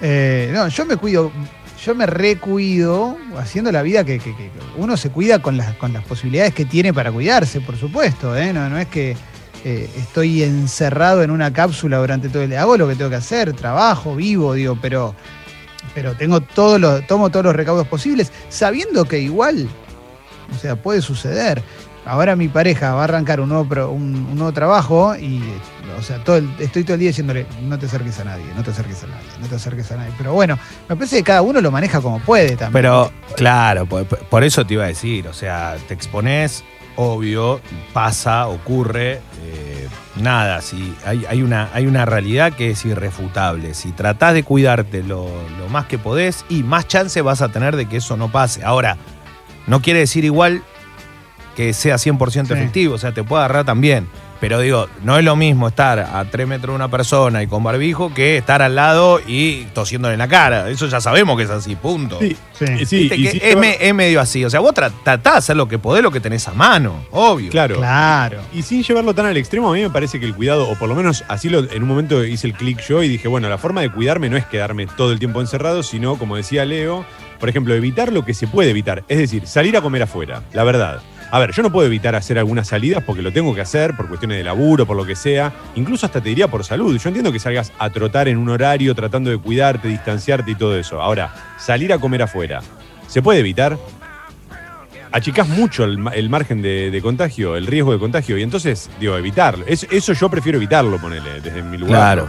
Eh, 0.00 0.50
no, 0.52 0.68
yo 0.68 0.84
me 0.86 0.96
cuido, 0.96 1.30
yo 1.84 1.94
me 1.94 2.06
recuido 2.06 3.16
haciendo 3.36 3.70
la 3.70 3.82
vida 3.82 4.04
que, 4.04 4.20
uno 4.76 4.96
se 4.96 5.10
cuida 5.10 5.40
con 5.40 5.56
las, 5.56 5.74
con 5.74 5.92
las 5.92 6.04
posibilidades 6.04 6.54
que 6.54 6.64
tiene 6.64 6.94
para 6.94 7.12
cuidarse, 7.12 7.60
por 7.60 7.76
supuesto. 7.76 8.36
¿eh? 8.36 8.52
No, 8.52 8.70
no 8.70 8.78
es 8.78 8.86
que 8.88 9.16
eh, 9.64 9.90
estoy 9.96 10.42
encerrado 10.42 11.22
en 11.22 11.30
una 11.30 11.52
cápsula 11.52 11.98
durante 11.98 12.28
todo 12.28 12.42
el 12.42 12.50
día. 12.50 12.62
Hago 12.62 12.76
lo 12.78 12.88
que 12.88 12.96
tengo 12.96 13.10
que 13.10 13.16
hacer, 13.16 13.52
trabajo, 13.52 14.16
vivo, 14.16 14.54
digo, 14.54 14.78
pero, 14.80 15.14
pero 15.94 16.14
tengo 16.14 16.40
todos 16.40 16.80
los, 16.80 17.06
tomo 17.06 17.30
todos 17.30 17.44
los 17.44 17.56
recaudos 17.56 17.86
posibles, 17.86 18.32
sabiendo 18.48 19.04
que 19.04 19.18
igual, 19.18 19.68
o 20.54 20.58
sea, 20.58 20.76
puede 20.76 21.02
suceder. 21.02 21.62
Ahora 22.06 22.36
mi 22.36 22.48
pareja 22.48 22.94
va 22.94 23.00
a 23.00 23.04
arrancar 23.04 23.40
un 23.40 23.48
nuevo, 23.48 23.90
un, 23.90 24.34
nuevo 24.34 24.52
trabajo 24.52 25.16
y, 25.16 25.42
o 25.98 26.02
sea, 26.02 26.16
estoy 26.58 26.84
todo 26.84 26.94
el 26.94 27.00
día 27.00 27.08
diciéndole, 27.08 27.46
no 27.62 27.78
te 27.78 27.86
acerques 27.86 28.20
a 28.20 28.24
nadie, 28.24 28.44
no 28.54 28.62
te 28.62 28.72
acerques 28.72 29.02
a 29.04 29.06
nadie, 29.06 29.26
no 29.40 29.46
te 29.46 29.54
acerques 29.54 29.90
a 29.90 29.96
nadie. 29.96 30.12
Pero 30.18 30.34
bueno, 30.34 30.58
me 30.88 30.96
parece 30.96 31.16
que 31.16 31.22
cada 31.22 31.40
uno 31.40 31.62
lo 31.62 31.70
maneja 31.70 32.02
como 32.02 32.20
puede 32.20 32.56
también. 32.56 32.72
Pero, 32.72 33.10
claro, 33.36 33.86
por, 33.86 34.04
por 34.04 34.44
eso 34.44 34.66
te 34.66 34.74
iba 34.74 34.84
a 34.84 34.88
decir, 34.88 35.26
o 35.28 35.32
sea, 35.32 35.76
te 35.88 35.94
expones, 35.94 36.62
obvio, 36.96 37.60
pasa, 37.94 38.48
ocurre, 38.48 39.20
eh, 39.42 39.88
nada, 40.16 40.60
si 40.60 40.94
hay, 41.06 41.24
hay, 41.26 41.42
una, 41.42 41.70
hay 41.72 41.86
una 41.86 42.04
realidad 42.04 42.52
que 42.52 42.70
es 42.70 42.84
irrefutable. 42.84 43.72
Si 43.72 43.92
tratás 43.92 44.34
de 44.34 44.42
cuidarte 44.42 45.02
lo, 45.02 45.28
lo 45.58 45.68
más 45.70 45.86
que 45.86 45.98
podés 45.98 46.44
y 46.50 46.62
más 46.62 46.86
chance 46.86 47.22
vas 47.22 47.40
a 47.40 47.48
tener 47.48 47.76
de 47.76 47.86
que 47.86 47.96
eso 47.96 48.16
no 48.18 48.30
pase. 48.30 48.62
Ahora, 48.62 48.98
no 49.66 49.80
quiere 49.80 50.00
decir 50.00 50.24
igual 50.24 50.62
que 51.56 51.72
sea 51.72 51.96
100% 51.98 52.54
Sí. 52.54 52.60
efectivo, 52.60 52.94
o 52.94 52.98
sea, 52.98 53.12
te 53.12 53.22
puede 53.24 53.44
agarrar 53.44 53.64
también. 53.64 54.08
Pero 54.40 54.60
digo, 54.60 54.88
no 55.02 55.16
es 55.16 55.24
lo 55.24 55.36
mismo 55.36 55.68
estar 55.68 55.98
a 56.00 56.22
3 56.26 56.46
metros 56.46 56.72
de 56.72 56.76
una 56.76 56.90
persona 56.90 57.42
y 57.42 57.46
con 57.46 57.62
barbijo 57.62 58.12
que 58.12 58.36
estar 58.36 58.60
al 58.60 58.74
lado 58.74 59.18
y 59.26 59.64
tosiéndole 59.72 60.14
en 60.14 60.18
la 60.18 60.28
cara. 60.28 60.68
Eso 60.68 60.86
ya 60.86 61.00
sabemos 61.00 61.38
que 61.38 61.44
es 61.44 61.50
así, 61.50 61.76
punto. 61.76 62.18
Sí, 62.20 62.36
Sí. 62.52 62.84
sí, 62.84 63.08
que 63.08 63.30
sí, 63.30 63.40
es, 63.42 63.56
me- 63.56 63.78
es 63.80 63.94
medio 63.94 64.20
así. 64.20 64.44
O 64.44 64.50
sea, 64.50 64.60
vos 64.60 64.74
tra- 64.74 64.92
tratás 65.02 65.32
de 65.34 65.38
hacer 65.38 65.56
lo 65.56 65.66
que 65.66 65.78
podés, 65.78 66.02
lo 66.02 66.10
que 66.10 66.20
tenés 66.20 66.46
a 66.46 66.52
mano, 66.52 67.06
obvio. 67.10 67.48
claro. 67.50 67.76
Claro. 67.76 68.40
Y 68.52 68.60
sin 68.62 68.82
llevarlo 68.82 69.14
tan 69.14 69.24
al 69.24 69.36
extremo, 69.38 69.70
a 69.70 69.72
mí 69.72 69.80
me 69.80 69.88
parece 69.88 70.20
que 70.20 70.26
el 70.26 70.34
cuidado, 70.34 70.68
o 70.68 70.74
por 70.74 70.90
lo 70.90 70.94
menos 70.94 71.24
así 71.28 71.48
lo, 71.48 71.60
en 71.60 71.82
un 71.82 71.88
momento 71.88 72.22
hice 72.22 72.46
el 72.48 72.52
clic 72.52 72.80
yo 72.86 73.02
y 73.02 73.08
dije, 73.08 73.28
bueno, 73.28 73.48
la 73.48 73.56
forma 73.56 73.80
de 73.80 73.90
cuidarme 73.90 74.28
no 74.28 74.36
es 74.36 74.44
quedarme 74.44 74.86
todo 74.88 75.12
el 75.12 75.18
tiempo 75.20 75.40
encerrado, 75.40 75.82
sino, 75.82 76.16
como 76.18 76.36
decía 76.36 76.66
Leo, 76.66 77.06
por 77.40 77.48
ejemplo, 77.48 77.72
evitar 77.74 78.12
lo 78.12 78.24
que 78.26 78.34
se 78.34 78.46
puede 78.46 78.70
evitar. 78.70 79.04
Es 79.08 79.16
decir, 79.18 79.46
salir 79.46 79.74
a 79.76 79.80
comer 79.80 80.02
afuera, 80.02 80.42
la 80.52 80.64
verdad. 80.64 81.00
A 81.34 81.38
ver, 81.40 81.50
yo 81.50 81.64
no 81.64 81.72
puedo 81.72 81.86
evitar 81.88 82.14
hacer 82.14 82.38
algunas 82.38 82.68
salidas 82.68 83.02
porque 83.02 83.20
lo 83.20 83.32
tengo 83.32 83.52
que 83.56 83.60
hacer 83.60 83.96
por 83.96 84.06
cuestiones 84.06 84.38
de 84.38 84.44
laburo, 84.44 84.86
por 84.86 84.96
lo 84.96 85.04
que 85.04 85.16
sea. 85.16 85.52
Incluso 85.74 86.06
hasta 86.06 86.20
te 86.20 86.28
diría 86.28 86.46
por 86.46 86.62
salud. 86.64 86.96
Yo 86.96 87.08
entiendo 87.08 87.32
que 87.32 87.40
salgas 87.40 87.72
a 87.76 87.90
trotar 87.90 88.28
en 88.28 88.38
un 88.38 88.48
horario 88.50 88.94
tratando 88.94 89.30
de 89.30 89.38
cuidarte, 89.38 89.88
distanciarte 89.88 90.52
y 90.52 90.54
todo 90.54 90.78
eso. 90.78 91.02
Ahora, 91.02 91.34
salir 91.58 91.92
a 91.92 91.98
comer 91.98 92.22
afuera, 92.22 92.60
¿se 93.08 93.20
puede 93.20 93.40
evitar? 93.40 93.76
achicás 95.10 95.48
mucho 95.48 95.84
el, 95.84 95.98
ma- 95.98 96.10
el 96.12 96.28
margen 96.28 96.60
de, 96.60 96.90
de 96.90 97.00
contagio, 97.00 97.54
el 97.56 97.66
riesgo 97.68 97.92
de 97.92 98.00
contagio, 98.00 98.36
y 98.36 98.42
entonces, 98.42 98.90
digo, 98.98 99.16
evitarlo. 99.16 99.64
Es- 99.68 99.86
eso 99.90 100.12
yo 100.12 100.28
prefiero 100.28 100.58
evitarlo, 100.58 100.98
ponele, 100.98 101.40
desde 101.40 101.62
mi 101.62 101.78
lugar. 101.78 102.18
Claro, 102.18 102.28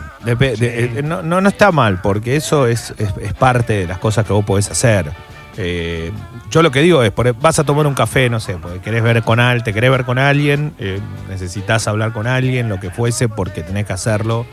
de- 0.55 0.99
eh, 0.99 1.01
no, 1.03 1.23
no, 1.23 1.41
no 1.41 1.49
está 1.49 1.71
mal, 1.71 1.99
porque 2.01 2.35
eso 2.35 2.67
es, 2.67 2.93
es- 2.99 3.13
es 3.21 3.33
parte 3.33 3.73
de 3.73 3.87
las 3.87 3.97
cosas 3.97 4.23
que 4.25 4.33
vos 4.33 4.45
podés 4.45 4.69
hacer. 4.69 5.11
Eh, 5.57 6.11
yo 6.51 6.61
lo 6.61 6.71
que 6.71 6.81
digo 6.81 7.01
es, 7.03 7.11
por- 7.11 7.33
vas 7.39 7.59
a 7.59 7.63
tomar 7.63 7.87
un 7.87 7.93
café, 7.93 8.29
no 8.29 8.39
sé, 8.39 8.57
porque 8.61 8.79
querés 8.79 9.01
ver 9.03 9.23
con 9.23 9.39
al, 9.39 9.63
te 9.63 9.73
querés 9.73 9.89
ver 9.91 10.03
con 10.05 10.19
alguien, 10.19 10.73
eh, 10.79 10.99
necesitas 11.29 11.87
hablar 11.87 12.11
con 12.11 12.27
alguien, 12.27 12.67
lo 12.69 12.79
que 12.79 12.89
fuese, 12.89 13.29
porque 13.29 13.63
tenés 13.63 13.85
que 13.85 13.93
hacerlo. 13.93 14.45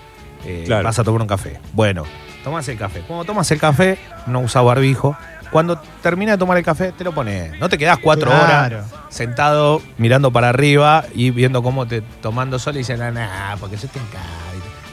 eh, 0.44 0.64
Claro. 0.66 0.84
Vas 0.84 0.98
a 0.98 1.04
tomar 1.04 1.22
un 1.22 1.28
café. 1.28 1.60
Bueno, 1.72 2.04
tomás 2.44 2.66
el 2.68 2.76
café. 2.78 3.00
Cuando 3.06 3.24
tomas 3.24 3.50
el 3.50 3.58
café, 3.60 3.98
no 4.26 4.40
usás 4.40 4.64
barbijo. 4.64 5.16
Cuando 5.52 5.76
termina 6.02 6.32
de 6.32 6.38
tomar 6.38 6.56
el 6.56 6.64
café, 6.64 6.92
te 6.92 7.04
lo 7.04 7.12
pones. 7.12 7.58
No 7.60 7.68
te 7.68 7.76
quedás 7.78 7.98
cuatro 7.98 8.30
horas 8.30 8.72
sentado 9.10 9.82
mirando 9.98 10.30
para 10.32 10.48
arriba 10.48 11.04
y 11.14 11.30
viendo 11.30 11.62
cómo 11.62 11.86
te 11.86 12.00
tomando 12.00 12.58
sol 12.58 12.74
y 12.76 12.78
dicen, 12.78 13.02
ah, 13.02 13.10
nah, 13.10 13.56
porque 13.60 13.76
yo 13.76 13.86
te 13.88 13.98
encargo. 13.98 14.28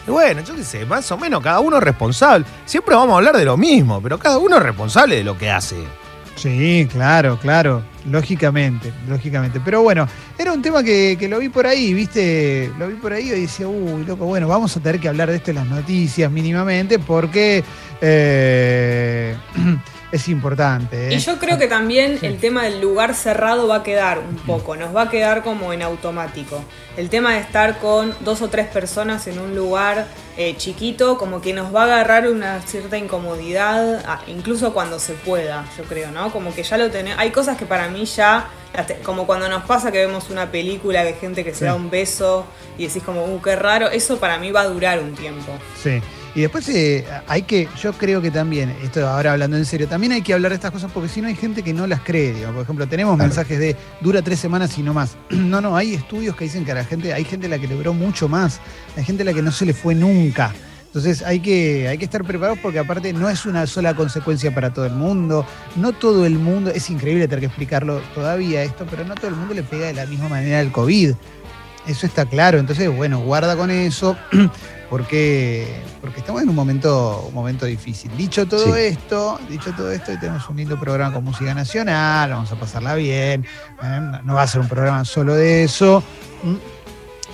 Bueno, 0.10 0.42
yo 0.42 0.56
qué 0.56 0.64
sé, 0.64 0.86
más 0.86 1.12
o 1.12 1.18
menos 1.18 1.42
cada 1.42 1.60
uno 1.60 1.78
es 1.78 1.84
responsable. 1.84 2.46
Siempre 2.66 2.96
vamos 2.96 3.14
a 3.14 3.18
hablar 3.18 3.38
de 3.38 3.46
lo 3.46 3.58
mismo, 3.58 4.02
pero 4.02 4.18
cada 4.18 4.38
uno 4.38 4.58
es 4.58 4.64
responsable 4.64 5.16
de 5.16 5.24
lo 5.24 5.38
que 5.38 5.50
hace. 5.50 5.78
Sí, 6.36 6.88
claro, 6.90 7.38
claro, 7.38 7.84
lógicamente, 8.10 8.94
lógicamente. 9.10 9.60
Pero 9.60 9.82
bueno, 9.82 10.08
era 10.38 10.54
un 10.54 10.62
tema 10.62 10.82
que, 10.82 11.18
que 11.20 11.28
lo 11.28 11.40
vi 11.40 11.50
por 11.50 11.68
ahí, 11.68 11.94
¿viste? 11.94 12.72
Lo 12.80 12.88
vi 12.88 12.96
por 12.96 13.12
ahí 13.12 13.28
y 13.28 13.42
decía, 13.42 13.68
uy, 13.68 14.06
loco, 14.06 14.26
bueno, 14.26 14.48
vamos 14.48 14.76
a 14.78 14.80
tener 14.80 15.02
que 15.02 15.10
hablar 15.10 15.30
de 15.30 15.36
esto 15.36 15.52
en 15.52 15.56
las 15.58 15.68
noticias 15.68 16.32
mínimamente 16.32 16.98
porque 16.98 17.62
eh, 18.00 19.36
es 20.12 20.28
importante. 20.28 21.10
¿eh? 21.10 21.14
Y 21.14 21.20
yo 21.20 21.38
creo 21.38 21.58
que 21.58 21.68
también 21.68 22.18
Sí. 22.20 22.26
el 22.26 22.38
tema 22.40 22.64
del 22.64 22.82
lugar 22.82 23.14
cerrado 23.14 23.68
va 23.68 23.78
a 23.78 23.84
quedar 23.84 24.20
un 24.20 24.36
poco, 24.38 24.76
nos 24.76 24.96
va 24.96 25.04
a 25.04 25.10
quedar 25.10 25.44
como 25.44 25.72
en 25.74 25.82
automático. 25.82 26.64
El 26.98 27.10
tema 27.10 27.34
de 27.34 27.40
estar 27.40 27.78
con 27.80 28.16
dos 28.22 28.42
o 28.42 28.50
tres 28.50 28.68
personas 28.68 29.28
en 29.28 29.40
un 29.40 29.56
lugar 29.56 30.08
eh, 30.38 30.56
chiquito, 30.58 31.18
como 31.18 31.42
que 31.42 31.54
nos 31.54 31.74
va 31.76 31.82
a 31.82 31.86
agarrar 31.86 32.28
una 32.30 32.62
cierta 32.62 32.98
incomodidad, 32.98 34.04
incluso 34.28 34.74
cuando 34.74 34.98
se 35.00 35.14
pueda, 35.14 35.66
yo 35.78 35.84
creo, 35.84 36.12
¿no? 36.12 36.32
Como 36.32 36.54
que 36.54 36.64
ya 36.64 36.78
lo 36.78 36.90
tenemos. 36.90 37.20
Hay 37.20 37.32
cosas 37.32 37.58
que 37.58 37.66
para 37.66 37.88
mí 37.90 38.06
ya, 38.06 38.48
como 39.04 39.26
cuando 39.26 39.50
nos 39.50 39.64
pasa 39.64 39.92
que 39.92 39.98
vemos 40.00 40.30
una 40.30 40.50
película 40.50 41.02
que 41.02 41.10
hay 41.10 41.14
gente 41.16 41.44
que 41.44 41.54
se 41.54 41.66
da 41.66 41.76
un 41.76 41.90
beso 41.90 42.46
y 42.78 42.88
decís 42.88 43.04
como, 43.04 43.26
uh, 43.26 43.42
qué 43.42 43.56
raro, 43.56 43.90
eso 43.90 44.18
para 44.20 44.38
mí 44.40 44.52
va 44.52 44.62
a 44.62 44.68
durar 44.68 45.00
un 45.00 45.14
tiempo. 45.14 45.52
Sí. 45.82 46.02
Y 46.36 46.42
después 46.42 46.70
eh, 46.70 47.06
hay 47.28 47.42
que, 47.42 47.68
yo 47.82 47.92
creo 47.94 48.22
que 48.22 48.30
también, 48.32 48.74
esto 48.84 49.08
ahora 49.08 49.34
hablando 49.34 49.58
en 49.58 49.66
serio, 49.66 49.88
también 49.88 50.12
hay 50.14 50.22
que 50.22 50.34
hablar 50.34 50.52
de 50.52 50.56
estas 50.56 50.72
cosas 50.72 50.92
porque 50.92 51.10
si 51.10 51.22
no 51.22 51.28
hay 51.28 51.36
gente 51.36 51.64
que 51.64 51.74
no 51.74 51.88
las 51.88 52.02
cree. 52.02 52.34
digo. 52.34 52.52
Por 52.52 52.64
ejemplo, 52.64 52.88
tenemos 52.88 53.16
Claro. 53.16 53.28
mensajes 53.30 53.60
de 53.60 53.76
dura 54.02 54.22
tres 54.22 54.40
semanas 54.40 54.78
y 54.78 54.84
no 54.84 54.94
más. 54.94 55.18
No, 55.50 55.62
no, 55.62 55.76
hay 55.76 55.96
estudios 55.96 56.36
que 56.36 56.44
dicen 56.46 56.64
que 56.66 56.72
a 56.72 56.76
la 56.76 56.86
gente, 56.86 57.12
hay 57.14 57.24
gente 57.26 57.48
a 57.48 57.50
la 57.50 57.58
que 57.58 57.68
logró 57.68 57.94
mucho 57.94 58.28
más, 58.30 58.60
hay 58.96 59.04
gente 59.04 59.24
a 59.24 59.26
la 59.26 59.34
que 59.34 59.42
no 59.42 59.52
se 59.52 59.66
le 59.66 59.74
fue 59.74 59.96
nunca. 59.96 60.54
Entonces 60.86 61.22
hay 61.24 61.40
que, 61.40 61.88
hay 61.88 61.98
que 62.00 62.06
estar 62.06 62.24
preparados 62.24 62.58
porque 62.60 62.80
aparte 62.80 63.14
no 63.14 63.30
es 63.30 63.46
una 63.46 63.66
sola 63.68 63.96
consecuencia 63.96 64.54
para 64.54 64.74
todo 64.74 64.86
el 64.86 64.94
mundo. 64.94 65.46
No 65.76 65.94
todo 65.94 66.26
el 66.26 66.40
mundo, 66.40 66.72
es 66.72 66.90
increíble 66.90 67.28
tener 67.28 67.42
que 67.42 67.46
explicarlo 67.48 68.02
todavía 68.16 68.64
esto, 68.64 68.86
pero 68.90 69.06
no 69.06 69.14
todo 69.16 69.28
el 69.28 69.36
mundo 69.36 69.54
le 69.54 69.62
pega 69.64 69.88
de 69.88 69.94
la 69.94 70.06
misma 70.08 70.30
manera 70.30 70.60
al 70.60 70.72
COVID. 70.72 71.14
Eso 71.88 72.06
está 72.06 72.26
claro. 72.26 72.60
Entonces, 72.60 72.94
bueno, 72.96 73.20
guarda 73.20 73.56
con 73.56 73.72
eso. 73.72 74.16
Porque, 74.90 75.84
porque 76.02 76.20
estamos 76.22 76.42
en 76.42 76.50
un 76.50 76.56
momento, 76.56 77.26
un 77.28 77.34
momento 77.36 77.68
difícil. 77.68 78.10
Dicho 78.18 78.48
todo 78.48 78.74
Sí. 78.74 78.82
esto, 78.86 79.40
dicho 79.48 79.72
todo 79.78 79.92
esto, 79.92 80.12
hoy 80.12 80.18
tenemos 80.18 80.50
un 80.50 80.58
lindo 80.58 80.80
programa 80.80 81.14
con 81.14 81.24
música 81.26 81.54
nacional, 81.54 82.32
vamos 82.32 82.52
a 82.52 82.56
pasarla 82.56 82.96
bien. 82.96 83.46
¿eh? 83.84 84.12
No- 84.24 84.34
va 84.34 84.42
a 84.42 84.48
ser 84.48 84.62
un 84.62 84.68
programa 84.68 85.06
solo 85.06 85.36
de 85.36 85.64
eso. 85.64 86.02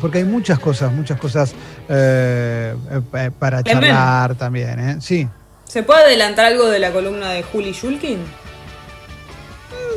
Porque 0.01 0.17
hay 0.17 0.23
muchas 0.25 0.60
cosas, 0.60 0.91
muchas 0.91 1.17
cosas 1.17 1.53
eh, 1.88 2.75
eh, 2.91 3.01
pa- 3.10 3.29
para 3.31 3.63
charlar 3.63 4.36
también. 4.36 4.77
¿eh? 4.77 4.97
Sí, 4.99 5.25
¿Se 5.63 5.81
puede 5.81 6.03
adelantar 6.03 6.47
algo 6.47 6.67
de 6.67 6.79
la 6.79 6.91
columna 6.91 7.29
de 7.29 7.43
Juli 7.43 7.71
Shulkin? 7.71 8.17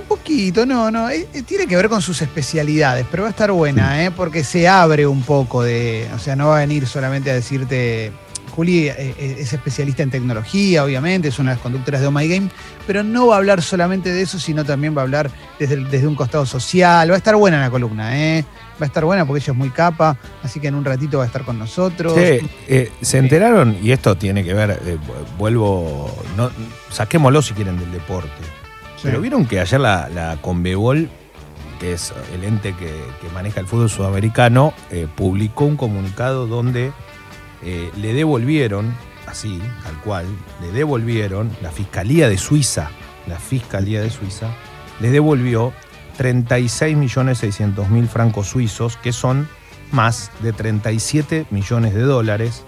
Poquito, 0.09 0.65
no, 0.67 0.91
no. 0.91 1.09
eh, 1.11 1.29
eh, 1.33 1.43
tiene 1.43 1.67
que 1.67 1.77
ver 1.77 1.89
con 1.89 2.03
sus 2.03 2.21
especialidades, 2.23 3.07
pero 3.11 3.23
va 3.25 3.29
a 3.29 3.31
estar 3.31 3.53
buena, 3.53 4.03
¿eh? 4.05 4.11
porque 4.11 4.43
se 4.43 4.67
abre 4.67 5.07
un 5.07 5.23
poco 5.23 5.63
de. 5.63 6.09
O 6.15 6.19
sea, 6.19 6.35
no 6.35 6.49
va 6.49 6.57
a 6.57 6.61
venir 6.61 6.87
solamente 6.87 7.31
a 7.31 7.35
decirte. 7.35 8.13
Juli 8.57 8.89
eh, 8.89 9.37
es 9.39 9.53
especialista 9.53 10.03
en 10.03 10.11
tecnología, 10.11 10.83
obviamente, 10.83 11.29
es 11.29 11.39
una 11.39 11.51
de 11.53 11.57
las 11.57 11.63
conductoras 11.63 12.01
de 12.01 12.09
Oh 12.09 12.11
My 12.11 12.27
Game, 12.27 12.49
pero 12.89 13.05
no 13.05 13.29
va 13.29 13.37
a 13.37 13.39
hablar 13.39 13.63
solamente 13.63 14.11
de 14.11 14.21
eso, 14.23 14.41
sino 14.41 14.65
también 14.65 14.97
va 14.97 15.03
a 15.03 15.05
hablar 15.05 15.31
desde, 15.61 15.77
desde 15.77 16.09
un 16.09 16.17
costado 16.17 16.45
social. 16.45 17.09
Va 17.09 17.15
a 17.15 17.19
estar 17.19 17.37
buena 17.37 17.61
la 17.61 17.71
columna, 17.71 18.19
¿eh? 18.19 18.45
Va 18.81 18.85
a 18.85 18.89
estar 18.89 19.05
buena 19.05 19.25
porque 19.25 19.45
ella 19.45 19.53
es 19.53 19.57
muy 19.57 19.71
capa, 19.71 20.17
así 20.43 20.59
que 20.59 20.67
en 20.69 20.75
un 20.75 20.85
ratito 20.85 21.19
va 21.19 21.25
a 21.25 21.27
estar 21.29 21.45
con 21.45 21.57
nosotros. 21.57 22.15
Eh, 22.17 22.91
se 23.01 23.19
enteraron, 23.19 23.77
y 23.81 23.93
esto 23.93 24.17
tiene 24.17 24.43
que 24.43 24.55
ver, 24.55 24.71
eh, 24.85 24.97
vu- 24.97 25.39
vuelvo, 25.39 26.13
no, 26.37 26.51
saquémoslo 26.91 27.43
si 27.43 27.55
quieren 27.55 27.79
del 27.79 27.93
deporte. 27.93 28.29
Pero 29.03 29.21
vieron 29.21 29.47
que 29.47 29.61
ayer 29.61 29.81
la, 29.81 30.09
la 30.09 30.39
Conmebol, 30.41 31.09
que 31.79 31.93
es 31.93 32.13
el 32.35 32.45
ente 32.45 32.75
que, 32.75 32.93
que 33.21 33.29
maneja 33.33 33.61
el 33.61 33.67
fútbol 33.67 33.89
sudamericano, 33.89 34.73
eh, 34.91 35.07
publicó 35.15 35.65
un 35.65 35.77
comunicado 35.77 36.47
donde 36.47 36.93
eh, 37.63 37.91
le 37.97 38.15
devolvieron, 38.15 38.95
así, 39.27 39.61
tal 39.83 40.01
cual, 40.01 40.27
le 40.61 40.73
devolvieron, 40.73 41.51
la 41.63 41.71
Fiscalía 41.71 42.29
de 42.29 42.39
Suiza, 42.39 42.91
la 43.27 43.39
Fiscalía 43.39 44.01
de 44.01 44.11
Suiza, 44.11 44.51
le 45.01 45.11
devolvió 45.11 45.73
36.600.000 46.19 48.09
francos 48.09 48.49
suizos, 48.49 48.97
que 48.97 49.13
son 49.13 49.49
más 49.93 50.31
de 50.41 50.53
37 50.53 51.47
millones 51.51 51.95
de 51.95 52.03
dólares 52.03 52.65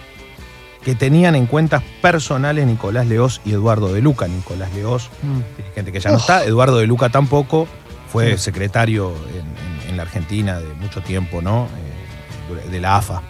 que 0.85 0.95
tenían 0.95 1.35
en 1.35 1.47
cuentas 1.47 1.83
personales 2.01 2.66
Nicolás 2.66 3.07
Leós 3.07 3.40
y 3.45 3.53
Eduardo 3.53 3.93
de 3.93 4.01
Luca. 4.01 4.27
Nicolás 4.29 4.73
Leós, 4.75 5.11
Mm. 5.23 5.40
dirigente 5.59 5.93
que 5.93 6.01
ya 6.01 6.11
no 6.11 6.16
está, 6.19 6.45
Eduardo 6.45 6.79
de 6.79 6.87
Luca 6.87 7.09
tampoco, 7.11 7.69
fue 8.11 8.33
Sí. 8.37 8.45
secretario 8.45 9.12
en, 9.33 9.40
en- 9.85 9.90
en 9.90 9.97
la 9.97 10.03
Argentina 10.05 10.59
de 10.59 10.73
mucho 10.75 11.01
tiempo, 11.03 11.43
¿no? 11.43 11.66
Eh, 12.64 12.69
de 12.71 12.81
la 12.81 12.97
AFA. 12.97 13.23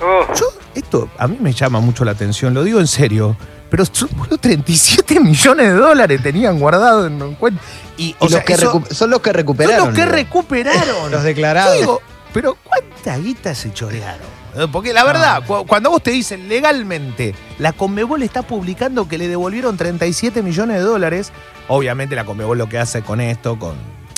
Yo, 0.00 0.46
esto 0.74 1.08
a 1.18 1.26
mí 1.26 1.38
me 1.40 1.52
llama 1.52 1.80
mucho 1.80 2.04
la 2.04 2.12
atención, 2.12 2.52
lo 2.52 2.64
digo 2.64 2.80
en 2.80 2.86
serio, 2.86 3.36
pero 3.70 3.84
son 3.90 4.10
boludo, 4.16 4.36
37 4.38 5.18
millones 5.20 5.68
de 5.68 5.74
dólares 5.74 6.22
tenían 6.22 6.58
guardados 6.58 7.06
en 7.10 7.34
cuenta. 7.36 7.62
Y, 7.96 8.14
o 8.18 8.26
Y 8.26 8.28
sea, 8.28 8.38
los 8.38 8.44
que 8.46 8.52
eso- 8.54 8.82
son 8.90 9.10
los 9.10 9.20
que 9.20 9.30
son 9.30 9.34
recuperaron. 9.36 9.86
los 9.86 9.94
que 9.96 10.04
recuperaron. 10.04 11.10
Los 11.10 11.20
Yo 11.22 11.26
declarados. 11.26 11.78
digo, 11.78 12.02
pero 12.34 12.56
¿cuánta 12.62 13.16
guita 13.18 13.54
se 13.54 13.72
chorearon? 13.72 14.26
Eh, 14.56 14.66
Porque 14.70 14.92
la 14.92 15.04
verdad, 15.04 15.42
cu- 15.46 15.66
cuando 15.66 15.90
vos 15.90 16.02
te 16.02 16.10
dicen 16.12 16.48
legalmente, 16.48 17.34
la 17.58 17.72
Conmebol 17.72 18.22
está 18.22 18.42
publicando 18.42 19.06
que 19.08 19.18
le 19.18 19.28
devolvieron 19.28 19.76
37 19.76 20.42
millones 20.42 20.76
de 20.78 20.82
dólares, 20.82 21.32
obviamente 21.68 22.16
la 22.16 22.24
Conmebol 22.24 22.56
lo 22.58 22.68
que 22.68 22.78
hace 22.78 23.02
con 23.02 23.20
esto, 23.20 23.58
con, 23.58 23.74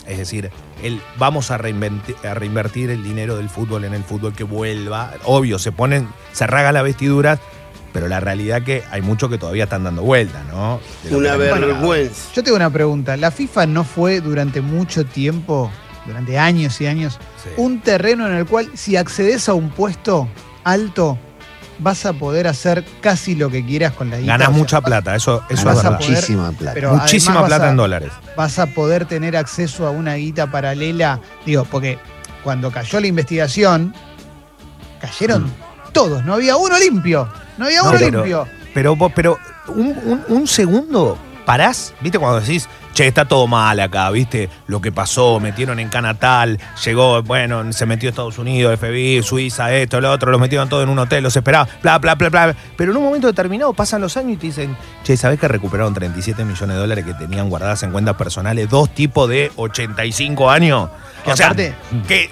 es 0.06 0.18
decir, 0.18 0.50
el, 0.82 1.00
vamos 1.18 1.50
a, 1.50 1.54
a 1.56 2.34
reinvertir 2.34 2.90
el 2.90 3.02
dinero 3.02 3.36
del 3.36 3.48
fútbol 3.48 3.84
en 3.84 3.94
el 3.94 4.04
fútbol 4.04 4.32
que 4.34 4.44
vuelva. 4.44 5.12
Obvio, 5.24 5.58
se 5.58 5.72
ponen, 5.72 6.08
se 6.32 6.46
ragan 6.46 6.74
las 6.74 6.84
vestiduras, 6.84 7.40
pero 7.92 8.06
la 8.06 8.20
realidad 8.20 8.62
que 8.62 8.84
hay 8.92 9.02
muchos 9.02 9.28
que 9.30 9.38
todavía 9.38 9.64
están 9.64 9.82
dando 9.82 10.02
vueltas, 10.02 10.44
¿no? 10.52 10.78
Una 11.10 11.36
vergüenza. 11.36 12.30
Yo 12.34 12.44
tengo 12.44 12.56
una 12.56 12.70
pregunta. 12.70 13.16
¿La 13.16 13.30
FIFA 13.32 13.66
no 13.66 13.82
fue 13.82 14.20
durante 14.20 14.60
mucho 14.60 15.04
tiempo, 15.04 15.70
durante 16.08 16.38
años 16.38 16.80
y 16.80 16.86
años, 16.86 17.18
Sí. 17.44 17.50
un 17.56 17.80
terreno 17.80 18.26
en 18.26 18.34
el 18.34 18.46
cual 18.46 18.68
si 18.74 18.96
accedes 18.96 19.48
a 19.48 19.54
un 19.54 19.70
puesto 19.70 20.26
alto 20.64 21.16
vas 21.78 22.04
a 22.06 22.12
poder 22.12 22.48
hacer 22.48 22.84
casi 23.00 23.36
lo 23.36 23.50
que 23.50 23.64
quieras 23.64 23.92
con 23.92 24.10
la 24.10 24.18
guita? 24.18 24.32
Ganas 24.32 24.48
O 24.48 24.50
sea, 24.50 24.58
mucha 24.58 24.80
plata, 24.80 25.14
eso, 25.14 25.42
eso 25.48 25.60
es 25.60 25.64
a 25.66 25.74
verdad. 25.90 25.98
poder- 25.98 26.10
Muchísima 26.10 26.50
plata. 26.50 26.74
pero 26.74 26.94
Muchísima 26.96 27.46
plata 27.46 27.66
a- 27.66 27.70
en 27.70 27.76
dólares. 27.76 28.10
vas 28.36 28.58
a 28.58 28.66
poder 28.66 29.04
tener 29.06 29.36
acceso 29.36 29.86
a 29.86 29.90
una 29.90 30.14
guita 30.14 30.50
paralela. 30.50 31.20
Digo, 31.46 31.64
porque 31.70 31.98
cuando 32.42 32.72
cayó 32.72 32.98
la 32.98 33.06
investigación, 33.06 33.94
cayeron 35.00 35.52
todos, 35.92 36.24
no 36.24 36.34
había 36.34 36.56
uno 36.56 36.78
limpio. 36.78 37.28
No 37.56 37.66
había 37.66 37.82
Mm. 37.82 37.84
No, 37.84 37.90
uno 37.90 37.98
pero- 37.98 38.18
limpio. 38.18 38.46
Pero, 38.74 38.96
vos- 38.96 39.12
pero 39.14 39.38
un, 39.68 39.88
un- 40.04 40.24
un 40.28 40.46
segundo 40.46 41.18
parás, 41.46 41.94
¿viste? 42.00 42.18
Cuando 42.18 42.40
decís, 42.40 42.68
che, 42.98 43.06
está 43.06 43.26
todo 43.26 43.46
mal 43.46 43.78
acá, 43.78 44.10
¿viste? 44.10 44.50
Lo 44.66 44.80
que 44.80 44.90
pasó, 44.90 45.38
metieron 45.38 45.78
en 45.78 45.88
Canatal, 45.88 46.58
llegó, 46.84 47.22
bueno, 47.22 47.72
se 47.72 47.86
metió 47.86 48.08
Estados 48.08 48.38
Unidos, 48.38 48.76
FBI, 48.76 49.22
Suiza, 49.22 49.72
esto, 49.72 50.00
lo 50.00 50.10
otro, 50.10 50.32
los 50.32 50.40
metieron 50.40 50.68
todo 50.68 50.82
en 50.82 50.88
un 50.88 50.98
hotel, 50.98 51.22
los 51.22 51.36
esperaban, 51.36 51.68
bla, 51.80 51.98
bla, 51.98 52.16
bla, 52.16 52.28
bla. 52.28 52.56
Pero 52.76 52.90
en 52.90 52.96
un 52.96 53.04
momento 53.04 53.28
determinado 53.28 53.72
pasan 53.72 54.00
los 54.00 54.16
años 54.16 54.32
y 54.32 54.36
te 54.38 54.46
dicen, 54.48 54.76
che, 55.04 55.16
¿sabés 55.16 55.38
que 55.38 55.46
recuperaron 55.46 55.94
37 55.94 56.44
millones 56.44 56.74
de 56.74 56.80
dólares 56.80 57.04
que 57.04 57.14
tenían 57.14 57.48
guardadas 57.48 57.84
en 57.84 57.92
cuentas 57.92 58.16
personales 58.16 58.68
dos 58.68 58.92
tipos 58.92 59.28
de 59.28 59.52
85 59.54 60.50
años? 60.50 60.90
Que 61.24 61.30
o 61.30 61.36
sea, 61.36 61.46
aparte- 61.50 61.74
que 62.08 62.30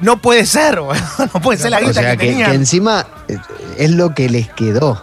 no 0.00 0.16
puede 0.16 0.46
ser, 0.46 0.80
no 1.34 1.40
puede 1.42 1.58
ser 1.58 1.72
la 1.72 1.76
O 1.76 1.80
guita 1.80 1.92
sea, 1.92 2.12
que, 2.12 2.16
que, 2.16 2.26
que 2.26 2.30
tenían. 2.32 2.52
encima 2.54 3.06
eh, 3.28 3.36
es 3.76 3.90
lo 3.90 4.14
que 4.14 4.30
les 4.30 4.48
quedó. 4.48 5.02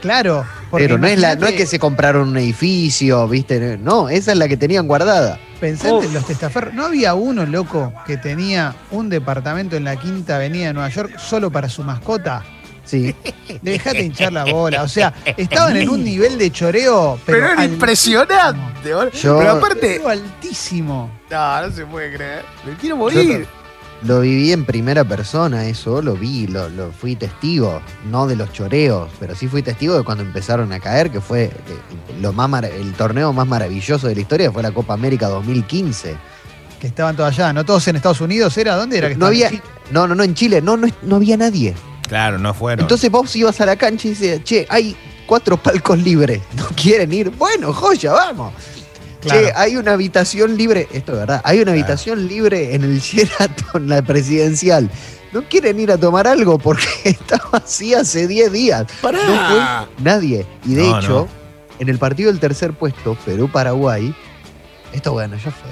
Claro. 0.00 0.46
Pero 0.72 0.98
no 0.98 1.06
es, 1.06 1.18
la, 1.18 1.36
no 1.36 1.46
es 1.46 1.54
que 1.54 1.66
se 1.66 1.78
compraron 1.78 2.28
un 2.28 2.36
edificio, 2.38 3.28
¿viste? 3.28 3.78
No, 3.78 4.08
esa 4.08 4.32
es 4.32 4.38
la 4.38 4.48
que 4.48 4.56
tenían 4.56 4.86
guardada. 4.88 5.38
Pensate 5.60 6.06
en 6.06 6.14
los 6.14 6.26
testaferros. 6.26 6.74
¿No 6.74 6.86
había 6.86 7.14
uno, 7.14 7.46
loco, 7.46 7.92
que 8.06 8.16
tenía 8.16 8.74
un 8.90 9.08
departamento 9.08 9.76
en 9.76 9.84
la 9.84 9.96
Quinta 9.96 10.36
Avenida 10.36 10.66
de 10.68 10.72
Nueva 10.72 10.88
York 10.88 11.18
solo 11.18 11.50
para 11.50 11.68
su 11.68 11.84
mascota? 11.84 12.42
Sí. 12.84 13.14
Dejate 13.62 14.02
hinchar 14.02 14.32
la 14.32 14.44
bola. 14.44 14.82
O 14.82 14.88
sea, 14.88 15.12
estaban 15.36 15.76
en 15.76 15.88
un 15.88 16.02
nivel 16.02 16.36
de 16.36 16.50
choreo, 16.50 17.18
pero, 17.24 17.38
Pero 17.38 17.52
era 17.52 17.64
impresionante, 17.64 18.92
boludo. 18.94 19.10
Yo- 19.12 19.38
Pero 19.38 19.50
aparte, 19.52 19.96
Choreo 19.98 20.08
altísimo. 20.08 21.10
No, 21.30 21.66
no 21.68 21.72
se 21.74 21.86
puede 21.86 22.14
creer. 22.14 22.44
Me 22.66 22.74
quiero 22.74 22.96
Yo 22.96 23.02
morir. 23.02 23.46
Lo 24.04 24.20
viví 24.20 24.50
en 24.52 24.64
primera 24.64 25.04
persona, 25.04 25.66
eso 25.66 26.02
lo 26.02 26.14
vi, 26.14 26.48
lo, 26.48 26.68
lo 26.68 26.90
fui 26.90 27.14
testigo, 27.14 27.80
no 28.10 28.26
de 28.26 28.34
los 28.34 28.52
choreos, 28.52 29.08
pero 29.20 29.34
sí 29.36 29.46
fui 29.46 29.62
testigo 29.62 29.96
de 29.96 30.02
cuando 30.02 30.24
empezaron 30.24 30.72
a 30.72 30.80
caer, 30.80 31.10
que 31.10 31.20
fue 31.20 31.44
eh, 31.44 31.50
lo 32.20 32.32
más 32.32 32.64
el 32.64 32.92
torneo 32.94 33.32
más 33.32 33.46
maravilloso 33.46 34.08
de 34.08 34.16
la 34.16 34.20
historia, 34.20 34.50
fue 34.50 34.62
la 34.62 34.72
Copa 34.72 34.94
América 34.94 35.28
2015. 35.28 36.16
Que 36.80 36.88
estaban 36.88 37.14
todos 37.14 37.30
allá, 37.30 37.52
¿no? 37.52 37.64
Todos 37.64 37.86
en 37.86 37.94
Estados 37.94 38.20
Unidos, 38.20 38.56
¿era? 38.58 38.74
¿Dónde 38.74 38.98
era 38.98 39.08
que 39.08 39.14
No 39.14 39.30
estaban? 39.30 39.54
había, 39.54 39.62
no, 39.92 40.08
no, 40.08 40.16
no, 40.16 40.24
en 40.24 40.34
Chile, 40.34 40.60
no, 40.60 40.76
no, 40.76 40.88
no 41.02 41.16
había 41.16 41.36
nadie. 41.36 41.74
Claro, 42.08 42.38
no 42.38 42.52
fueron. 42.54 42.82
Entonces 42.82 43.08
vos 43.08 43.34
ibas 43.36 43.60
a 43.60 43.66
la 43.66 43.76
cancha 43.76 44.08
y 44.08 44.10
decías, 44.10 44.42
che, 44.42 44.66
hay 44.68 44.96
cuatro 45.26 45.56
palcos 45.56 45.98
libres, 46.00 46.42
¿no 46.56 46.66
quieren 46.74 47.12
ir? 47.12 47.30
Bueno, 47.30 47.72
joya, 47.72 48.10
vamos. 48.12 48.52
Claro. 49.22 49.40
Che, 49.46 49.52
hay 49.54 49.76
una 49.76 49.92
habitación 49.92 50.56
libre, 50.56 50.88
esto 50.92 51.12
es 51.12 51.18
verdad, 51.20 51.40
hay 51.44 51.60
una 51.60 51.70
habitación 51.72 52.26
libre 52.26 52.74
en 52.74 52.82
el 52.82 53.00
Sheraton, 53.00 53.88
la 53.88 54.02
presidencial. 54.02 54.90
¿No 55.32 55.42
quieren 55.48 55.78
ir 55.80 55.90
a 55.92 55.96
tomar 55.96 56.26
algo? 56.26 56.58
Porque 56.58 56.84
está 57.04 57.40
vacía 57.50 58.00
hace 58.00 58.26
10 58.26 58.52
días. 58.52 58.84
¡Pará! 59.00 59.18
No 59.26 59.48
fue 59.48 60.04
nadie. 60.04 60.44
Y 60.66 60.74
de 60.74 60.82
No, 60.82 60.98
hecho, 60.98 61.28
en 61.78 61.88
el 61.88 61.98
partido 61.98 62.30
del 62.30 62.40
tercer 62.40 62.72
puesto, 62.74 63.16
Perú-Paraguay, 63.24 64.14
esto 64.92 65.12
bueno, 65.12 65.36
ya 65.36 65.50
fue. 65.50 65.70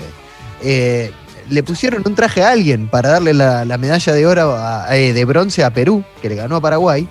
eh, 0.62 1.12
le 1.50 1.62
pusieron 1.64 2.02
un 2.06 2.14
traje 2.14 2.44
a 2.44 2.50
alguien 2.52 2.88
para 2.88 3.08
darle 3.10 3.34
la, 3.34 3.64
la 3.64 3.76
medalla 3.76 4.12
de 4.12 4.26
oro 4.26 4.54
a- 4.56 4.96
eh, 4.96 5.12
de 5.12 5.24
bronce 5.24 5.64
a 5.64 5.70
Perú, 5.70 6.04
que 6.22 6.28
le 6.28 6.36
ganó 6.36 6.56
a 6.56 6.60
Paraguay, 6.60 7.08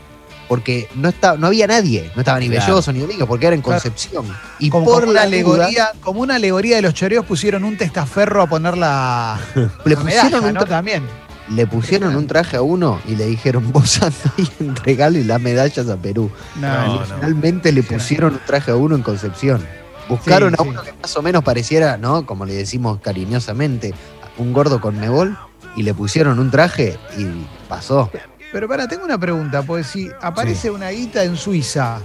porque 0.50 0.90
no, 0.96 1.08
está, 1.10 1.38
no 1.38 1.48
había 1.48 1.68
nadie, 1.68 2.12
no 2.16 2.22
estaba 2.22 2.40
ni 2.40 2.50
Claro. 2.50 2.66
Belloso 2.66 2.92
ni 2.92 3.00
Domingo, 3.00 3.26
porque 3.28 3.46
era 3.48 3.56
en 3.56 3.62
Claro. 3.62 3.80
Concepción. 3.82 4.26
Y 4.60 4.70
Como, 4.70 4.84
por 4.86 5.02
como 5.02 5.14
la 5.14 5.22
alegoría 5.22 5.92
como 6.02 6.20
una 6.22 6.36
alegoría 6.36 6.76
de 6.76 6.82
los 6.82 6.94
choreos 6.94 7.24
pusieron 7.26 7.64
un 7.64 7.78
testaferro 7.78 8.42
a 8.42 8.48
poner 8.48 8.76
la, 8.78 9.40
le 9.56 9.62
la 9.96 10.02
pusieron, 10.02 10.06
medalla, 10.06 10.48
un 10.48 10.54
¿no? 10.56 10.66
También. 10.66 11.04
le 11.52 11.66
pusieron 11.68 12.16
un 12.16 12.28
traje 12.28 12.58
a 12.58 12.62
uno 12.64 13.00
y 13.08 13.16
le 13.16 13.26
dijeron, 13.28 13.72
vos 13.72 14.02
anda 14.02 14.16
y 14.38 14.50
entregale 14.64 15.24
las 15.24 15.40
medallas 15.40 15.88
a 15.88 15.96
Perú. 15.96 16.30
No, 16.60 16.68
No, 16.68 17.00
no. 17.00 17.06
Finalmente 17.06 17.72
le 17.72 17.84
pusieron 17.84 18.34
un 18.34 18.42
traje 18.46 18.72
a 18.72 18.76
uno 18.76 18.96
en 18.96 19.04
Concepción. 19.04 19.64
Buscaron 20.10 20.50
Sí, 20.50 20.56
a 20.60 20.64
sí. 20.64 20.70
uno 20.70 20.82
que 20.82 20.94
más 21.00 21.16
o 21.16 21.22
menos 21.22 21.44
pareciera, 21.44 21.96
¿no? 21.98 22.26
Como 22.26 22.44
le 22.46 22.56
decimos 22.56 23.00
cariñosamente, 23.02 23.94
un 24.40 24.52
gordo 24.54 24.82
con 24.82 25.00
mebol, 25.00 25.38
y 25.76 25.84
le 25.84 25.94
pusieron 25.94 26.40
un 26.40 26.50
traje 26.50 26.98
y 27.20 27.28
pasó. 27.70 28.10
Pero 28.52 28.68
para, 28.68 28.88
tengo 28.88 29.06
una 29.06 29.18
pregunta, 29.18 29.62
porque 29.64 29.84
si 29.84 30.10
aparece 30.22 30.72
una 30.72 30.90
guita 30.90 31.24
en 31.24 31.36
Suiza, 31.38 32.00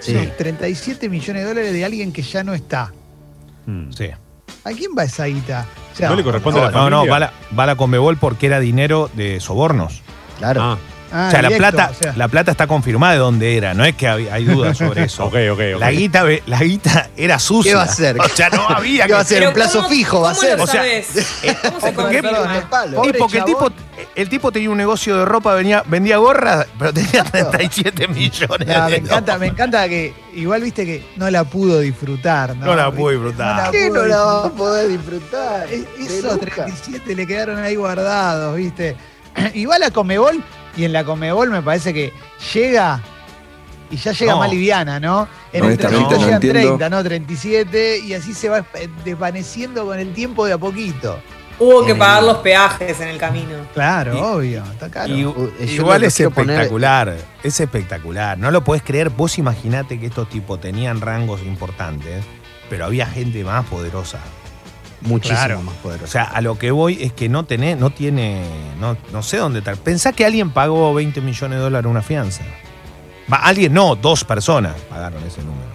Sí. 0.00 0.12
son 0.14 0.30
37 0.36 1.08
millones 1.08 1.42
de 1.42 1.48
dólares 1.48 1.72
de 1.72 1.84
alguien 1.84 2.12
que 2.12 2.22
ya 2.22 2.44
no 2.44 2.52
está. 2.54 2.92
Hmm. 3.66 3.90
Sí. 3.90 4.08
¿A 4.64 4.70
quién 4.72 4.90
va 4.96 5.04
esa 5.04 5.24
guita? 5.26 5.66
O 5.92 5.96
sea, 5.96 6.08
No 6.10 6.16
le 6.16 6.22
corresponde 6.24 6.60
a 6.60 6.64
No, 6.64 6.70
la 6.70 6.76
no, 6.76 6.90
no, 6.90 6.96
familia. 6.98 7.12
va 7.12 7.18
la, 7.20 7.32
va 7.58 7.66
la 7.66 7.76
Conmebol 7.76 8.16
porque 8.18 8.46
era 8.46 8.60
dinero 8.60 9.10
de 9.14 9.40
sobornos. 9.40 10.02
Claro. 10.38 10.62
Ah, 10.62 10.78
ah, 11.14 11.26
o 11.28 11.30
sea, 11.30 11.42
la 11.42 11.50
plata, 11.50 11.90
o 11.90 11.94
sea, 11.94 12.12
la 12.16 12.28
plata 12.28 12.50
está 12.50 12.66
confirmada 12.66 13.12
de 13.14 13.18
dónde 13.20 13.56
era, 13.56 13.72
no 13.74 13.84
es 13.84 13.94
que 13.96 14.08
hay, 14.08 14.28
hay 14.28 14.44
dudas 14.44 14.76
sobre 14.78 15.04
eso. 15.04 15.24
ok, 15.26 15.34
ok, 15.52 15.60
ok. 15.76 15.80
La 15.80 15.90
guita, 15.90 16.24
la 16.46 16.58
guita 16.62 17.08
era 17.16 17.38
sucia. 17.38 17.72
¿Qué 17.72 17.76
va 17.76 17.82
a 17.82 17.86
hacer? 17.86 18.20
O 18.20 18.28
sea, 18.28 18.50
no 18.50 18.66
había 18.68 19.06
¿Qué 19.06 19.12
va 19.14 19.20
a? 19.20 19.24
Pero 19.24 19.48
un 19.48 19.54
plazo 19.54 19.78
¿cómo- 19.78 19.88
fijo 19.90 20.20
va 20.20 20.30
a 20.32 20.34
ser. 20.34 20.58
lo 20.58 20.64
O 20.64 20.66
sea, 20.66 20.80
sabés? 20.82 21.06
¿Cómo 21.62 21.80
se 21.80 21.92
¿por 21.92 22.10
qué? 22.10 22.20
confirma? 22.20 22.30
Perdón, 22.30 22.50
el 22.56 22.62
palo. 22.64 22.96
Pobre 22.96 23.12
Sí, 23.12 23.18
porque 23.18 23.38
el 23.38 23.44
tipo, 23.44 23.70
el 24.16 24.28
tipo 24.28 24.52
tenía 24.52 24.70
un 24.70 24.76
negocio 24.76 25.16
de 25.18 25.24
ropa, 25.24 25.54
venía, 25.54 25.82
vendía 25.86 26.16
gorras, 26.18 26.66
pero 26.78 26.92
tenía 26.92 27.22
37 27.24 28.08
millones 28.08 28.66
no, 28.68 28.84
de 28.86 28.90
me 28.90 28.96
encanta, 28.96 29.20
dólares. 29.20 29.40
me 29.40 29.46
encanta 29.46 29.88
que 29.88 30.14
igual 30.34 30.62
viste 30.62 30.84
que 30.84 31.06
no 31.16 31.30
la 31.30 31.44
pudo 31.44 31.78
disfrutar. 31.80 32.56
No, 32.56 32.66
No 32.66 32.74
la 32.76 32.90
pudo 32.90 33.10
disfrutar. 33.10 33.66
No 33.66 33.70
¿Qué 33.70 33.90
no 33.90 34.02
la 34.04 34.16
va 34.18 34.46
a 34.46 34.50
poder 34.50 34.88
disfrutar? 34.88 35.66
Es- 35.72 35.84
Esos 35.98 36.32
nunca. 36.32 36.64
37 36.66 37.14
le 37.14 37.26
quedaron 37.26 37.58
ahí 37.58 37.76
guardados, 37.76 38.56
¿viste? 38.56 38.96
Y 39.54 39.66
va 39.66 39.76
a 39.76 39.78
la 39.78 39.90
Comebol, 39.90 40.42
y 40.76 40.84
en 40.84 40.92
la 40.92 41.04
Comebol 41.04 41.50
me 41.50 41.62
parece 41.62 41.92
que 41.94 42.12
llega 42.52 43.00
y 43.90 43.96
ya 43.96 44.12
llega 44.12 44.32
No. 44.32 44.38
más 44.40 44.50
liviana, 44.50 44.98
¿no? 44.98 45.28
En 45.52 45.60
el 45.60 45.66
Honestamente, 45.70 45.74
entrenamiento 46.14 46.14
no 46.16 46.20
llegan 46.24 46.34
entiendo. 46.42 46.76
30, 46.78 46.90
¿no? 46.90 47.04
37, 47.04 47.98
y 48.00 48.14
así 48.14 48.34
se 48.34 48.48
va 48.48 48.58
eh, 48.74 48.88
desvaneciendo 49.04 49.84
con 49.84 49.98
el 49.98 50.12
tiempo 50.12 50.46
de 50.46 50.54
a 50.54 50.58
poquito. 50.58 51.18
Hubo 51.60 51.84
que 51.86 51.92
Eh. 51.92 51.94
pagar 51.94 52.24
los 52.24 52.38
peajes 52.38 52.98
en 53.00 53.08
el 53.08 53.18
camino. 53.18 53.50
Claro, 53.74 54.14
Y- 54.16 54.20
obvio, 54.20 54.64
está 54.64 54.90
caro. 54.90 55.14
Y- 55.14 55.20
yo 55.22 55.48
igual 55.60 56.02
es 56.02 56.14
poner- 56.20 56.50
espectacular, 56.50 57.16
es 57.44 57.60
espectacular. 57.60 58.36
No 58.38 58.50
lo 58.50 58.64
puedes 58.64 58.82
creer. 58.82 59.10
Vos 59.10 59.38
imaginate 59.38 60.00
que 60.00 60.06
estos 60.06 60.28
tipos 60.28 60.60
tenían 60.60 61.00
rangos 61.00 61.42
importantes, 61.42 62.24
pero 62.68 62.86
había 62.86 63.06
gente 63.06 63.44
más 63.44 63.64
poderosa. 63.66 64.18
Muchísimo 65.04 65.38
Claro. 65.38 65.62
más 65.62 65.74
O 65.76 65.82
poderoso. 65.82 66.12
sea, 66.12 66.24
a 66.24 66.40
lo 66.40 66.58
que 66.58 66.70
voy 66.70 67.02
es 67.02 67.12
que 67.12 67.28
no 67.28 67.44
tenés, 67.44 67.78
no 67.78 67.90
tiene, 67.90 68.42
no, 68.80 68.96
no 69.12 69.22
sé 69.22 69.36
dónde 69.36 69.60
estar. 69.60 69.76
Pensá 69.76 70.12
que 70.12 70.24
alguien 70.24 70.50
pagó 70.50 70.92
20 70.94 71.20
millones 71.20 71.58
de 71.58 71.62
dólares 71.62 71.90
una 71.90 72.02
fianza. 72.02 72.42
Va, 73.32 73.36
alguien 73.38 73.72
no, 73.74 73.94
dos 73.96 74.24
personas 74.24 74.74
pagaron 74.90 75.22
ese 75.24 75.40
número. 75.42 75.72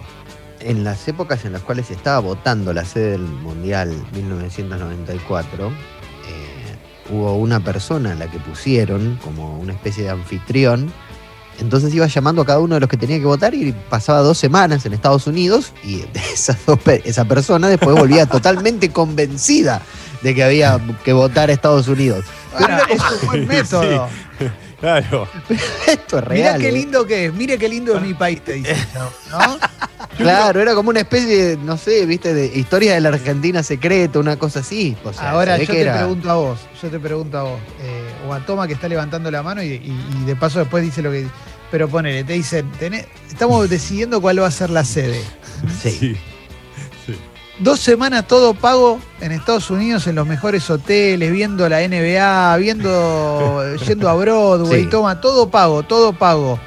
en 0.60 0.84
las 0.84 1.06
épocas 1.08 1.44
en 1.44 1.52
las 1.52 1.62
cuales 1.62 1.86
se 1.86 1.94
estaba 1.94 2.18
votando 2.20 2.72
la 2.72 2.84
sede 2.84 3.12
del 3.12 3.22
Mundial 3.22 3.90
1994, 4.12 5.68
eh, 5.68 5.72
hubo 7.10 7.34
una 7.36 7.60
persona 7.60 8.12
a 8.12 8.14
la 8.14 8.26
que 8.30 8.38
pusieron 8.38 9.18
como 9.24 9.58
una 9.58 9.72
especie 9.72 10.04
de 10.04 10.10
anfitrión. 10.10 10.92
Entonces 11.60 11.94
iba 11.94 12.06
llamando 12.06 12.42
a 12.42 12.46
cada 12.46 12.58
uno 12.58 12.74
de 12.74 12.80
los 12.80 12.88
que 12.88 12.96
tenía 12.96 13.18
que 13.18 13.24
votar 13.26 13.54
y 13.54 13.72
pasaba 13.72 14.20
dos 14.20 14.38
semanas 14.38 14.84
en 14.86 14.92
Estados 14.94 15.26
Unidos 15.26 15.72
y 15.84 16.04
esa, 17.04 17.24
persona 17.24 17.68
después 17.68 17.96
volvía 17.96 18.26
totalmente 18.30 18.90
convencida 18.90 19.82
de 20.22 20.34
que 20.34 20.42
había 20.44 20.80
que 21.04 21.12
votar 21.12 21.50
a 21.50 21.52
Estados 21.52 21.88
Unidos. 21.88 22.24
Ahora, 22.58 22.82
es 22.90 23.00
un 23.00 23.26
buen 23.28 23.46
método. 23.48 24.08
Claro. 24.80 25.28
Esto 25.86 26.18
es 26.18 26.28
Mirá 26.30 26.52
real. 26.52 26.60
qué 26.62 26.68
¿eh? 26.68 26.72
lindo 26.72 27.06
que 27.06 27.26
es, 27.26 27.34
mire 27.34 27.58
qué 27.58 27.68
lindo 27.68 27.94
es 27.96 28.00
mi 28.02 28.14
país, 28.14 28.40
te 28.42 28.54
dice, 28.54 28.74
¿no? 29.30 29.58
Claro, 30.16 30.60
era 30.60 30.74
como 30.74 30.88
una 30.90 31.00
especie 31.00 31.36
de, 31.48 31.56
no 31.58 31.76
sé, 31.76 32.06
viste, 32.06 32.32
de 32.32 32.46
historia 32.46 32.94
de 32.94 33.00
la 33.02 33.10
Argentina 33.10 33.62
secreta, 33.62 34.18
una 34.18 34.36
cosa 34.38 34.60
así. 34.60 34.96
O 35.04 35.12
sea, 35.12 35.30
Ahora 35.32 35.58
yo 35.58 35.66
te 35.66 35.80
era- 35.82 35.96
pregunto 35.98 36.30
a 36.30 36.34
vos, 36.34 36.58
yo 36.82 36.88
te 36.88 36.98
pregunto 36.98 37.38
a 37.38 37.42
vos, 37.42 37.60
eh, 37.82 38.02
o 38.26 38.32
a 38.32 38.40
Toma 38.46 38.66
que 38.66 38.72
está 38.72 38.88
levantando 38.88 39.30
la 39.30 39.42
mano 39.42 39.62
y, 39.62 39.66
y- 39.68 39.94
y 40.22 40.24
de 40.24 40.34
paso 40.36 40.58
después 40.60 40.82
dice 40.82 41.02
lo 41.02 41.10
que 41.10 41.26
pero 41.70 41.88
ponele, 41.88 42.24
te 42.24 42.32
dicen, 42.34 42.70
tenés- 42.78 43.06
estamos 43.28 43.68
decidiendo 43.70 44.20
cuál 44.20 44.42
va 44.42 44.46
a 44.46 44.50
ser 44.50 44.70
la 44.70 44.84
sede. 44.84 45.22
Sí. 45.82 46.16
Sí. 47.06 47.16
Dos 47.58 47.80
semanas 47.80 48.26
todo 48.26 48.54
pago 48.54 48.98
en 49.20 49.32
Estados 49.32 49.70
Unidos 49.70 50.06
en 50.06 50.14
los 50.14 50.26
mejores 50.26 50.68
hoteles, 50.70 51.30
viendo 51.32 51.68
la 51.68 51.82
NBA, 51.82 52.56
viendo, 52.56 53.62
yendo 53.86 54.08
a 54.08 54.14
Broadway, 54.14 54.84
Sí. 54.84 54.90
toma, 54.90 55.20
todo 55.20 55.50
pago, 55.50 55.82
todo 55.82 56.12
pago. 56.12 56.58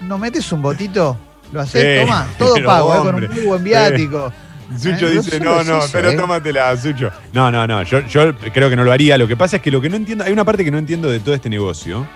¿No 0.00 0.18
metes 0.18 0.50
un 0.52 0.62
botito? 0.62 1.16
¿Lo 1.52 1.60
haces? 1.60 2.00
Sí, 2.00 2.04
toma, 2.06 2.26
todo 2.38 2.54
pago, 2.64 2.94
eh, 2.94 2.98
con 2.98 3.14
un 3.14 3.30
muy 3.30 3.40
buen 3.46 3.64
viático. 3.64 4.32
Sucho 4.78 5.06
Eh, 5.08 5.12
dice, 5.12 5.40
no 5.40 5.62
no, 5.64 5.78
eso, 5.78 5.88
pero 5.92 6.10
eh. 6.10 6.14
tómatela, 6.16 6.76
Sucho. 6.76 7.10
No, 7.32 7.50
no, 7.50 7.66
no, 7.66 7.82
yo, 7.84 8.00
yo 8.06 8.36
creo 8.52 8.68
que 8.68 8.76
no 8.76 8.84
lo 8.84 8.92
haría. 8.92 9.16
Lo 9.16 9.26
que 9.26 9.34
pasa 9.36 9.56
es 9.56 9.62
que 9.62 9.70
lo 9.70 9.80
que 9.80 9.88
no 9.88 9.96
entiendo, 9.96 10.24
hay 10.24 10.32
una 10.32 10.44
parte 10.44 10.62
que 10.62 10.70
no 10.70 10.76
entiendo 10.76 11.08
de 11.08 11.20
todo 11.20 11.34
este 11.34 11.48
negocio, 11.48 12.06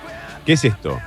que 0.45 0.53
es 0.53 0.65
esto. 0.65 0.99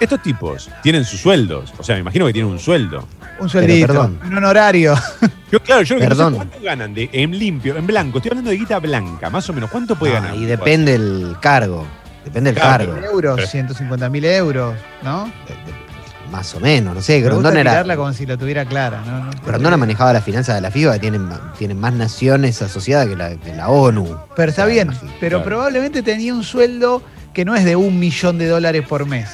Estos 0.00 0.22
tipos 0.22 0.70
tienen 0.82 1.04
sus 1.04 1.20
sueldos, 1.20 1.72
o 1.78 1.82
sea, 1.82 1.94
me 1.94 2.00
imagino 2.02 2.26
que 2.26 2.32
tienen 2.32 2.50
un 2.50 2.58
sueldo. 2.58 3.06
Un 3.38 3.48
sueldito, 3.48 3.86
perdón. 3.88 4.18
un 4.24 4.36
honorario. 4.36 4.94
Yo, 5.50 5.60
claro, 5.62 5.82
yo 5.82 5.94
lo 5.94 6.00
que 6.00 6.06
no 6.06 6.08
Perdón. 6.16 6.32
sé 6.32 6.36
cuánto 6.38 6.60
ganan 6.62 6.94
de, 6.94 7.08
en 7.12 7.38
limpio, 7.38 7.76
en 7.76 7.86
blanco. 7.86 8.18
Estoy 8.18 8.30
hablando 8.30 8.50
de 8.50 8.56
guita 8.56 8.80
blanca, 8.80 9.30
más 9.30 9.48
o 9.48 9.52
menos. 9.52 9.70
¿Cuánto 9.70 9.94
puede 9.94 10.16
Ah, 10.16 10.20
ganar? 10.20 10.36
y 10.36 10.46
depende 10.46 10.94
el 10.96 11.36
cargo. 11.40 11.86
Depende 12.24 12.50
del 12.52 12.60
Claro, 12.60 12.90
cargo. 12.92 13.06
euros, 13.06 13.36
Pero- 13.36 13.46
150 13.48 14.08
mil 14.10 14.24
euros, 14.24 14.74
¿no? 15.04 15.30
Más 16.32 16.52
o 16.56 16.60
menos, 16.60 16.92
no 16.96 17.00
sé. 17.02 17.12
Me 17.20 17.28
gusta 17.28 17.50
Grondona 17.50 17.60
era. 17.80 17.96
como 17.96 18.12
si 18.12 18.26
la 18.26 18.36
tuviera 18.36 18.64
clara, 18.64 19.00
¿no? 19.06 19.26
No- 19.26 19.30
Grondona 19.46 19.76
manejaba 19.76 20.12
las 20.12 20.24
finanzas 20.24 20.56
de 20.56 20.60
la 20.60 20.72
FIBA, 20.72 20.94
que 20.94 20.98
tienen, 21.00 21.28
tienen 21.56 21.78
más 21.78 21.92
naciones 21.92 22.60
asociadas 22.60 23.06
que 23.06 23.14
la, 23.14 23.36
que 23.36 23.54
la 23.54 23.68
ONU. 23.68 24.16
Pero 24.34 24.50
está 24.50 24.66
bien, 24.66 24.90
pero 25.20 25.38
claro. 25.38 25.44
probablemente 25.44 26.02
tenía 26.02 26.34
un 26.34 26.42
sueldo 26.42 27.00
que 27.32 27.44
no 27.44 27.54
es 27.54 27.64
de 27.64 27.76
un 27.76 28.00
millón 28.00 28.38
de 28.38 28.48
dólares 28.48 28.84
por 28.88 29.06
mes. 29.06 29.28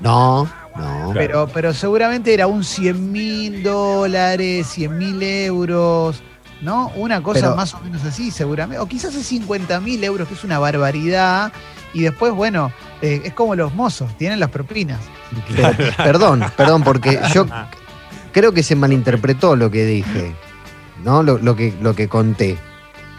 No, 0.00 0.44
no. 0.44 0.50
Claro. 0.76 1.10
Pero, 1.14 1.48
pero 1.52 1.74
seguramente 1.74 2.34
era 2.34 2.46
un 2.46 2.62
100 2.64 3.12
mil 3.12 3.62
dólares, 3.62 4.66
100 4.68 4.98
mil 4.98 5.22
euros, 5.22 6.22
¿no? 6.60 6.88
Una 6.96 7.22
cosa 7.22 7.40
Pero- 7.40 7.56
más 7.56 7.74
o 7.74 7.80
menos 7.80 8.04
así, 8.04 8.30
seguramente. 8.30 8.80
O 8.80 8.86
quizás 8.86 9.14
es 9.14 9.26
50 9.26 9.80
mil 9.80 10.02
euros, 10.04 10.28
que 10.28 10.34
es 10.34 10.44
una 10.44 10.58
barbaridad. 10.58 11.52
Y 11.94 12.02
después, 12.02 12.32
bueno, 12.32 12.70
eh, 13.00 13.22
es 13.24 13.32
como 13.32 13.54
los 13.54 13.74
mozos, 13.74 14.16
tienen 14.18 14.38
las 14.40 14.50
propinas. 14.50 15.00
Pero, 15.54 15.70
perdón, 15.96 16.44
perdón, 16.56 16.82
porque 16.84 17.18
yo 17.34 17.46
creo 18.32 18.52
que 18.52 18.62
se 18.62 18.76
malinterpretó 18.76 19.56
lo 19.56 19.70
que 19.70 19.84
dije. 19.86 20.34
¿No? 21.04 21.22
Lo, 21.22 21.38
lo 21.38 21.54
que, 21.56 21.74
lo 21.80 21.94
que 21.94 22.08
conté. 22.08 22.58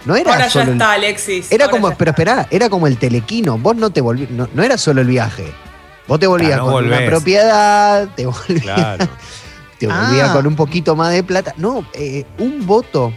No 0.06 0.16
era 0.16 0.32
Ahora 0.34 0.46
ya 0.46 0.50
solo. 0.52 0.66
el- 0.66 0.72
está, 0.74 0.92
Alexis. 0.94 1.52
Era 1.52 1.66
ahora 1.66 1.72
como, 1.78 1.90
ya 1.90 1.96
pero 1.98 2.12
esperá, 2.12 2.48
era 2.52 2.70
como 2.70 2.86
el 2.88 2.98
telequino. 2.98 3.58
Vos 3.58 3.76
no 3.76 3.90
te 3.90 4.02
volví, 4.02 4.28
no, 4.30 4.48
no 4.54 4.64
era 4.64 4.78
solo 4.78 5.02
el 5.02 5.08
viaje. 5.08 5.52
Vos 6.08 6.20
te 6.20 6.28
volvías 6.28 6.51
Claro, 6.51 6.66
no 6.68 6.72
con 6.72 6.86
una 6.86 7.05
propiedad, 7.05 8.08
te 8.16 8.26
volvías, 8.26 8.62
Claro. 8.62 9.08
te 9.80 9.88
volvías 9.88 10.30
Ah. 10.30 10.34
con 10.34 10.47
un 10.47 10.55
poquito 10.55 10.95
más 10.95 11.12
de 11.12 11.24
plata. 11.24 11.53
No, 11.58 11.86
eh, 11.93 12.26
un 12.39 12.66
voto. 12.66 13.14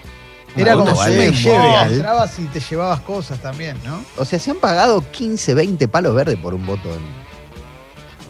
Era 0.57 0.75
como 0.75 0.91
si 1.05 1.11
mundial. 1.13 1.93
entrabas 1.93 2.37
y 2.41 2.45
te 2.47 2.59
llevabas 2.59 3.01
cosas 3.03 3.39
también, 3.41 3.77
¿no? 3.85 4.03
O 4.17 4.25
sea, 4.25 4.39
se 4.41 4.51
han 4.51 4.57
pagado 4.57 5.05
15, 5.13 5.55
20 5.55 5.87
palos 5.87 6.15
verdes 6.15 6.37
por 6.39 6.55
un 6.55 6.67
voto. 6.67 6.89
en- 6.93 7.21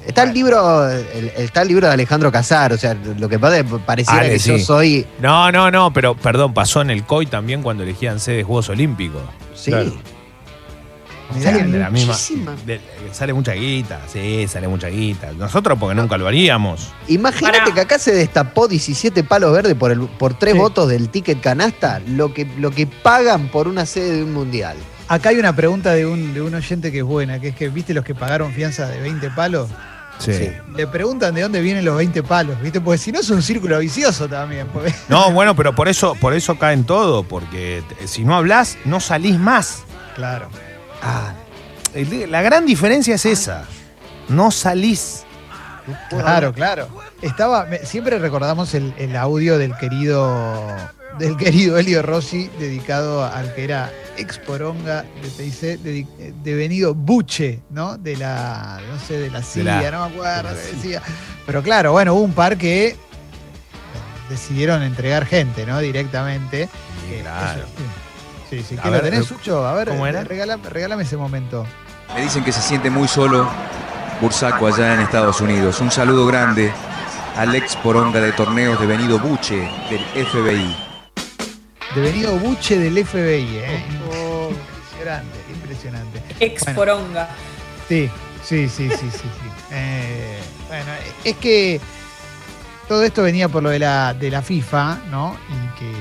Está 0.06 0.24
el 0.24 0.32
libro, 0.34 0.88
el- 0.90 1.32
está 1.36 1.62
el 1.62 1.68
libro 1.68 1.86
de 1.86 1.92
Alejandro 1.92 2.30
Casar, 2.32 2.72
o 2.72 2.76
sea, 2.78 2.94
lo 2.94 3.28
que 3.28 3.38
pasa 3.38 3.58
es 3.58 3.64
que 3.64 3.78
pareciera 3.78 4.20
Ale, 4.20 4.30
que 4.32 4.38
yo 4.38 4.58
soy. 4.58 5.06
No, 5.20 5.50
no, 5.52 5.70
no, 5.70 5.92
pero 5.92 6.14
perdón, 6.14 6.52
pasó 6.52 6.80
en 6.82 6.90
el 6.90 7.04
COI 7.04 7.26
también 7.26 7.62
cuando 7.62 7.82
elegían 7.84 8.18
sedes 8.20 8.44
Juegos 8.44 8.68
Olímpicos. 8.70 9.22
Sí. 9.54 9.70
Claro. 9.70 9.92
Sale 11.42 11.64
de 11.64 11.78
la 11.78 11.90
misma. 11.90 12.12
muchísima. 12.12 12.54
de- 12.66 12.80
sale 13.12 13.32
mucha 13.32 13.52
guita, 13.52 14.00
sí, 14.12 14.46
sale 14.48 14.68
mucha 14.68 14.88
guita. 14.88 15.32
Nosotros 15.32 15.78
porque 15.78 15.94
nunca 15.94 16.16
lo 16.16 16.26
haríamos. 16.26 16.88
Imagínate 17.08 17.58
Pará. 17.60 17.74
que 17.74 17.80
acá 17.80 17.98
se 17.98 18.12
destapó 18.12 18.66
17 18.68 19.22
palos 19.24 19.52
verdes 19.52 19.74
por, 19.74 19.90
el, 19.90 20.00
por 20.00 20.34
tres 20.34 20.54
Sí. 20.54 20.58
votos 20.58 20.88
del 20.88 21.08
ticket 21.08 21.40
canasta, 21.40 22.00
lo 22.08 22.32
que, 22.34 22.44
lo 22.58 22.70
que 22.70 22.86
pagan 22.86 23.48
por 23.48 23.68
una 23.68 23.86
sede 23.86 24.16
de 24.16 24.24
un 24.24 24.32
mundial. 24.32 24.76
Acá 25.08 25.30
hay 25.30 25.38
una 25.38 25.54
pregunta 25.54 25.92
de 25.92 26.06
un, 26.06 26.32
de 26.34 26.40
un 26.40 26.54
oyente 26.54 26.92
que 26.92 26.98
es 26.98 27.04
buena, 27.04 27.40
que 27.40 27.48
es 27.48 27.56
que, 27.56 27.68
¿viste 27.68 27.92
los 27.94 28.04
que 28.04 28.14
pagaron 28.14 28.52
fianza 28.52 28.86
de 28.88 29.00
20 29.00 29.30
palos? 29.30 29.68
Sí. 30.18 30.50
Le 30.76 30.86
preguntan 30.86 31.34
de 31.34 31.40
dónde 31.40 31.60
vienen 31.62 31.82
los 31.84 31.96
20 31.96 32.22
palos, 32.22 32.60
¿viste? 32.60 32.80
Porque 32.80 32.98
si 32.98 33.10
no 33.10 33.20
es 33.20 33.30
un 33.30 33.42
círculo 33.42 33.78
vicioso 33.78 34.28
también. 34.28 34.66
porque- 34.72 34.94
No, 35.08 35.30
bueno, 35.32 35.56
pero 35.56 35.74
por 35.74 35.88
eso, 35.88 36.14
por 36.20 36.34
eso 36.34 36.58
caen 36.58 36.84
todo, 36.84 37.22
porque 37.22 37.82
si 38.04 38.22
no 38.24 38.36
hablas, 38.36 38.76
no 38.84 39.00
salís 39.00 39.38
más. 39.38 39.82
Claro. 40.14 40.48
Ah, 41.02 41.32
La 42.28 42.42
gran 42.42 42.66
diferencia 42.66 43.14
es 43.14 43.26
esa. 43.26 43.64
No 44.28 44.50
salís. 44.50 45.24
Claro, 46.08 46.52
claro. 46.52 46.88
Estaba, 47.20 47.66
siempre 47.84 48.18
recordamos 48.18 48.74
el, 48.74 48.94
el 48.98 49.16
audio 49.16 49.58
del 49.58 49.76
querido 49.76 50.66
del 51.18 51.36
querido 51.36 51.76
Elio 51.76 52.00
Rossi 52.02 52.48
dedicado 52.58 53.24
al 53.24 53.52
que 53.54 53.64
era 53.64 53.90
ex 54.16 54.38
poronga 54.38 55.02
de 55.20 55.28
TIC, 55.28 56.08
devenido 56.44 56.94
buche, 56.94 57.60
¿no? 57.70 57.98
De 57.98 58.16
la, 58.16 58.80
no 58.88 58.98
sé, 59.00 59.18
de 59.18 59.30
la 59.30 59.42
CIA, 59.42 59.64
la- 59.64 59.90
no 59.90 60.08
me 60.08 60.14
acuerdo 60.14 60.54
de 60.54 60.62
decía. 60.72 61.02
Pero 61.44 61.62
claro, 61.62 61.92
bueno, 61.92 62.14
hubo 62.14 62.22
un 62.22 62.32
par 62.32 62.56
que 62.56 62.96
decidieron 64.28 64.82
entregar 64.82 65.26
gente, 65.26 65.66
¿no? 65.66 65.80
Directamente. 65.80 66.68
Claro. 67.22 67.62
Sí, 68.50 68.62
sí, 68.68 68.76
¿Qué 68.76 68.90
ver, 68.90 69.04
lo 69.04 69.10
tenés, 69.10 69.20
eh, 69.20 69.24
Sucho? 69.24 69.66
A 69.66 69.72
ver, 69.74 69.88
¿cómo 69.88 70.06
era? 70.06 70.24
Regálame, 70.24 70.68
regálame 70.68 71.02
ese 71.04 71.16
momento. 71.16 71.64
Me 72.14 72.22
dicen 72.22 72.44
que 72.44 72.52
se 72.52 72.60
siente 72.60 72.90
muy 72.90 73.08
solo 73.08 73.48
Bursaco 74.20 74.66
allá 74.66 74.94
en 74.94 75.00
Estados 75.00 75.40
Unidos. 75.40 75.80
Un 75.80 75.90
saludo 75.90 76.26
grande 76.26 76.72
al 77.36 77.54
ex 77.54 77.76
poronga 77.76 78.20
de 78.20 78.32
torneos 78.32 78.78
devenido 78.80 79.18
Buche 79.18 79.56
del 79.88 80.26
FBI. 80.26 80.76
Devenido 81.94 82.36
buche 82.36 82.78
del 82.78 83.04
FBI, 83.04 83.56
¿eh? 83.58 83.84
impresionante, 85.00 85.38
impresionante. 85.52 86.22
Ex 86.38 86.64
Bueno. 86.64 86.76
poronga. 86.78 87.28
Sí, 87.88 88.08
sí, 88.44 88.68
sí, 88.68 88.88
sí, 88.90 88.96
sí. 88.98 89.08
sí. 89.10 89.28
Eh, 89.72 90.40
bueno, 90.66 90.90
es 91.22 91.36
que 91.36 91.80
todo 92.88 93.04
esto 93.04 93.22
venía 93.22 93.48
por 93.48 93.62
lo 93.62 93.70
de 93.70 93.78
la, 93.78 94.14
de 94.14 94.32
la 94.32 94.42
FIFA, 94.42 94.98
¿no? 95.08 95.36
Y 95.48 95.78
que 95.78 95.92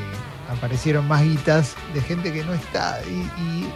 aparecieron 0.49 1.07
más 1.07 1.23
guitas 1.23 1.75
de 1.93 2.01
gente 2.01 2.31
que 2.33 2.43
no 2.43 2.53
está. 2.53 2.99
Y, 3.07 3.41
y 3.41 3.69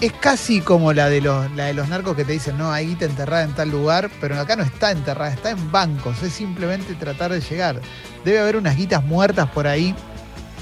es 0.00 0.12
casi 0.14 0.60
como 0.60 0.92
la 0.92 1.08
de, 1.08 1.20
los, 1.20 1.50
la 1.52 1.66
de 1.66 1.74
los 1.74 1.88
narcos 1.88 2.16
que 2.16 2.24
te 2.24 2.32
dicen, 2.32 2.58
no, 2.58 2.72
hay 2.72 2.88
guita 2.88 3.04
enterrada 3.04 3.44
en 3.44 3.54
tal 3.54 3.70
lugar, 3.70 4.10
pero 4.20 4.38
acá 4.38 4.56
no 4.56 4.64
está 4.64 4.90
enterrada, 4.90 5.32
está 5.32 5.50
en 5.50 5.70
bancos. 5.70 6.22
Es 6.22 6.32
simplemente 6.32 6.94
tratar 6.94 7.32
de 7.32 7.40
llegar. 7.40 7.80
Debe 8.24 8.40
haber 8.40 8.56
unas 8.56 8.76
guitas 8.76 9.04
muertas 9.04 9.48
por 9.50 9.66
ahí, 9.66 9.94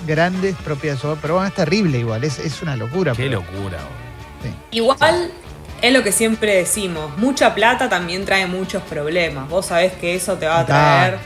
grandes, 0.06 0.56
propias 0.56 1.00
Pero 1.22 1.34
bueno, 1.34 1.46
es 1.46 1.54
terrible 1.54 1.98
igual, 1.98 2.22
es, 2.24 2.38
es 2.38 2.60
una 2.62 2.76
locura. 2.76 3.12
Qué 3.12 3.24
pero- 3.24 3.40
locura. 3.40 3.78
Igual 4.70 5.30
es 5.82 5.92
lo 5.92 6.02
que 6.02 6.12
siempre 6.12 6.56
decimos, 6.56 7.16
mucha 7.16 7.54
plata 7.54 7.88
también 7.88 8.24
trae 8.24 8.46
muchos 8.46 8.82
problemas. 8.82 9.48
Vos 9.48 9.66
sabés 9.66 9.92
que 9.94 10.14
eso 10.14 10.34
te 10.36 10.46
va 10.46 10.60
a 10.60 10.66
traer. 10.66 11.18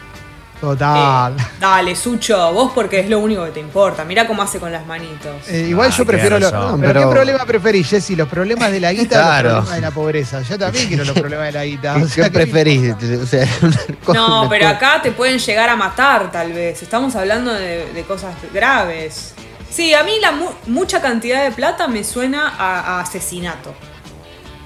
Total. 0.61 1.33
eh, 1.39 1.43
dale, 1.61 1.95
Sucho, 1.97 2.53
vos 2.53 2.73
porque 2.75 3.01
es 3.01 3.09
lo 3.11 3.19
único 3.19 3.45
que 3.45 3.51
te 3.51 3.61
importa. 3.61 4.05
Mirá 4.05 4.27
cómo 4.27 4.43
hace 4.43 4.59
con 4.59 4.73
las 4.73 4.87
manitos. 4.87 5.47
Eh, 5.49 5.67
igual 5.69 5.91
Ah, 5.93 5.97
yo 5.97 6.07
prefiero 6.07 6.39
los. 6.39 6.51
pero, 6.51 6.79
Pero- 6.81 7.01
¿qué 7.01 7.07
problema 7.15 7.45
preferís, 7.45 7.89
Jessy? 7.91 8.17
¿Los 8.17 8.29
problemas 8.29 8.71
de 8.73 8.81
la 8.81 8.93
guita 8.93 9.19
o 9.19 9.23
Claro. 9.23 9.49
los 9.49 9.55
problemas 9.59 9.75
de 9.75 9.81
la 9.83 9.91
pobreza? 9.91 10.41
Yo 10.43 10.59
también 10.59 10.89
quiero 10.89 11.05
los 11.05 11.19
problemas 11.19 11.47
de 11.47 11.53
la 11.53 11.65
guita. 11.65 11.97
o 11.97 11.99
¿Qué, 12.01 12.09
sea, 12.09 12.25
qué 12.25 12.31
que- 12.31 12.39
preferís? 12.47 12.95
O 13.23 13.27
sea, 13.27 13.47
No, 14.15 14.47
pero 14.49 14.69
acá 14.69 15.01
te 15.03 15.13
pueden 15.13 15.39
llegar 15.39 15.69
a 15.69 15.77
matar, 15.77 16.31
tal 16.33 16.53
vez. 16.53 16.83
Estamos 16.83 17.15
hablando 17.17 17.53
de, 17.53 17.93
de 17.93 18.03
cosas 18.05 18.35
graves. 18.53 19.35
Sí, 19.71 19.93
a 19.93 20.05
mí 20.05 20.13
la 20.21 20.31
mu- 20.33 20.53
mucha 20.69 21.03
cantidad 21.03 21.43
de 21.43 21.51
plata 21.51 21.89
me 21.89 22.05
suena 22.05 22.49
a, 22.57 22.81
a 22.99 23.01
asesinato. 23.01 23.75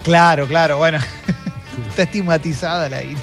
Claro, 0.05 0.47
claro, 0.47 0.77
bueno. 0.79 0.99
Está 1.89 2.03
estigmatizada 2.03 2.89
la 2.89 3.01
guita. 3.03 3.21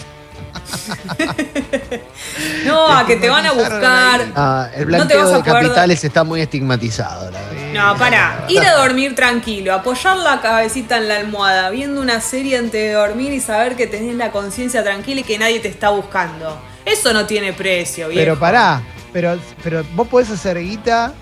No, 2.66 2.88
a 2.98 3.06
que 3.06 3.16
te 3.18 3.30
van 3.30 3.46
a 3.46 3.52
buscar. 3.52 4.26
Ah, 4.36 4.68
el 4.76 4.90
No 4.90 5.08
te 5.08 5.16
blanqueo 5.16 5.24
vas 5.24 5.34
a 5.34 5.38
de 5.38 5.44
poder- 5.44 5.64
capitales 5.64 6.04
está 6.04 6.24
muy 6.24 6.42
estigmatizado, 6.42 7.32
la. 7.32 7.40
No, 7.74 7.98
para, 7.98 8.46
ir 8.48 8.62
a 8.62 8.74
dormir 8.76 9.16
tranquilo, 9.16 9.74
apoyar 9.74 10.18
la 10.18 10.40
cabecita 10.42 10.98
en 10.98 11.08
la 11.10 11.18
almohada, 11.18 11.70
viendo 11.70 12.02
una 12.02 12.22
serie 12.22 12.58
antes 12.58 12.72
de 12.74 12.92
dormir 12.94 13.34
y 13.34 13.42
saber 13.42 13.76
que 13.76 13.86
tenés 13.86 14.16
la 14.16 14.32
conciencia 14.32 14.82
tranquila 14.84 15.22
y 15.22 15.24
que 15.24 15.38
nadie 15.38 15.60
te 15.60 15.68
está 15.68 15.90
buscando. 15.90 16.58
Eso 16.86 17.12
no 17.14 17.26
tiene 17.26 17.52
precio, 17.54 18.08
viejo. 18.08 18.22
Pero 18.22 18.40
pará, 18.40 18.82
pero, 19.12 19.38
pero 19.64 19.84
vos 19.94 20.08
podés 20.08 20.30
hacer 20.32 20.58
guita 20.60 21.14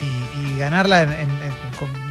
y, 0.00 0.54
y 0.54 0.58
ganarla 0.58 1.02
en, 1.02 1.12
en- 1.12 1.33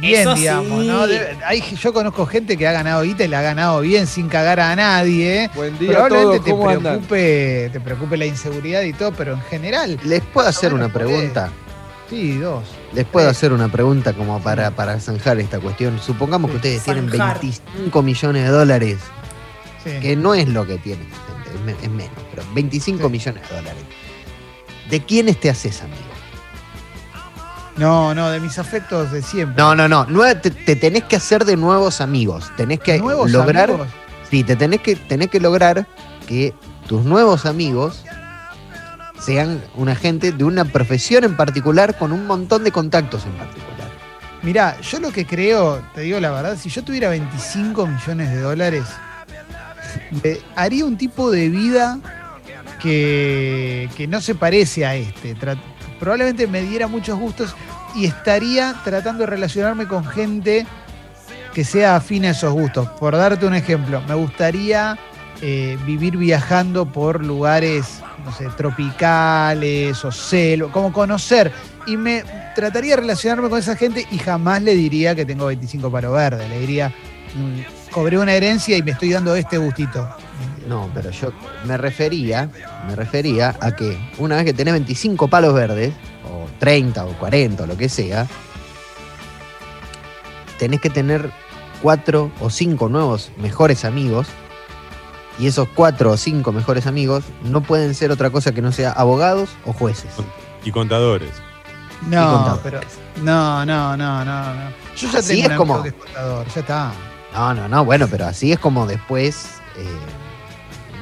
bien, 0.06 0.20
Eso 0.22 0.34
digamos, 0.34 0.80
sí. 0.82 0.86
¿no? 0.88 1.06
De- 1.06 1.36
hay, 1.44 1.60
yo 1.76 1.92
conozco 1.92 2.26
gente 2.26 2.56
que 2.56 2.66
ha 2.68 2.72
ganado 2.72 3.02
guita 3.02 3.24
y 3.24 3.28
la 3.28 3.38
ha 3.40 3.42
ganado 3.42 3.80
bien 3.80 4.06
sin 4.06 4.28
cagar 4.28 4.60
a 4.60 4.74
nadie. 4.76 5.50
Buen 5.54 5.78
día 5.78 5.90
a 5.90 6.06
Probablemente 6.06 6.26
todos, 6.38 6.44
te 6.44 6.50
¿cómo 6.50 6.68
andan? 6.68 6.82
preocupe, 6.82 7.70
te 7.72 7.80
preocupe 7.80 8.16
la 8.16 8.26
inseguridad 8.26 8.82
y 8.82 8.92
todo, 8.92 9.12
pero 9.12 9.34
en 9.34 9.42
general, 9.42 9.98
¿Les 10.04 10.20
puedo 10.22 10.48
hacer 10.48 10.72
una 10.74 10.88
pregunta? 10.92 11.50
sí, 12.10 12.36
dos. 12.38 12.64
Les 12.92 13.04
puedo 13.04 13.26
Sí. 13.28 13.30
hacer 13.36 13.52
una 13.52 13.68
pregunta 13.68 14.12
como 14.12 14.40
para, 14.40 14.70
para 14.70 15.00
zanjar 15.00 15.40
esta 15.40 15.58
cuestión. 15.58 15.98
Supongamos 16.00 16.50
que 16.50 16.56
ustedes 16.58 16.82
tienen 16.84 17.08
Zanjar. 17.10 17.40
25 17.40 18.02
millones 18.02 18.42
de 18.44 18.48
dólares, 18.50 18.98
Sí. 19.82 19.90
que 20.00 20.14
no 20.16 20.34
es 20.34 20.48
lo 20.48 20.66
que 20.66 20.78
tienen, 20.78 21.06
gente, 21.08 21.50
es, 21.54 21.60
me- 21.60 21.84
es 21.84 21.90
menos, 21.90 22.12
pero 22.30 22.46
25 22.54 23.06
Sí. 23.06 23.12
millones 23.12 23.42
de 23.50 23.56
dólares. 23.56 23.82
¿De 24.90 25.00
quiénes 25.00 25.40
te 25.40 25.50
haces 25.50 25.80
amigo? 25.82 25.98
No, 27.76 28.14
no, 28.14 28.30
de 28.30 28.40
mis 28.40 28.58
afectos 28.58 29.10
de 29.10 29.22
siempre. 29.22 29.60
No, 29.62 29.74
no, 29.74 29.88
no. 29.88 30.06
te, 30.40 30.50
te 30.50 30.76
tenés 30.76 31.04
que 31.04 31.16
hacer 31.16 31.44
de 31.44 31.56
nuevos 31.56 32.00
amigos. 32.00 32.50
Tenés 32.56 32.80
que 32.80 32.98
Nuevos 32.98 33.30
lograr. 33.30 33.70
amigos. 33.70 33.88
Sí, 34.30 34.44
te 34.44 34.56
tenés 34.56 34.80
que, 34.80 34.96
tenés 34.96 35.28
que 35.28 35.40
lograr 35.40 35.86
que 36.26 36.54
tus 36.88 37.04
nuevos 37.04 37.46
amigos 37.46 38.04
sean 39.20 39.62
una 39.74 39.94
gente 39.96 40.32
de 40.32 40.44
una 40.44 40.64
profesión 40.64 41.24
en 41.24 41.36
particular 41.36 41.96
con 41.96 42.12
un 42.12 42.26
montón 42.26 42.62
de 42.64 42.70
contactos 42.72 43.24
en 43.26 43.32
particular. 43.32 43.88
Mirá, 44.42 44.78
yo 44.80 45.00
lo 45.00 45.10
que 45.10 45.26
creo, 45.26 45.82
te 45.94 46.02
digo 46.02 46.20
la 46.20 46.30
verdad, 46.30 46.58
si 46.58 46.68
yo 46.68 46.84
tuviera 46.84 47.08
25 47.08 47.86
millones 47.86 48.30
de 48.30 48.40
dólares, 48.40 48.84
haría 50.54 50.84
un 50.84 50.96
tipo 50.98 51.30
de 51.30 51.48
vida 51.48 51.98
que, 52.80 53.88
que 53.96 54.06
no 54.06 54.20
se 54.20 54.34
parece 54.34 54.84
a 54.84 54.94
este. 54.96 55.34
Probablemente 56.04 56.46
me 56.46 56.60
diera 56.60 56.86
muchos 56.86 57.18
gustos 57.18 57.56
y 57.94 58.04
estaría 58.04 58.74
tratando 58.84 59.20
de 59.20 59.26
relacionarme 59.26 59.88
con 59.88 60.04
gente 60.04 60.66
que 61.54 61.64
sea 61.64 61.96
afín 61.96 62.26
a 62.26 62.30
esos 62.30 62.52
gustos. 62.52 62.86
Por 63.00 63.16
darte 63.16 63.46
un 63.46 63.54
ejemplo, 63.54 64.02
me 64.06 64.14
gustaría 64.14 64.98
eh, 65.40 65.78
vivir 65.86 66.18
viajando 66.18 66.84
por 66.84 67.24
lugares, 67.24 68.02
no 68.22 68.32
sé, 68.34 68.48
tropicales 68.54 70.04
o 70.04 70.12
selva, 70.12 70.70
como 70.70 70.92
conocer. 70.92 71.50
Y 71.86 71.96
me 71.96 72.22
trataría 72.54 72.96
de 72.96 73.00
relacionarme 73.00 73.48
con 73.48 73.58
esa 73.58 73.74
gente 73.74 74.06
y 74.10 74.18
jamás 74.18 74.60
le 74.60 74.74
diría 74.74 75.14
que 75.14 75.24
tengo 75.24 75.46
25 75.46 75.90
palo 75.90 76.12
verde. 76.12 76.46
Le 76.50 76.58
diría, 76.58 76.90
mm, 77.34 77.90
cobré 77.92 78.18
una 78.18 78.34
herencia 78.34 78.76
y 78.76 78.82
me 78.82 78.90
estoy 78.90 79.10
dando 79.10 79.34
este 79.34 79.56
gustito. 79.56 80.06
No, 80.68 80.90
pero 80.94 81.10
yo 81.10 81.30
me 81.64 81.76
refería, 81.76 82.48
me 82.86 82.96
refería 82.96 83.54
a 83.60 83.76
que 83.76 83.98
una 84.18 84.36
vez 84.36 84.44
que 84.46 84.54
tenés 84.54 84.72
25 84.74 85.28
palos 85.28 85.52
verdes, 85.54 85.92
o 86.30 86.46
30 86.58 87.04
o 87.04 87.12
40 87.18 87.64
o 87.64 87.66
lo 87.66 87.76
que 87.76 87.88
sea, 87.88 88.26
tenés 90.58 90.80
que 90.80 90.90
tener 90.90 91.30
cuatro 91.82 92.30
o 92.40 92.50
cinco 92.50 92.88
nuevos 92.88 93.30
mejores 93.36 93.84
amigos. 93.84 94.26
Y 95.38 95.48
esos 95.48 95.68
cuatro 95.74 96.12
o 96.12 96.16
cinco 96.16 96.52
mejores 96.52 96.86
amigos 96.86 97.24
no 97.42 97.60
pueden 97.62 97.94
ser 97.94 98.12
otra 98.12 98.30
cosa 98.30 98.52
que 98.52 98.62
no 98.62 98.70
sea 98.70 98.92
abogados 98.92 99.50
o 99.66 99.72
jueces. 99.72 100.12
Y 100.64 100.70
contadores. 100.70 101.30
No, 102.08 102.58
pero. 102.62 102.80
No, 103.22 103.66
no, 103.66 103.96
no, 103.96 104.24
no, 104.24 104.54
no. 104.54 104.70
Yo 104.96 105.10
ya 105.10 105.18
Así 105.18 105.42
tengo 105.42 105.46
un 105.46 105.52
es 105.52 105.58
como- 105.58 105.74
amigo 105.74 105.82
que 105.82 105.88
es 105.88 106.04
contador, 106.04 106.46
ya 106.54 106.60
está. 106.60 106.92
No, 107.34 107.52
no, 107.52 107.68
no, 107.68 107.84
bueno, 107.84 108.06
pero 108.08 108.26
así 108.26 108.52
es 108.52 108.60
como 108.60 108.86
después 108.86 109.46
eh, 109.76 109.84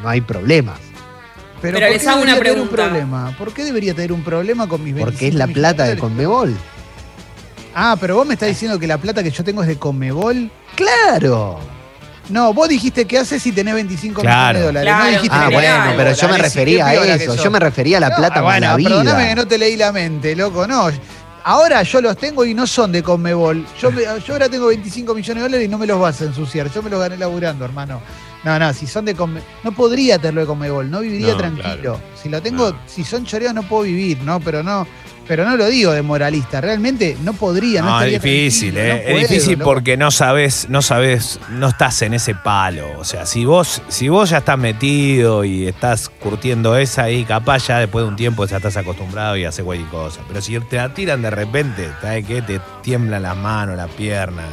no 0.03 0.09
hay 0.09 0.21
problemas. 0.21 0.79
Pero 1.61 1.79
¿por 1.79 1.89
les 1.89 2.03
qué 2.03 2.09
hago 2.09 2.23
una 2.23 2.33
debería 2.35 2.53
tener 2.53 2.63
un 2.63 2.69
pregunta. 2.69 2.91
problema? 2.99 3.35
¿Por 3.39 3.55
qué 3.55 3.65
debería 3.65 3.95
tener 3.95 4.13
un 4.13 4.25
problema 4.25 4.67
con 4.69 4.83
mis 4.83 4.95
25 4.95 5.11
Porque 5.13 5.29
es 5.29 5.35
la 5.35 5.47
millones 5.47 5.61
plata 5.75 5.83
de 5.85 5.89
dólares? 5.91 6.01
Conmebol. 6.01 6.57
Ah, 7.75 7.97
pero 8.01 8.17
vos 8.17 8.27
me 8.27 8.35
estás 8.35 8.49
diciendo 8.49 8.79
que 8.79 8.87
la 8.87 8.99
plata 8.99 9.23
que 9.23 9.31
yo 9.31 9.45
tengo 9.45 9.63
es 9.63 9.69
de 9.69 9.77
Conmebol. 9.79 10.51
¡Claro! 10.75 11.59
No, 12.29 12.53
vos 12.53 12.69
dijiste 12.69 13.05
que 13.05 13.19
haces 13.19 13.43
si 13.43 13.53
tenés 13.53 13.75
25 13.75 14.21
Claro. 14.21 14.59
millones 14.59 14.61
de 14.61 14.67
dólares. 14.67 14.89
Claro, 14.93 15.05
no 15.05 15.11
dijiste 15.11 15.37
Ah, 15.41 15.47
que 15.49 15.55
bueno, 15.55 15.75
pero 15.97 16.13
yo 16.13 16.29
me 16.29 16.39
refería 16.39 16.85
qué 16.85 16.91
a 16.91 16.93
piola 17.01 17.19
que 17.19 17.25
eso. 17.25 17.35
sos. 17.35 17.45
Yo 17.45 17.51
me 17.51 17.59
refería 17.61 17.97
a 17.97 18.01
la 18.01 18.09
No, 18.11 18.17
plata 18.17 18.41
bueno, 18.43 18.61
mala 18.67 18.77
vida. 18.77 18.89
perdóname 18.91 19.29
que 19.29 19.35
no 19.35 19.47
te 19.47 19.59
leí 19.59 19.77
la 19.77 19.93
mente, 19.93 20.37
loco. 20.37 20.67
No, 20.67 20.91
Ahora 21.45 21.83
yo 21.83 22.01
los 22.01 22.17
tengo 22.17 22.45
y 22.45 22.55
no 22.55 22.69
son 22.69 22.93
de 22.93 23.03
Conmebol. 23.03 23.67
Yo, 23.81 23.91
me- 23.91 24.03
yo 24.05 24.33
ahora 24.35 24.49
tengo 24.49 24.69
25 24.69 25.13
millones 25.13 25.43
de 25.43 25.49
dólares 25.49 25.67
y 25.67 25.69
no 25.69 25.77
me 25.77 25.89
los 25.89 25.99
vas 25.99 26.21
a 26.21 26.27
ensuciar. 26.27 26.71
Yo 26.73 26.83
me 26.85 26.89
los 26.91 27.01
gané 27.01 27.17
laburando, 27.17 27.65
hermano. 27.65 28.01
No, 28.45 28.59
no, 28.59 28.73
si 28.73 28.87
son 28.87 29.05
de. 29.05 29.15
No 29.15 29.73
podría 29.73 30.19
tenerlo 30.19 30.41
de 30.43 30.47
Conmebol, 30.49 30.91
no 30.91 31.01
viviría 31.01 31.33
No, 31.33 31.37
tranquilo. 31.37 31.63
claro. 31.75 32.01
Si 32.21 32.29
lo 32.29 32.43
tengo, 32.43 32.71
No. 32.71 32.79
si 32.87 33.05
son 33.05 33.25
choreos 33.25 33.55
no 33.55 33.63
puedo 33.63 33.85
vivir, 33.85 34.19
¿no? 34.23 34.41
Pero 34.41 34.63
no. 34.63 34.87
Pero 35.29 35.45
no 35.45 35.57
lo 35.57 35.67
digo 35.69 35.93
de 35.93 36.03
moralista, 36.03 36.61
realmente 36.61 37.17
no 37.23 37.33
podría. 37.33 37.81
No, 37.81 37.91
No, 37.91 38.03
es 38.03 38.21
difícil, 38.21 38.77
eh. 38.77 39.05
no 39.09 39.17
es 39.19 39.29
difícil 39.29 39.57
loco. 39.61 39.71
porque 39.71 39.97
no 39.97 40.11
sabes, 40.11 40.67
no 40.69 40.83
sabes, 40.83 41.39
no 41.51 41.69
estás 41.69 42.03
en 42.03 42.15
ese 42.15 42.35
palo. 42.35 42.89
O 42.99 43.05
sea, 43.05 43.25
si 43.25 43.45
vos, 43.45 43.81
si 43.87 44.09
vos 44.09 44.31
ya 44.31 44.39
estás 44.39 44.59
metido 44.59 45.45
y 45.45 45.69
estás 45.69 46.09
curtiendo 46.09 46.77
esa 46.77 47.05
ahí, 47.05 47.25
capaz 47.25 47.69
ya 47.69 47.79
después 47.79 48.05
de 48.05 48.09
un 48.09 48.17
tiempo 48.17 48.45
ya 48.47 48.57
estás 48.57 48.77
acostumbrado 48.77 49.37
y 49.37 49.45
haces 49.45 49.65
cualquier 49.65 49.89
cosa. 49.91 50.21
Pero 50.27 50.43
si 50.43 50.59
te 50.59 50.77
la 50.77 50.93
tiran 50.93 51.23
de 51.23 51.31
repente, 51.31 51.89
¿sabes 52.03 52.27
qué? 52.27 52.43
Te 52.43 52.61
tiemblan 52.83 53.23
las 53.23 53.37
manos, 53.37 53.77
las 53.77 53.91
piernas. 53.93 54.47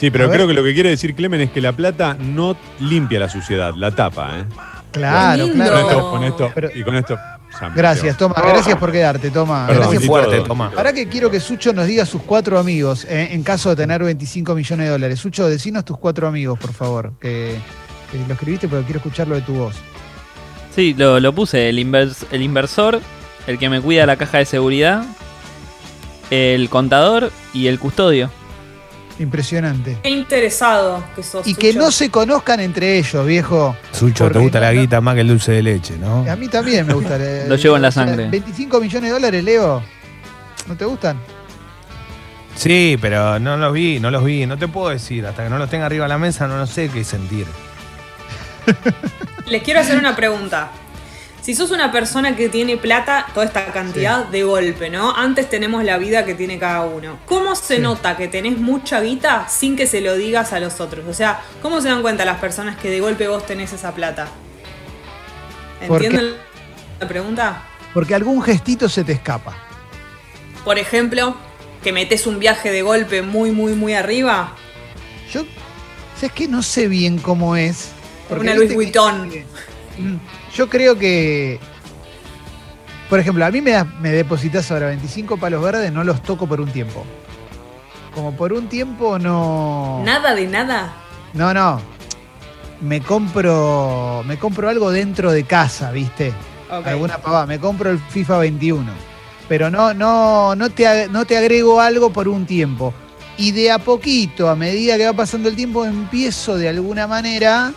Sí, 0.00 0.10
pero 0.10 0.30
creo 0.30 0.48
que 0.48 0.54
lo 0.54 0.64
que 0.64 0.72
quiere 0.72 0.88
decir 0.90 1.14
Clemen 1.14 1.42
es 1.42 1.50
que 1.50 1.60
la 1.60 1.72
plata 1.72 2.14
no 2.18 2.56
limpia 2.80 3.20
la 3.20 3.28
suciedad, 3.28 3.74
la 3.76 3.90
tapa, 3.94 4.38
¿eh? 4.38 4.44
Claro, 4.92 5.44
Qué 5.44 5.50
Con 5.52 5.60
claro. 5.60 5.78
esto, 5.78 6.10
con 6.10 6.24
esto, 6.24 6.52
Pero- 6.54 6.70
y 6.74 6.82
con 6.82 6.96
esto. 6.96 7.18
Sam, 7.58 7.72
Gracias. 7.76 8.16
Toma. 8.16 8.34
Gracias 8.36 8.78
por 8.78 8.90
quedarte, 8.92 9.30
Toma. 9.30 9.66
Perdón, 9.66 9.82
Gracias 9.90 10.06
fuerte, 10.06 10.40
Toma. 10.40 10.72
Ahora 10.76 10.92
que 10.92 11.08
quiero 11.08 11.30
que 11.30 11.38
Sucho 11.40 11.72
nos 11.72 11.86
diga 11.86 12.06
sus 12.06 12.22
cuatro 12.22 12.58
amigos 12.58 13.04
eh, 13.04 13.28
en 13.32 13.42
caso 13.42 13.70
de 13.70 13.76
tener 13.76 14.02
25 14.02 14.54
millones 14.54 14.86
de 14.86 14.90
dólares. 14.92 15.18
Sucho, 15.20 15.48
decinos 15.48 15.84
tus 15.84 15.98
cuatro 15.98 16.26
amigos, 16.28 16.58
por 16.58 16.72
favor. 16.72 17.12
Que, 17.20 17.56
que 18.10 18.18
lo 18.26 18.32
escribiste, 18.34 18.68
pero 18.68 18.82
quiero 18.84 18.98
escucharlo 18.98 19.34
de 19.34 19.42
tu 19.42 19.52
voz. 19.54 19.74
Sí, 20.74 20.94
lo, 20.96 21.18
lo 21.20 21.32
puse. 21.34 21.68
El, 21.68 21.78
invers- 21.78 22.24
el 22.30 22.42
inversor, 22.42 23.00
el 23.48 23.58
que 23.58 23.68
me 23.68 23.80
cuida 23.80 24.06
la 24.06 24.16
caja 24.16 24.38
de 24.38 24.44
seguridad, 24.44 25.04
el 26.30 26.68
contador 26.70 27.30
y 27.52 27.66
el 27.66 27.78
custodio. 27.80 28.30
Impresionante. 29.18 29.98
Qué 30.02 30.08
interesado 30.10 31.04
que 31.14 31.22
sos. 31.22 31.46
Y 31.46 31.54
que 31.54 31.72
Sucho. 31.72 31.84
no 31.84 31.90
se 31.90 32.10
conozcan 32.10 32.60
entre 32.60 32.98
ellos, 32.98 33.26
viejo. 33.26 33.76
Sucho, 33.92 34.30
te 34.30 34.38
gusta 34.38 34.60
no- 34.60 34.64
la 34.66 34.72
guita 34.72 35.00
más 35.02 35.14
que 35.14 35.20
el 35.20 35.28
dulce 35.28 35.52
de 35.52 35.62
leche, 35.62 35.96
¿no? 35.98 36.24
A 36.30 36.36
mí 36.36 36.48
también 36.48 36.86
me 36.86 36.94
gusta. 36.94 37.16
eh, 37.18 37.44
Lo 37.48 37.56
llevo 37.56 37.76
en 37.76 37.82
la 37.82 37.90
sangre. 37.90 38.28
25 38.30 38.80
millones 38.80 39.10
de 39.10 39.14
dólares, 39.14 39.44
Leo. 39.44 39.82
¿No 40.66 40.76
te 40.76 40.84
gustan? 40.86 41.18
Sí, 42.56 42.96
pero 43.00 43.38
no 43.38 43.56
los 43.56 43.72
vi, 43.72 44.00
no 44.00 44.10
los 44.10 44.24
vi. 44.24 44.46
No 44.46 44.56
te 44.58 44.68
puedo 44.68 44.88
decir. 44.90 45.26
Hasta 45.26 45.44
que 45.44 45.50
no 45.50 45.58
los 45.58 45.68
tenga 45.68 45.86
arriba 45.86 46.04
de 46.04 46.08
la 46.10 46.18
mesa, 46.18 46.46
no, 46.46 46.56
no 46.56 46.66
sé 46.66 46.88
qué 46.88 47.04
sentir. 47.04 47.46
Les 49.46 49.62
quiero 49.62 49.80
hacer 49.80 49.98
una 49.98 50.14
pregunta. 50.14 50.70
Si 51.50 51.56
sos 51.56 51.72
una 51.72 51.90
persona 51.90 52.36
que 52.36 52.48
tiene 52.48 52.76
plata, 52.76 53.26
toda 53.34 53.44
esta 53.44 53.72
cantidad 53.72 54.24
de 54.24 54.44
golpe, 54.44 54.88
¿no? 54.88 55.12
Antes 55.16 55.50
tenemos 55.50 55.82
la 55.82 55.98
vida 55.98 56.24
que 56.24 56.36
tiene 56.36 56.60
cada 56.60 56.82
uno. 56.86 57.18
¿Cómo 57.26 57.56
se 57.56 57.74
Sí. 57.74 57.82
nota 57.82 58.16
que 58.16 58.28
tenés 58.28 58.56
mucha 58.56 59.00
guita 59.00 59.48
sin 59.48 59.74
que 59.74 59.88
se 59.88 60.00
lo 60.00 60.14
digas 60.14 60.52
a 60.52 60.60
los 60.60 60.78
otros? 60.80 61.04
O 61.08 61.12
sea, 61.12 61.40
¿cómo 61.60 61.80
se 61.80 61.88
dan 61.88 62.02
cuenta 62.02 62.24
las 62.24 62.38
personas 62.38 62.76
que 62.76 62.88
de 62.88 63.00
golpe 63.00 63.26
vos 63.26 63.44
tenés 63.46 63.72
esa 63.72 63.92
plata? 63.92 64.28
¿Entienden 65.80 66.34
la 67.00 67.08
pregunta? 67.08 67.62
Porque 67.94 68.14
algún 68.14 68.40
gestito 68.42 68.88
se 68.88 69.02
te 69.02 69.10
escapa. 69.10 69.56
Por 70.64 70.78
ejemplo, 70.78 71.34
que 71.82 71.92
metes 71.92 72.28
un 72.28 72.38
viaje 72.38 72.70
de 72.70 72.82
golpe 72.82 73.22
muy, 73.22 73.50
muy, 73.50 73.72
muy 73.72 73.94
arriba. 73.94 74.54
Yo, 75.32 75.42
¿sabes 76.14 76.30
qué? 76.30 76.46
No 76.46 76.62
sé 76.62 76.86
bien 76.86 77.18
cómo 77.18 77.56
es. 77.56 77.88
Una 78.28 78.54
que- 78.54 78.66
Vuitton. 78.72 79.32
Mm, 79.98 80.16
Yo 80.54 80.68
creo 80.68 80.98
que. 80.98 81.58
Por 83.08 83.18
ejemplo, 83.18 83.44
a 83.44 83.50
mí 83.50 83.60
me, 83.60 83.72
das- 83.72 83.86
me 84.00 84.10
depositas 84.10 84.70
ahora 84.70 84.86
25 84.86 85.36
palos 85.36 85.62
verdes, 85.62 85.92
no 85.92 86.04
los 86.04 86.22
toco 86.22 86.46
por 86.46 86.60
un 86.60 86.70
tiempo. 86.70 87.04
Como 88.14 88.36
por 88.36 88.52
un 88.52 88.68
tiempo 88.68 89.18
no. 89.18 90.02
Nada 90.04 90.34
de 90.34 90.46
nada. 90.46 90.92
No, 91.32 91.52
no. 91.54 91.80
Me 92.80 93.00
compro. 93.00 94.22
Me 94.26 94.38
compro 94.38 94.68
algo 94.68 94.90
dentro 94.90 95.30
de 95.32 95.44
casa, 95.44 95.90
¿viste? 95.92 96.32
Ok. 96.70 96.86
Alguna 96.86 97.18
pavada. 97.18 97.46
Me 97.46 97.58
compro 97.58 97.90
el 97.90 97.98
FIFA 97.98 98.38
21. 98.38 98.90
Pero 99.48 99.68
no, 99.70 99.92
no, 99.92 100.54
no, 100.54 100.70
te, 100.70 101.08
no 101.08 101.24
te 101.24 101.36
agrego 101.36 101.80
algo 101.80 102.12
por 102.12 102.28
un 102.28 102.46
tiempo. 102.46 102.94
Y 103.36 103.50
de 103.52 103.72
a 103.72 103.78
poquito, 103.78 104.48
a 104.48 104.54
medida 104.54 104.96
que 104.96 105.06
va 105.06 105.12
pasando 105.12 105.48
el 105.48 105.56
tiempo, 105.56 105.84
empiezo 105.84 106.56
de 106.56 106.68
alguna 106.68 107.06
manera 107.08 107.72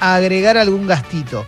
a 0.00 0.14
agregar 0.14 0.56
algún 0.56 0.86
gastito. 0.86 1.44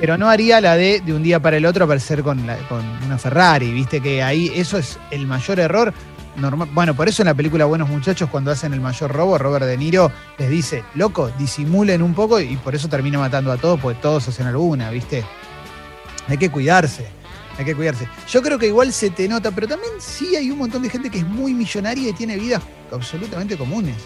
Pero 0.00 0.16
no 0.16 0.28
haría 0.28 0.60
la 0.60 0.76
de 0.76 1.00
de 1.00 1.12
un 1.12 1.22
día 1.22 1.40
para 1.40 1.56
el 1.56 1.66
otro 1.66 1.84
aparecer 1.84 2.22
con, 2.22 2.46
la- 2.46 2.56
con 2.68 2.84
una 3.04 3.18
Ferrari, 3.18 3.72
viste 3.72 4.00
que 4.00 4.22
ahí 4.22 4.50
eso 4.54 4.78
es 4.78 4.98
el 5.10 5.26
mayor 5.26 5.58
error. 5.60 5.92
Normal, 6.36 6.68
bueno, 6.72 6.94
por 6.94 7.08
eso 7.08 7.22
en 7.22 7.26
la 7.26 7.34
película 7.34 7.64
Buenos 7.64 7.88
Muchachos, 7.88 8.30
cuando 8.30 8.52
hacen 8.52 8.72
el 8.72 8.80
mayor 8.80 9.10
robo, 9.12 9.36
Robert 9.38 9.66
De 9.66 9.76
Niro 9.76 10.12
les 10.38 10.48
dice, 10.48 10.84
loco, 10.94 11.32
disimulen 11.36 12.00
un 12.00 12.14
poco 12.14 12.38
y 12.38 12.56
por 12.58 12.76
eso 12.76 12.88
termina 12.88 13.18
matando 13.18 13.50
a 13.50 13.56
todos, 13.56 13.80
porque 13.80 13.98
todos 14.00 14.28
hacen 14.28 14.46
alguna, 14.46 14.88
¿viste? 14.90 15.24
Hay 16.28 16.36
que 16.38 16.48
cuidarse, 16.48 17.08
hay 17.58 17.64
que 17.64 17.74
cuidarse. 17.74 18.06
Yo 18.30 18.40
creo 18.40 18.56
que 18.56 18.68
igual 18.68 18.92
se 18.92 19.10
te 19.10 19.26
nota, 19.26 19.50
pero 19.50 19.66
también 19.66 19.90
sí 19.98 20.36
hay 20.36 20.48
un 20.52 20.58
montón 20.58 20.82
de 20.82 20.90
gente 20.90 21.10
que 21.10 21.18
es 21.18 21.26
muy 21.26 21.54
millonaria 21.54 22.10
y 22.10 22.12
tiene 22.12 22.36
vidas 22.36 22.62
absolutamente 22.92 23.56
comunes. 23.56 23.96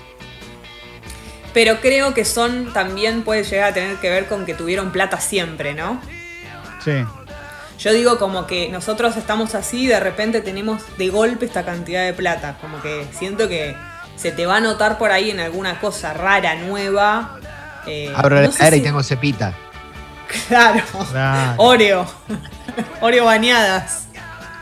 Pero 1.54 1.80
creo 1.80 2.14
que 2.14 2.24
son 2.24 2.72
también 2.72 3.22
puede 3.22 3.44
llegar 3.44 3.70
a 3.70 3.74
tener 3.74 3.96
que 3.96 4.08
ver 4.08 4.26
con 4.26 4.46
que 4.46 4.54
tuvieron 4.54 4.90
plata 4.90 5.20
siempre, 5.20 5.74
¿no? 5.74 6.00
Sí. 6.82 7.04
Yo 7.78 7.92
digo 7.92 8.18
como 8.18 8.46
que 8.46 8.68
nosotros 8.68 9.16
estamos 9.16 9.54
así 9.54 9.82
y 9.82 9.86
de 9.88 10.00
repente 10.00 10.40
tenemos 10.40 10.82
de 10.98 11.08
golpe 11.08 11.46
esta 11.46 11.64
cantidad 11.64 12.04
de 12.04 12.12
plata. 12.12 12.56
Como 12.60 12.80
que 12.80 13.06
siento 13.12 13.48
que 13.48 13.76
se 14.16 14.30
te 14.30 14.46
va 14.46 14.58
a 14.58 14.60
notar 14.60 14.98
por 14.98 15.10
ahí 15.10 15.30
en 15.30 15.40
alguna 15.40 15.80
cosa 15.80 16.12
rara, 16.12 16.54
nueva. 16.54 17.38
Eh, 17.86 18.12
Abro 18.14 18.40
no 18.40 18.50
la 18.56 18.76
y 18.76 18.80
tengo 18.80 19.02
cepita. 19.02 19.52
Claro. 20.48 20.82
Claro. 21.10 21.54
Oreo. 21.58 22.06
Oreo 23.00 23.24
bañadas. 23.24 24.06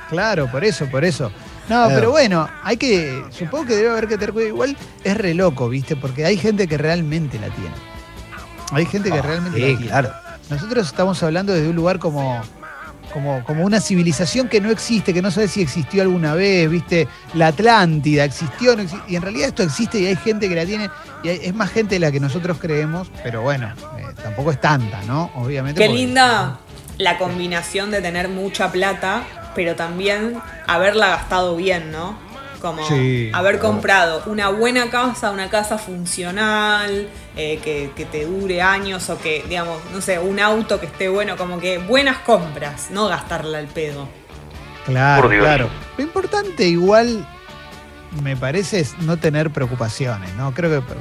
Claro, 0.09 0.51
por 0.51 0.65
eso, 0.65 0.87
por 0.87 1.05
eso. 1.05 1.31
No, 1.71 1.85
Claro. 1.85 1.95
pero 1.95 2.11
bueno, 2.11 2.49
hay 2.65 2.77
que. 2.77 3.23
Supongo 3.31 3.67
que 3.67 3.77
debe 3.77 3.91
haber 3.91 4.09
que 4.09 4.17
tener 4.19 4.33
cuidado. 4.33 4.49
Igual 4.55 4.77
es 5.05 5.17
re 5.17 5.35
loco, 5.35 5.69
¿viste? 5.69 5.95
Porque 5.97 6.25
hay 6.27 6.37
gente 6.37 6.67
que 6.67 6.77
realmente 6.77 7.39
la 7.39 7.49
tiene. 7.49 7.75
Hay 8.73 8.87
gente 8.87 9.11
que 9.11 9.23
realmente 9.23 9.59
la 9.59 9.67
Sí, 9.67 9.73
tiene. 9.77 9.87
claro. 9.91 10.11
Nosotros 10.51 10.87
estamos 10.87 11.23
hablando 11.23 11.53
desde 11.53 11.69
un 11.69 11.77
lugar 11.77 11.99
como, 12.01 12.41
como, 13.13 13.45
como 13.45 13.65
una 13.65 13.81
civilización 13.81 14.49
que 14.49 14.61
no 14.61 14.71
existe, 14.71 15.15
que 15.15 15.23
no 15.23 15.31
sabe 15.31 15.47
si 15.47 15.63
existió 15.63 16.03
alguna 16.03 16.35
vez, 16.35 16.69
¿viste? 16.69 17.07
La 17.35 17.49
Atlántida 17.49 18.25
existió, 18.25 18.75
no 18.77 18.83
y 19.09 19.15
en 19.17 19.23
realidad 19.23 19.49
esto 19.49 19.63
existe 19.63 20.01
y 20.01 20.07
hay 20.07 20.17
gente 20.17 20.49
que 20.49 20.55
la 20.57 20.67
tiene, 20.67 20.91
y 21.23 21.29
hay- 21.29 21.41
es 21.45 21.55
más 21.55 21.71
gente 21.71 21.95
de 21.97 22.01
la 22.01 22.11
que 22.11 22.19
nosotros 22.21 22.59
creemos, 22.61 23.09
pero 23.23 23.43
bueno, 23.43 23.69
eh, 23.99 24.07
tampoco 24.23 24.51
es 24.51 24.61
tanta, 24.61 25.01
¿no? 25.07 25.31
Obviamente. 25.37 25.81
Qué 25.81 25.87
porque- 25.87 26.01
linda 26.03 26.59
la 26.99 27.17
combinación 27.19 27.91
de 27.93 28.01
tener 28.03 28.29
mucha 28.29 28.71
plata, 28.73 29.23
pero 29.55 29.75
también 29.77 30.41
haberla 30.67 31.09
gastado 31.09 31.57
bien, 31.57 31.91
¿no? 31.91 32.17
Como 32.61 32.87
Sí. 32.87 33.31
haber 33.33 33.59
comprado 33.59 34.23
una 34.27 34.49
buena 34.51 34.91
casa, 34.91 35.31
una 35.31 35.49
casa 35.49 35.79
funcional, 35.79 37.09
eh, 37.37 37.59
que, 37.65 37.91
que 37.97 38.05
te 38.05 38.27
dure 38.27 38.61
años 38.61 39.09
o 39.09 39.19
que, 39.19 39.43
digamos, 39.49 39.79
no 39.95 40.01
sé, 40.03 40.19
un 40.19 40.39
auto 40.39 40.79
que 40.79 40.87
esté 40.87 41.09
bueno, 41.09 41.37
como 41.39 41.59
que 41.59 41.79
buenas 41.79 42.19
compras, 42.19 42.89
no 42.91 43.09
gastarla 43.09 43.59
al 43.59 43.67
pedo. 43.67 44.09
Claro, 44.85 45.29
claro. 45.29 45.69
Lo 45.97 46.05
importante 46.05 46.67
igual, 46.67 47.27
me 48.23 48.37
parece, 48.37 48.81
es 48.81 48.99
no 48.99 49.17
tener 49.17 49.51
preocupaciones, 49.51 50.35
¿no? 50.35 50.53
Creo 50.53 50.71
que, 50.71 50.95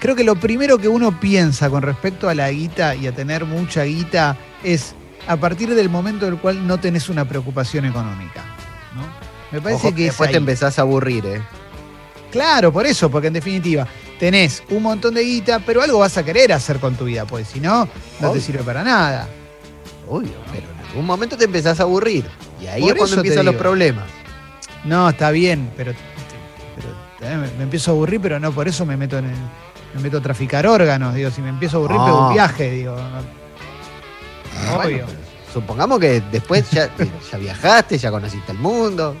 creo 0.00 0.14
que 0.16 0.24
lo 0.24 0.36
primero 0.36 0.76
que 0.78 0.88
uno 0.88 1.18
piensa 1.18 1.70
con 1.70 1.82
respecto 1.82 2.28
a 2.28 2.34
la 2.34 2.50
guita 2.50 2.94
y 2.94 3.06
a 3.06 3.12
tener 3.12 3.44
mucha 3.46 3.84
guita 3.84 4.36
es 4.62 4.94
a 5.26 5.36
partir 5.36 5.74
del 5.74 5.88
momento 5.88 6.26
en 6.26 6.34
el 6.34 6.38
cual 6.40 6.66
no 6.66 6.78
tenés 6.78 7.08
una 7.08 7.24
preocupación 7.24 7.84
económica, 7.86 8.42
¿no? 8.94 9.02
Me 9.50 9.60
parece 9.60 9.88
Ojo 9.88 9.96
que 9.96 10.02
es 10.02 10.08
después 10.10 10.30
te 10.30 10.36
empezás 10.36 10.78
a 10.78 10.82
aburrir, 10.82 11.24
¿eh? 11.26 11.42
Claro, 12.30 12.72
por 12.72 12.86
eso, 12.86 13.10
porque 13.10 13.28
en 13.28 13.34
definitiva 13.34 13.86
tenés 14.18 14.62
un 14.70 14.82
montón 14.82 15.14
de 15.14 15.22
guita, 15.22 15.60
pero 15.60 15.82
algo 15.82 15.98
vas 16.00 16.16
a 16.18 16.24
querer 16.24 16.52
hacer 16.52 16.78
con 16.80 16.94
tu 16.96 17.04
vida, 17.04 17.24
pues 17.24 17.48
si 17.48 17.60
no, 17.60 17.88
no 18.20 18.30
te 18.32 18.40
sirve 18.40 18.62
para 18.64 18.82
nada. 18.82 19.28
Obvio, 20.08 20.32
pero 20.52 20.66
en 20.70 20.86
algún 20.88 21.06
momento 21.06 21.36
te 21.36 21.44
empezás 21.44 21.78
a 21.80 21.84
aburrir. 21.84 22.24
Y 22.60 22.66
ahí 22.66 22.82
Por 22.82 22.90
es 22.92 22.96
cuando 22.98 23.16
empiezan 23.16 23.46
los 23.46 23.54
problemas. 23.54 24.04
No, 24.84 25.08
está 25.08 25.30
bien, 25.30 25.70
pero, 25.76 25.92
pero 26.74 26.88
también 27.20 27.40
me, 27.40 27.58
me 27.58 27.62
empiezo 27.64 27.92
a 27.92 27.94
aburrir, 27.94 28.20
pero 28.20 28.38
no 28.40 28.52
por 28.52 28.66
eso 28.68 28.84
me 28.84 28.96
meto 28.96 29.18
en 29.18 29.26
el, 29.26 29.36
me 29.94 30.00
meto 30.02 30.18
a 30.18 30.20
traficar 30.20 30.66
órganos, 30.66 31.14
digo, 31.14 31.30
si 31.30 31.40
me 31.40 31.48
empiezo 31.50 31.76
a 31.76 31.80
aburrir, 31.80 31.98
No. 31.98 32.04
pego 32.04 32.28
un 32.28 32.34
viaje, 32.34 32.70
digo. 32.70 32.96
no- 32.96 33.43
Obvio. 34.74 35.06
supongamos 35.52 35.98
que 36.00 36.20
después 36.32 36.70
ya, 36.70 36.90
ya 37.32 37.38
viajaste, 37.38 37.98
ya 37.98 38.10
conociste 38.10 38.52
el 38.52 38.58
mundo. 38.58 39.16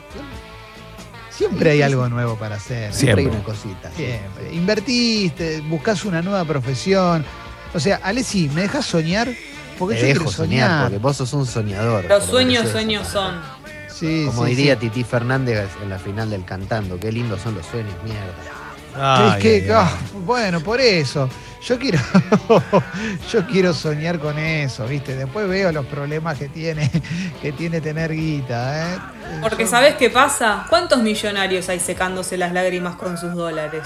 Siempre 1.30 1.70
hay 1.72 1.82
algo 1.82 2.08
nuevo 2.08 2.36
para 2.36 2.56
hacer. 2.56 2.92
Siempre, 2.94 3.24
hay 3.24 3.30
Siempre. 3.30 3.36
una 3.36 3.44
cosita. 3.44 3.90
Siempre. 3.96 4.54
Invertiste, 4.54 5.60
buscas 5.62 6.04
una 6.04 6.22
nueva 6.22 6.44
profesión. 6.44 7.24
O 7.74 7.80
sea, 7.80 8.00
Alessi, 8.04 8.48
¿me 8.54 8.62
dejas 8.62 8.86
soñar? 8.86 9.28
Porque 9.78 9.96
Te 9.96 10.00
yo 10.02 10.06
dejo 10.06 10.18
quiero 10.20 10.30
soñar, 10.36 10.68
soñar. 10.70 10.82
porque 10.84 10.98
vos 10.98 11.16
sos 11.16 11.32
un 11.32 11.44
soñador. 11.46 12.04
Los 12.04 12.24
sueños, 12.24 12.68
sueños 12.68 13.08
son. 13.08 13.40
Sí, 13.88 14.24
Como 14.26 14.44
sí, 14.44 14.50
diría 14.54 14.74
sí. 14.74 14.80
Titi 14.82 15.02
Fernández 15.02 15.68
en 15.82 15.90
la 15.90 15.98
final 15.98 16.30
del 16.30 16.44
cantando, 16.44 16.98
qué 17.00 17.10
lindos 17.10 17.40
son 17.40 17.56
los 17.56 17.66
sueños, 17.66 17.94
mierda. 18.04 19.26
es 19.26 19.32
Ay, 19.34 19.42
que, 19.42 19.54
ay, 19.56 19.62
ay. 19.62 19.70
ah, 19.74 19.96
bueno, 20.24 20.60
por 20.60 20.80
eso. 20.80 21.28
Yo 21.66 21.78
quiero, 21.78 21.98
yo 23.32 23.46
quiero 23.46 23.72
soñar 23.72 24.18
con 24.18 24.38
eso, 24.38 24.86
¿viste? 24.86 25.16
Después 25.16 25.48
veo 25.48 25.72
los 25.72 25.86
problemas 25.86 26.36
que 26.38 26.48
tiene, 26.48 26.90
que 27.42 27.52
tiene 27.52 27.80
tener 27.80 28.12
guita, 28.12 28.92
¿eh? 28.94 28.98
Porque 29.40 29.64
Yo- 29.64 29.70
¿sabés 29.70 29.94
qué 29.94 30.10
pasa? 30.10 30.66
¿Cuántos 30.68 31.02
millonarios 31.02 31.68
hay 31.70 31.80
secándose 31.80 32.36
las 32.36 32.52
lágrimas 32.52 32.96
con 32.96 33.16
sus 33.16 33.32
dólares? 33.34 33.82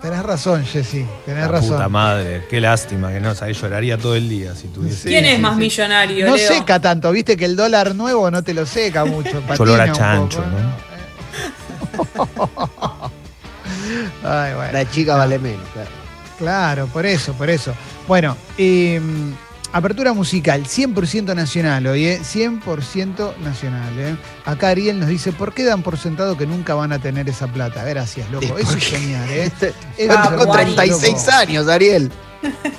Tenés 0.00 0.22
razón, 0.22 0.64
Jessy, 0.64 1.04
tenés 1.26 1.42
La 1.42 1.48
razón. 1.48 1.70
puta 1.72 1.88
madre, 1.88 2.46
qué 2.48 2.58
lástima 2.60 3.10
que 3.12 3.20
no, 3.20 3.34
sabés, 3.34 3.60
lloraría 3.60 3.98
todo 3.98 4.14
el 4.14 4.28
día 4.30 4.54
si 4.54 4.68
tuviese. 4.68 5.08
¿Quién 5.08 5.26
es 5.26 5.36
sí, 5.36 5.42
más 5.42 5.54
sí. 5.54 5.60
millonario, 5.60 6.26
No 6.26 6.36
Leo? 6.36 6.48
seca 6.48 6.80
tanto, 6.80 7.10
viste 7.12 7.36
que 7.36 7.44
el 7.44 7.54
dólar 7.56 7.94
nuevo 7.94 8.30
no 8.30 8.42
te 8.42 8.54
lo 8.54 8.64
seca 8.64 9.04
mucho. 9.04 9.42
Olor 9.58 9.80
a 9.80 9.92
chancho, 9.92 10.42
poco, 12.14 12.48
¿no? 12.62 13.10
Ay, 14.24 14.54
bueno. 14.54 14.72
La 14.72 14.88
chica 14.90 15.16
vale 15.16 15.38
menos. 15.38 15.68
claro. 15.74 15.90
Claro, 16.40 16.86
por 16.88 17.04
eso, 17.06 17.34
por 17.34 17.48
eso. 17.50 17.72
Bueno, 18.08 18.36
eh, 18.58 18.98
apertura 19.72 20.12
musical, 20.14 20.64
100% 20.64 21.34
nacional 21.36 21.86
hoy, 21.86 22.06
¿eh? 22.06 22.20
100% 22.24 23.36
nacional. 23.44 23.92
¿eh? 23.98 24.16
Acá 24.46 24.70
Ariel 24.70 24.98
nos 24.98 25.08
dice, 25.10 25.32
¿por 25.32 25.52
qué 25.52 25.64
dan 25.64 25.82
por 25.82 25.98
sentado 25.98 26.36
que 26.36 26.46
nunca 26.46 26.74
van 26.74 26.92
a 26.92 26.98
tener 26.98 27.28
esa 27.28 27.46
plata? 27.46 27.84
Gracias, 27.84 28.28
loco. 28.30 28.56
Eso 28.58 28.76
es 28.76 28.84
soñar, 28.84 29.28
¿eh? 29.30 29.52
Eso 29.98 30.14
Ah, 30.18 30.34
Guari. 30.44 30.74
36 30.74 31.14
loco. 31.26 31.30
años, 31.38 31.68
Ariel. 31.68 32.10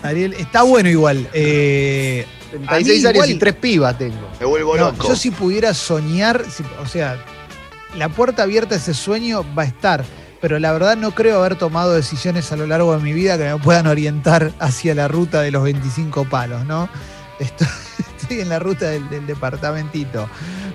Ariel, 0.02 0.34
está 0.34 0.64
bueno 0.64 0.90
igual. 0.90 1.30
Eh, 1.34 2.26
a 2.52 2.58
mí 2.58 2.66
36 2.68 3.06
años 3.06 3.14
igual- 3.16 3.30
y 3.30 3.36
tres 3.40 3.54
pibas 3.54 3.98
tengo. 3.98 4.28
Me 4.40 4.46
vuelvo 4.48 4.76
no, 4.76 4.92
loco. 4.92 5.08
yo 5.08 5.16
si 5.16 5.30
pudiera 5.30 5.74
soñar, 5.76 6.44
si- 6.50 6.64
o 6.82 6.88
sea, 6.88 7.24
la 7.96 8.10
puerta 8.10 8.42
abierta 8.44 8.74
a 8.74 8.78
ese 8.80 8.96
sueño 8.96 9.46
va 9.56 9.62
a 9.64 9.66
estar, 9.68 10.04
pero 10.42 10.58
la 10.60 10.72
verdad 10.74 10.98
no 10.98 11.12
creo 11.12 11.40
haber 11.40 11.56
tomado 11.56 11.94
decisiones 11.94 12.52
a 12.52 12.56
lo 12.58 12.66
largo 12.68 12.96
de 12.98 13.04
mi 13.04 13.14
vida 13.14 13.38
que 13.38 13.44
me 13.46 13.58
puedan 13.58 13.88
orientar 13.88 14.52
hacia 14.60 14.94
la 14.96 15.08
ruta 15.08 15.42
de 15.42 15.52
los 15.52 15.64
25 15.64 16.26
palos, 16.26 16.66
¿no? 16.66 16.90
Estoy, 17.40 17.68
estoy 18.20 18.42
en 18.42 18.50
la 18.50 18.60
ruta 18.60 18.86
del, 18.90 19.08
del 19.10 19.26
departamentito. 19.28 20.28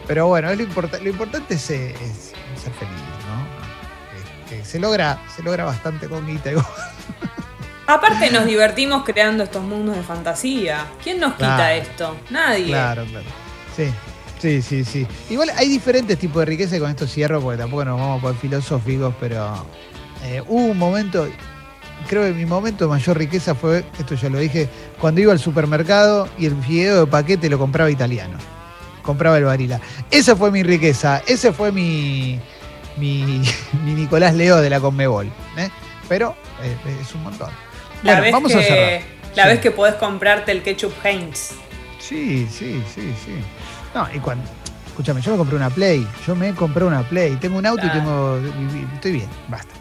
Pero 0.07 0.29
bueno, 0.29 0.49
es 0.51 0.57
lo, 0.57 0.63
importa- 0.65 0.99
lo 0.99 1.11
importante 1.11 1.55
es, 1.55 1.71
eh, 1.71 1.91
es 2.01 2.33
ser 2.63 2.73
feliz, 2.75 2.93
¿no? 3.29 4.49
Que 4.49 4.65
se 4.65 4.79
logra, 4.79 5.19
se 5.35 5.43
logra 5.43 5.65
bastante 5.65 6.09
con 6.09 6.25
guita. 6.27 6.51
Aparte 7.89 8.31
nos 8.31 8.47
divertimos 8.47 9.05
creando 9.05 9.45
estos 9.45 9.63
mundos 9.63 9.97
de 9.97 10.03
fantasía. 10.03 10.87
¿Quién 11.03 11.21
nos 11.21 11.35
quita 11.35 11.57
Claro. 11.57 11.75
esto? 11.75 12.17
Nadie. 12.31 12.67
Claro, 12.69 13.05
claro. 13.05 13.27
Sí, 13.77 13.93
sí, 14.41 14.63
sí, 14.63 14.85
sí. 14.85 15.07
Igual 15.31 15.51
hay 15.57 15.69
diferentes 15.69 16.19
tipos 16.19 16.41
de 16.41 16.47
riqueza 16.47 16.77
y 16.77 16.81
con 16.81 16.91
esto 16.91 17.07
cierro 17.07 17.41
porque 17.41 17.59
tampoco 17.59 17.85
nos 17.85 17.99
vamos 17.99 18.21
por 18.23 18.37
filosóficos, 18.37 19.15
pero 19.21 19.67
eh, 20.25 20.43
hubo 20.47 20.67
un 20.67 20.79
momento, 20.79 21.29
creo 22.09 22.25
que 22.25 22.33
mi 22.33 22.47
momento 22.47 22.85
de 22.85 22.91
mayor 22.91 23.19
riqueza 23.19 23.55
fue, 23.55 23.85
esto 23.99 24.15
ya 24.15 24.29
lo 24.29 24.39
dije, 24.39 24.69
cuando 25.01 25.21
iba 25.21 25.33
al 25.33 25.39
supermercado 25.39 26.29
y 26.39 26.47
el 26.47 26.57
fideo 26.63 27.01
de 27.05 27.07
paquete 27.11 27.49
lo 27.49 27.59
compraba 27.59 27.91
italiano. 27.91 28.39
Compraba 29.03 29.39
el 29.39 29.45
varila. 29.45 29.81
Esa 30.11 30.35
fue 30.35 30.51
mi 30.51 30.63
riqueza, 30.65 31.23
ese 31.29 31.53
fue 31.53 31.71
mi, 31.71 32.41
mi, 32.97 33.43
mi 33.85 33.93
Nicolás 33.93 34.35
Leo 34.35 34.57
de 34.57 34.69
la 34.71 34.81
Conmebol. 34.81 35.27
¿eh? 35.57 35.69
Pero 36.09 36.35
eh, 36.63 36.77
es 37.01 37.15
un 37.15 37.23
montón. 37.23 37.51
La 38.03 38.13
Bueno, 38.13 38.23
vez 38.23 38.33
vamos 38.33 38.53
que, 38.53 38.59
a 38.59 38.63
cerrar. 38.63 39.01
La 39.37 39.43
Sí. 39.45 39.49
vez 39.51 39.61
que 39.61 39.71
podés 39.71 39.95
comprarte 39.95 40.51
el 40.51 40.63
ketchup 40.63 40.93
Heinz. 41.05 41.53
Sí, 42.01 42.47
sí, 42.51 42.83
sí, 42.95 43.13
sí. 43.25 43.33
No, 43.97 44.07
y 44.15 44.19
cuando. 44.19 44.45
Escúchame, 44.89 45.23
yo 45.23 45.33
me 45.33 45.39
compré 45.39 45.57
una 45.57 45.71
Play. 45.71 46.07
Yo 46.27 46.37
me 46.37 46.53
compré 46.55 46.85
una 46.85 47.03
Play. 47.03 47.37
Tengo 47.37 47.57
un 47.57 47.65
auto 47.65 47.87
y 47.87 47.89
tengo. 47.91 48.39
y- 48.39 48.77
y- 48.77 48.89
Estoy 48.95 49.13
bien, 49.13 49.29
basta. 49.49 49.73